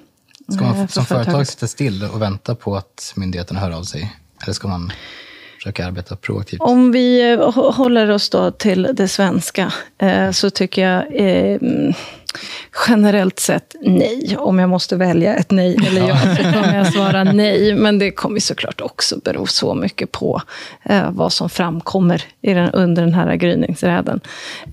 Ska 0.48 0.64
man 0.64 0.80
eh, 0.80 0.88
som 0.88 1.06
företag 1.06 1.48
sitta 1.48 1.68
still 1.68 2.04
och 2.14 2.22
vänta 2.22 2.56
på 2.56 2.76
att 2.76 3.14
myndigheterna 3.16 3.60
hör 3.60 3.72
av 3.72 3.84
sig? 3.84 4.16
Eller 4.44 4.54
ska 4.54 4.68
man 4.68 4.92
försöka 5.58 5.86
arbeta 5.86 6.16
proaktivt? 6.16 6.62
Om 6.62 6.92
vi 6.92 7.32
eh, 7.32 7.52
håller 7.74 8.12
oss 8.12 8.30
då 8.30 8.52
till 8.52 8.90
det 8.94 9.08
svenska 9.08 9.74
eh, 9.98 10.32
så 10.32 10.50
tycker 10.50 10.88
jag 10.88 11.06
Generellt 12.88 13.40
sett 13.40 13.76
nej. 13.82 14.38
Om 14.40 14.60
jag 14.60 14.70
måste 14.70 14.96
välja 14.96 15.36
ett 15.36 15.52
nej 15.52 15.78
eller 15.88 16.08
ja, 16.08 16.18
så 16.36 16.44
kommer 16.44 16.78
jag 16.78 16.94
svara 16.94 17.24
nej. 17.24 17.76
Men 17.76 18.00
det 18.00 18.12
kommer 18.12 18.40
såklart 18.40 18.82
också 18.82 19.20
bero 19.24 19.46
så 19.46 19.74
mycket 19.74 20.12
på 20.12 20.42
eh, 20.84 21.12
vad 21.12 21.34
som 21.34 21.50
framkommer 21.50 22.24
i 22.42 22.54
den, 22.54 22.70
under 22.70 23.04
den 23.04 23.14
här 23.14 23.36
gryningsräden. 23.36 24.22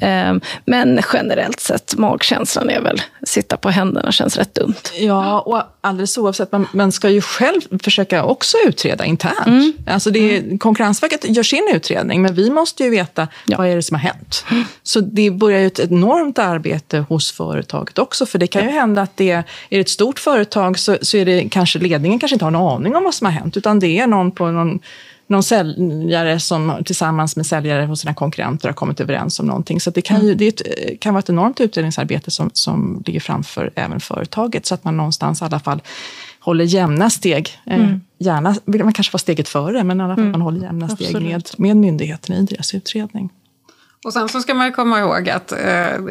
Eh, 0.00 0.34
men 0.64 1.00
generellt 1.12 1.60
sett, 1.60 1.94
magkänslan 1.98 2.70
är 2.70 2.80
väl 2.80 3.02
sitta 3.22 3.56
på 3.56 3.70
händerna 3.70 4.12
känns 4.12 4.36
rätt 4.36 4.54
dumt. 4.54 4.74
Ja, 4.98 5.40
och 5.40 5.62
alldeles 5.80 6.18
oavsett, 6.18 6.52
man, 6.52 6.66
man 6.72 6.92
ska 6.92 7.08
ju 7.10 7.20
själv 7.20 7.60
försöka 7.82 8.24
också 8.24 8.56
utreda 8.66 9.04
internt. 9.04 9.46
Mm. 9.46 9.72
Alltså 9.86 10.10
det, 10.10 10.38
mm. 10.38 10.58
Konkurrensverket 10.58 11.36
gör 11.36 11.42
sin 11.42 11.70
utredning, 11.74 12.22
men 12.22 12.34
vi 12.34 12.50
måste 12.50 12.84
ju 12.84 12.90
veta 12.90 13.28
ja. 13.46 13.58
vad 13.58 13.66
är 13.66 13.76
det 13.76 13.82
som 13.82 13.94
har 13.94 14.02
hänt. 14.02 14.44
Mm. 14.50 14.64
Så 14.82 15.00
det 15.00 15.30
börjar 15.30 15.60
ju 15.60 15.66
ett 15.66 15.78
enormt 15.78 16.38
arbete 16.38 16.98
hos 16.98 17.32
företaget 17.90 17.98
också, 17.98 18.26
för 18.26 18.38
det 18.38 18.46
kan 18.46 18.64
ju 18.64 18.70
hända 18.70 19.02
att 19.02 19.16
det 19.16 19.30
är 19.70 19.80
ett 19.80 19.88
stort 19.88 20.18
företag 20.18 20.78
så, 20.78 20.98
så 21.02 21.16
är 21.16 21.24
det 21.24 21.48
kanske 21.50 21.78
ledningen 21.78 22.18
kanske 22.18 22.34
inte 22.34 22.44
har 22.44 22.52
en 22.52 22.56
aning 22.56 22.96
om 22.96 23.04
vad 23.04 23.14
som 23.14 23.26
har 23.26 23.32
hänt, 23.32 23.56
utan 23.56 23.80
det 23.80 23.98
är 23.98 24.06
någon 24.06 24.32
på 24.32 24.50
någon 24.50 24.80
någon 25.28 25.42
säljare 25.42 26.40
som 26.40 26.72
tillsammans 26.84 27.36
med 27.36 27.46
säljare 27.46 27.86
hos 27.86 28.00
sina 28.00 28.14
konkurrenter 28.14 28.68
har 28.68 28.74
kommit 28.74 29.00
överens 29.00 29.40
om 29.40 29.46
någonting. 29.46 29.80
Så 29.80 29.90
det 29.90 30.02
kan, 30.02 30.26
ju, 30.26 30.34
det 30.34 30.62
kan 31.00 31.14
vara 31.14 31.20
ett 31.20 31.28
enormt 31.28 31.60
utredningsarbete 31.60 32.30
som, 32.30 32.50
som 32.52 33.02
ligger 33.06 33.20
framför 33.20 33.70
även 33.76 34.00
företaget, 34.00 34.66
så 34.66 34.74
att 34.74 34.84
man 34.84 34.96
någonstans 34.96 35.42
i 35.42 35.44
alla 35.44 35.60
fall 35.60 35.80
håller 36.40 36.64
jämna 36.64 37.10
steg. 37.10 37.48
Eh, 37.66 37.74
mm. 37.74 38.00
Gärna 38.18 38.56
vill 38.66 38.84
man 38.84 38.92
kanske 38.92 39.12
vara 39.12 39.18
steget 39.18 39.48
före, 39.48 39.84
men 39.84 40.00
i 40.00 40.04
alla 40.04 40.14
fall 40.14 40.24
mm. 40.24 40.32
man 40.32 40.40
håller 40.40 40.62
jämna 40.62 40.88
steg 40.88 41.22
med, 41.22 41.42
med 41.58 41.76
myndigheten 41.76 42.36
i 42.36 42.42
deras 42.42 42.74
utredning. 42.74 43.30
Och 44.04 44.12
sen 44.12 44.28
så 44.28 44.40
ska 44.40 44.54
man 44.54 44.72
komma 44.72 45.00
ihåg 45.00 45.28
att 45.28 45.52
eh, 45.52 45.58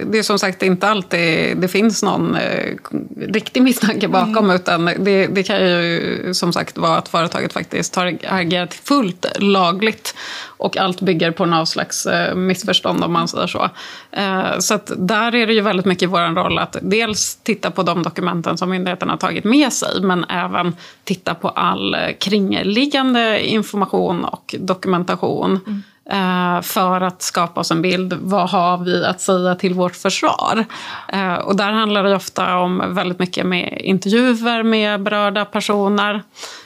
det 0.05 0.17
är 0.17 0.23
som 0.23 0.39
sagt 0.39 0.63
inte 0.63 0.87
alltid 0.87 1.57
det 1.57 1.67
finns 1.67 2.03
någon 2.03 2.35
eh, 2.35 2.75
riktig 3.19 3.63
misstanke 3.63 4.07
bakom. 4.07 4.37
Mm. 4.37 4.55
Utan 4.55 4.85
det, 4.85 5.27
det, 5.27 5.43
kan 5.43 5.59
ju 5.59 6.33
som 6.33 6.53
sagt 6.53 6.77
vara 6.77 6.97
att 6.97 7.07
företaget 7.07 7.53
faktiskt 7.53 7.95
har 7.95 8.17
agerat 8.27 8.73
fullt 8.73 9.25
lagligt. 9.35 10.15
Och 10.45 10.77
allt 10.77 11.01
bygger 11.01 11.31
på 11.31 11.45
någon 11.45 11.67
slags 11.67 12.05
eh, 12.05 12.35
missförstånd 12.35 13.03
om 13.03 13.13
man 13.13 13.27
säger 13.27 13.47
så. 13.47 13.69
Eh, 14.11 14.59
så 14.59 14.73
att 14.73 14.91
där 14.97 15.35
är 15.35 15.47
det 15.47 15.53
ju 15.53 15.61
väldigt 15.61 15.85
mycket 15.85 16.09
vår 16.09 16.35
roll 16.35 16.59
att 16.59 16.77
dels 16.81 17.35
titta 17.35 17.71
på 17.71 17.83
de 17.83 18.03
dokumenten 18.03 18.57
som 18.57 18.69
myndigheten 18.69 19.09
har 19.09 19.17
tagit 19.17 19.43
med 19.43 19.73
sig. 19.73 20.01
Men 20.01 20.23
även 20.23 20.75
titta 21.03 21.35
på 21.35 21.49
all 21.49 21.97
kringliggande 22.19 23.45
information 23.45 24.25
och 24.25 24.55
dokumentation. 24.59 25.59
Mm. 25.67 25.83
Eh, 26.11 26.61
för 26.61 27.01
att 27.01 27.21
skapa 27.21 27.59
oss 27.59 27.71
en 27.71 27.81
bild. 27.81 28.13
Vad 28.21 28.49
har 28.49 28.77
vi 28.77 29.05
att 29.05 29.21
säga 29.21 29.55
till 29.55 29.73
vårt 29.73 29.95
försvar? 29.95 30.65
Eh, 31.07 31.33
och 31.33 31.55
där 31.55 31.71
handlar 31.71 32.03
det 32.03 32.15
ofta 32.15 32.57
om 32.57 32.83
väldigt 32.95 33.19
mycket 33.19 33.45
med 33.45 33.81
intervjuer 33.83 34.63
med 34.63 35.03
berörda 35.03 35.45
personer. 35.45 36.23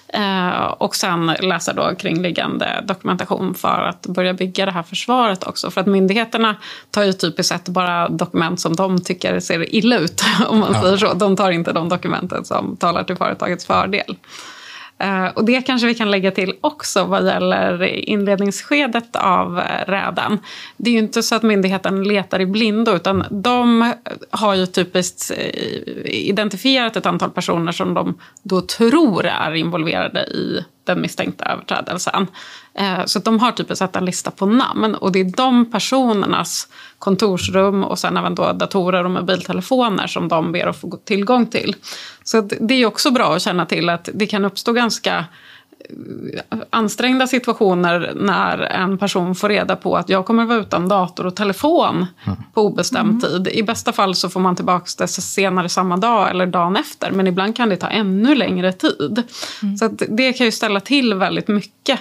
Eh, 0.07 0.63
och 0.63 0.95
sen 0.95 1.25
läsa 1.39 1.73
då 1.73 1.95
kringliggande 1.95 2.83
dokumentation 2.87 3.53
för 3.55 3.81
att 3.81 4.07
börja 4.07 4.33
bygga 4.33 4.65
det 4.65 4.71
här 4.71 4.83
försvaret 4.83 5.43
också. 5.43 5.71
För 5.71 5.81
att 5.81 5.87
myndigheterna 5.87 6.55
tar 6.91 7.03
ju 7.03 7.13
typiskt 7.13 7.49
sett 7.53 7.69
bara 7.69 8.09
dokument 8.09 8.59
som 8.59 8.75
de 8.75 9.01
tycker 9.01 9.39
ser 9.39 9.75
illa 9.75 9.97
ut. 9.97 10.23
Om 10.47 10.59
man 10.59 10.73
ja. 10.73 10.81
säger 10.81 10.97
så. 10.97 11.13
De 11.13 11.35
tar 11.35 11.51
inte 11.51 11.73
de 11.73 11.89
dokumenten 11.89 12.45
som 12.45 12.77
talar 12.77 13.03
till 13.03 13.15
företagets 13.15 13.65
fördel. 13.65 14.15
Eh, 14.97 15.25
och 15.25 15.45
det 15.45 15.61
kanske 15.61 15.87
vi 15.87 15.95
kan 15.95 16.11
lägga 16.11 16.31
till 16.31 16.53
också 16.61 17.03
vad 17.03 17.25
gäller 17.25 17.83
inledningsskedet 17.83 19.15
av 19.15 19.61
räden. 19.87 20.39
Det 20.77 20.89
är 20.89 20.93
ju 20.93 20.99
inte 20.99 21.23
så 21.23 21.35
att 21.35 21.43
myndigheten 21.43 22.03
letar 22.03 22.39
i 22.41 22.45
blindo 22.45 22.95
utan 22.95 23.23
de 23.29 23.93
har 24.29 24.55
ju 24.55 24.65
typiskt 24.65 25.31
eh, 25.37 26.05
identifierat 26.05 26.95
ett 26.95 27.05
antal 27.05 27.29
personer 27.29 27.71
som 27.71 27.93
de 27.93 28.19
då 28.43 28.61
tror 28.61 29.25
är 29.25 29.55
involverade 29.55 30.19
i 30.19 30.65
den 30.83 31.01
misstänkta 31.01 31.45
överträdelsen. 31.45 32.27
Eh, 32.73 33.05
så 33.05 33.19
de 33.19 33.39
har 33.39 33.51
typ 33.51 33.77
sett 33.77 33.95
en 33.95 34.05
lista 34.05 34.31
på 34.31 34.45
namn 34.45 34.95
och 34.95 35.11
det 35.11 35.19
är 35.19 35.37
de 35.37 35.71
personernas 35.71 36.67
kontorsrum 36.99 37.83
och 37.83 37.99
sen 37.99 38.17
även 38.17 38.35
då 38.35 38.53
datorer 38.53 39.03
och 39.03 39.11
mobiltelefoner 39.11 40.07
som 40.07 40.27
de 40.27 40.51
ber 40.51 40.67
att 40.67 40.81
få 40.81 40.97
tillgång 40.97 41.45
till. 41.45 41.75
Så 42.23 42.41
det 42.41 42.73
är 42.73 42.85
också 42.85 43.11
bra 43.11 43.35
att 43.35 43.41
känna 43.41 43.65
till 43.65 43.89
att 43.89 44.09
det 44.13 44.27
kan 44.27 44.45
uppstå 44.45 44.73
ganska 44.73 45.25
ansträngda 46.69 47.27
situationer 47.27 48.13
när 48.15 48.57
en 48.57 48.97
person 48.97 49.35
får 49.35 49.49
reda 49.49 49.75
på 49.75 49.97
att 49.97 50.09
jag 50.09 50.25
kommer 50.25 50.45
vara 50.45 50.59
utan 50.59 50.87
dator 50.87 51.25
och 51.25 51.35
telefon 51.35 52.05
mm. 52.25 52.37
på 52.53 52.61
obestämd 52.61 53.09
mm. 53.09 53.43
tid. 53.43 53.47
I 53.47 53.63
bästa 53.63 53.91
fall 53.91 54.15
så 54.15 54.29
får 54.29 54.39
man 54.39 54.55
tillbaka 54.55 54.85
det 54.97 55.07
senare 55.07 55.69
samma 55.69 55.97
dag 55.97 56.29
eller 56.29 56.45
dagen 56.45 56.75
efter. 56.75 57.11
Men 57.11 57.27
ibland 57.27 57.55
kan 57.55 57.69
det 57.69 57.77
ta 57.77 57.87
ännu 57.87 58.35
längre 58.35 58.73
tid. 58.73 59.23
Mm. 59.63 59.77
Så 59.77 59.87
det 59.87 60.33
kan 60.33 60.45
ju 60.45 60.51
ställa 60.51 60.79
till 60.79 61.13
väldigt 61.13 61.47
mycket 61.47 61.99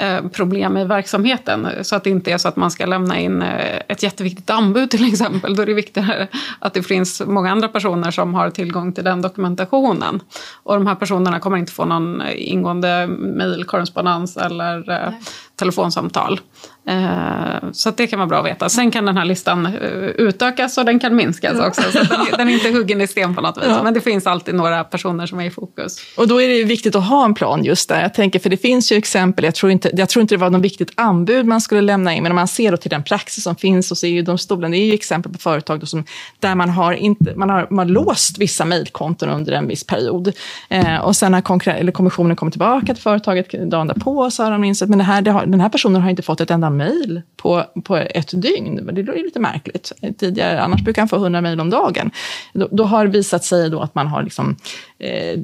Eh, 0.00 0.28
problem 0.28 0.76
i 0.76 0.84
verksamheten. 0.84 1.68
Så 1.82 1.96
att 1.96 2.04
det 2.04 2.10
inte 2.10 2.32
är 2.32 2.38
så 2.38 2.48
att 2.48 2.56
man 2.56 2.70
ska 2.70 2.86
lämna 2.86 3.18
in 3.18 3.42
eh, 3.42 3.80
ett 3.88 4.02
jätteviktigt 4.02 4.50
anbud 4.50 4.90
till 4.90 5.08
exempel. 5.08 5.56
Då 5.56 5.62
är 5.62 5.66
det 5.66 5.74
viktigare 5.74 6.28
att 6.58 6.74
det 6.74 6.82
finns 6.82 7.22
många 7.26 7.52
andra 7.52 7.68
personer 7.68 8.10
som 8.10 8.34
har 8.34 8.50
tillgång 8.50 8.92
till 8.92 9.04
den 9.04 9.22
dokumentationen. 9.22 10.20
Och 10.62 10.74
de 10.74 10.86
här 10.86 10.94
personerna 10.94 11.40
kommer 11.40 11.56
inte 11.56 11.72
få 11.72 11.84
någon 11.84 12.22
ingående 12.36 13.06
mejlkorrespondens 13.06 14.36
eller 14.36 14.90
eh, 14.90 15.10
Nej 15.10 15.20
telefonsamtal. 15.58 16.40
Eh, 16.88 17.70
så 17.72 17.90
det 17.90 18.06
kan 18.06 18.18
vara 18.18 18.26
bra 18.26 18.38
att 18.38 18.46
veta. 18.46 18.68
Sen 18.68 18.90
kan 18.90 19.06
den 19.06 19.16
här 19.16 19.24
listan 19.24 19.66
eh, 19.66 19.72
utökas 19.98 20.78
och 20.78 20.84
den 20.84 20.98
kan 20.98 21.16
minskas 21.16 21.60
också. 21.60 21.82
Så 21.82 21.98
den, 21.98 22.26
den, 22.38 22.48
är 22.48 22.52
inte 22.52 22.70
huggen 22.70 23.00
i 23.00 23.06
sten 23.06 23.34
på 23.34 23.40
något 23.40 23.56
vis. 23.56 23.64
Ja. 23.68 23.82
Men 23.82 23.94
det 23.94 24.00
finns 24.00 24.26
alltid 24.26 24.54
några 24.54 24.84
personer 24.84 25.26
som 25.26 25.40
är 25.40 25.44
i 25.44 25.50
fokus. 25.50 25.96
Och 26.16 26.28
då 26.28 26.42
är 26.42 26.48
det 26.48 26.64
viktigt 26.64 26.96
att 26.96 27.04
ha 27.04 27.24
en 27.24 27.34
plan 27.34 27.64
just 27.64 27.88
där. 27.88 28.02
Jag 28.02 28.14
tänker, 28.14 28.38
för 28.38 28.50
det 28.50 28.56
finns 28.56 28.92
ju 28.92 28.96
exempel, 28.96 29.44
jag 29.44 29.54
tror 29.54 29.72
inte, 29.72 29.90
jag 29.94 30.08
tror 30.08 30.20
inte 30.20 30.34
det 30.34 30.38
var 30.38 30.50
något 30.50 30.62
viktigt 30.62 30.92
anbud 30.94 31.46
man 31.46 31.60
skulle 31.60 31.80
lämna 31.80 32.14
in, 32.14 32.22
men 32.22 32.32
om 32.32 32.36
man 32.36 32.48
ser 32.48 32.76
till 32.76 32.90
den 32.90 33.02
praxis 33.02 33.44
som 33.44 33.56
finns 33.56 33.90
hos 33.90 34.04
EU-domstolen, 34.04 34.70
det 34.70 34.78
är 34.78 34.86
ju 34.86 34.94
exempel 34.94 35.32
på 35.32 35.38
företag 35.38 35.88
som, 35.88 36.04
där 36.40 36.54
man 36.54 36.70
har, 36.70 36.92
inte, 36.92 37.34
man, 37.36 37.50
har, 37.50 37.66
man 37.70 37.78
har 37.78 37.94
låst 37.94 38.38
vissa 38.38 38.64
mejlkonton 38.64 39.28
under 39.28 39.52
en 39.52 39.68
viss 39.68 39.84
period. 39.84 40.32
Eh, 40.68 40.96
och 40.96 41.16
sen 41.16 41.34
eller 41.34 41.92
kommissionen 41.92 42.36
kommit 42.36 42.52
tillbaka 42.52 42.86
till 42.86 43.02
företaget 43.02 43.70
dagen 43.70 43.86
därpå 43.86 44.30
så 44.30 44.42
har 44.42 44.50
de 44.50 44.64
insett, 44.64 44.88
men 44.88 44.98
det 44.98 45.04
här, 45.04 45.22
det 45.22 45.30
har, 45.30 45.46
den 45.50 45.60
här 45.60 45.68
personen 45.68 46.02
har 46.02 46.10
inte 46.10 46.22
fått 46.22 46.40
ett 46.40 46.50
enda 46.50 46.70
mejl 46.70 47.22
på, 47.36 47.64
på 47.84 47.96
ett 47.96 48.42
dygn. 48.42 48.88
Det 48.92 49.00
är 49.00 49.24
lite 49.24 49.40
märkligt. 49.40 49.92
Tidigare, 50.18 50.60
annars 50.60 50.82
brukar 50.82 51.02
han 51.02 51.08
få 51.08 51.16
100 51.16 51.40
mejl 51.40 51.60
om 51.60 51.70
dagen. 51.70 52.10
Då, 52.52 52.68
då, 52.70 52.84
har 52.84 53.06
det 53.06 53.10
visat 53.10 53.44
sig 53.44 53.70
då 53.70 53.80
att 53.80 53.94
man 53.94 54.06
har 54.06 54.22
liksom, 54.22 54.56
eh, 54.98 55.40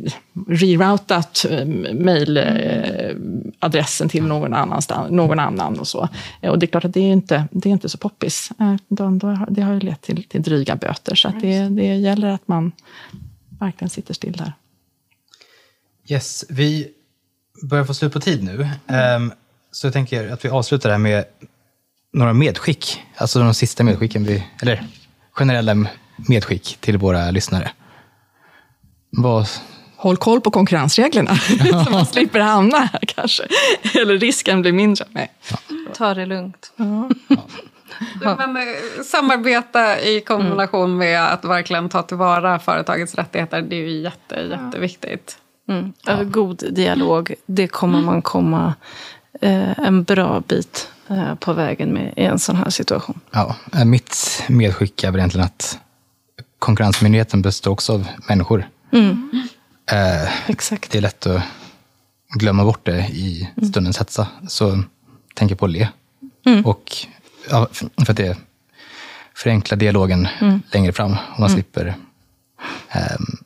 reroutat 0.48 1.46
eh, 1.50 1.66
mejladressen 1.94 4.06
eh, 4.06 4.10
till 4.10 4.24
någon, 4.24 4.54
annanstans, 4.54 5.10
någon 5.10 5.38
annan. 5.38 5.78
Och, 5.78 5.88
så. 5.88 6.08
Eh, 6.40 6.50
och 6.50 6.58
det 6.58 6.66
är 6.66 6.68
klart 6.68 6.84
att 6.84 6.94
det 6.94 7.00
är 7.00 7.12
inte, 7.12 7.44
det 7.50 7.68
är 7.68 7.72
inte 7.72 7.88
så 7.88 7.98
poppis. 7.98 8.50
Eh, 8.60 8.76
då, 8.88 9.10
då, 9.10 9.38
det 9.48 9.62
har 9.62 9.74
ju 9.74 9.80
lett 9.80 10.02
till, 10.02 10.24
till 10.24 10.42
dryga 10.42 10.76
böter. 10.76 11.14
Så 11.14 11.32
det, 11.40 11.68
det 11.68 11.96
gäller 11.96 12.28
att 12.28 12.48
man 12.48 12.72
verkligen 13.60 13.90
sitter 13.90 14.14
still 14.14 14.32
där. 14.32 14.52
Yes, 16.08 16.44
vi 16.48 16.88
börjar 17.62 17.84
få 17.84 17.94
slut 17.94 18.12
på 18.12 18.20
tid 18.20 18.44
nu. 18.44 18.68
Um, 19.16 19.32
så 19.74 19.86
jag 19.86 19.92
tänker 19.92 20.32
att 20.32 20.44
vi 20.44 20.48
avslutar 20.48 20.88
det 20.88 20.94
här 20.94 21.00
med 21.00 21.24
några 22.12 22.32
medskick. 22.32 23.02
Alltså 23.16 23.38
de 23.38 23.54
sista 23.54 23.84
medskicken, 23.84 24.24
vi, 24.24 24.46
eller 24.62 24.84
generella 25.32 25.86
medskick 26.28 26.78
till 26.80 26.98
våra 26.98 27.30
lyssnare. 27.30 27.70
Vad... 29.10 29.46
Håll 29.96 30.16
koll 30.16 30.40
på 30.40 30.50
konkurrensreglerna, 30.50 31.36
så 31.84 31.90
man 31.90 32.06
slipper 32.06 32.40
hamna 32.40 32.78
här 32.78 33.00
kanske. 33.06 33.42
Eller 33.94 34.18
risken 34.18 34.62
blir 34.62 34.72
mindre. 34.72 35.04
Nej. 35.10 35.32
Ja. 35.50 35.56
Ta 35.94 36.14
det 36.14 36.26
lugnt. 36.26 36.72
Ja. 36.76 37.10
Ja. 38.22 38.46
Men, 38.46 38.56
samarbeta 39.04 40.00
i 40.00 40.20
kombination 40.20 40.84
mm. 40.84 40.98
med 40.98 41.32
att 41.32 41.44
verkligen 41.44 41.88
ta 41.88 42.02
tillvara 42.02 42.58
företagets 42.58 43.14
rättigheter, 43.14 43.62
det 43.62 43.76
är 43.76 43.80
ju 43.80 44.00
jätte, 44.00 44.34
jätteviktigt. 44.34 45.38
Mm. 45.68 45.92
Ja. 46.06 46.22
God 46.22 46.64
dialog, 46.70 47.34
det 47.46 47.68
kommer 47.68 48.00
man 48.00 48.22
komma 48.22 48.74
en 49.40 50.04
bra 50.04 50.42
bit 50.48 50.88
eh, 51.08 51.34
på 51.34 51.52
vägen 51.52 51.92
med 51.92 52.14
i 52.16 52.24
en 52.24 52.38
sån 52.38 52.56
här 52.56 52.70
situation. 52.70 53.20
Ja, 53.30 53.56
eh, 53.72 53.84
mitt 53.84 54.42
medskick 54.48 55.04
är 55.04 55.10
väl 55.10 55.18
egentligen 55.18 55.46
att 55.46 55.78
Konkurrensmyndigheten 56.58 57.42
består 57.42 57.70
också 57.70 57.92
av 57.92 58.08
människor. 58.28 58.68
Mm. 58.92 59.48
Eh, 59.90 60.50
Exakt. 60.50 60.90
Det 60.90 60.98
är 60.98 61.02
lätt 61.02 61.26
att 61.26 61.42
glömma 62.34 62.64
bort 62.64 62.86
det 62.86 62.98
i 62.98 63.50
mm. 63.56 63.70
stundens 63.70 63.98
hetsa. 63.98 64.28
Så 64.48 64.82
tänk 65.34 65.58
på 65.58 65.64
att 65.64 65.70
le. 65.70 65.88
Mm. 66.46 66.66
Och, 66.66 66.96
ja, 67.50 67.68
för 67.72 68.10
att 68.10 68.16
det 68.16 68.36
förenklar 69.34 69.78
dialogen 69.78 70.28
mm. 70.40 70.62
längre 70.72 70.92
fram. 70.92 71.12
Och 71.12 71.40
man 71.40 71.48
mm. 71.48 71.54
slipper 71.54 71.94
um, 72.94 73.43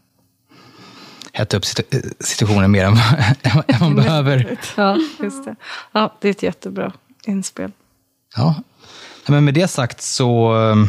hetta 1.39 1.57
upp 1.57 1.64
situationen 2.20 2.70
mer 2.70 2.84
än, 2.84 2.97
än 3.66 3.78
man 3.80 3.97
behöver. 3.97 4.59
Ja, 4.76 4.99
just 5.22 5.45
det. 5.45 5.57
Ja, 5.93 6.14
det 6.20 6.28
är 6.28 6.30
ett 6.30 6.43
jättebra 6.43 6.93
inspel. 7.26 7.72
Ja, 8.36 8.55
men 9.26 9.45
med 9.45 9.55
det 9.55 9.68
sagt 9.68 10.03
så 10.03 10.55
um, 10.55 10.89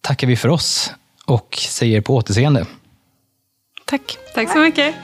tackar 0.00 0.26
vi 0.26 0.36
för 0.36 0.48
oss 0.48 0.92
och 1.24 1.58
säger 1.68 2.00
på 2.00 2.14
återseende. 2.14 2.66
Tack. 3.84 4.18
Tack 4.34 4.52
så 4.52 4.58
mycket. 4.58 4.94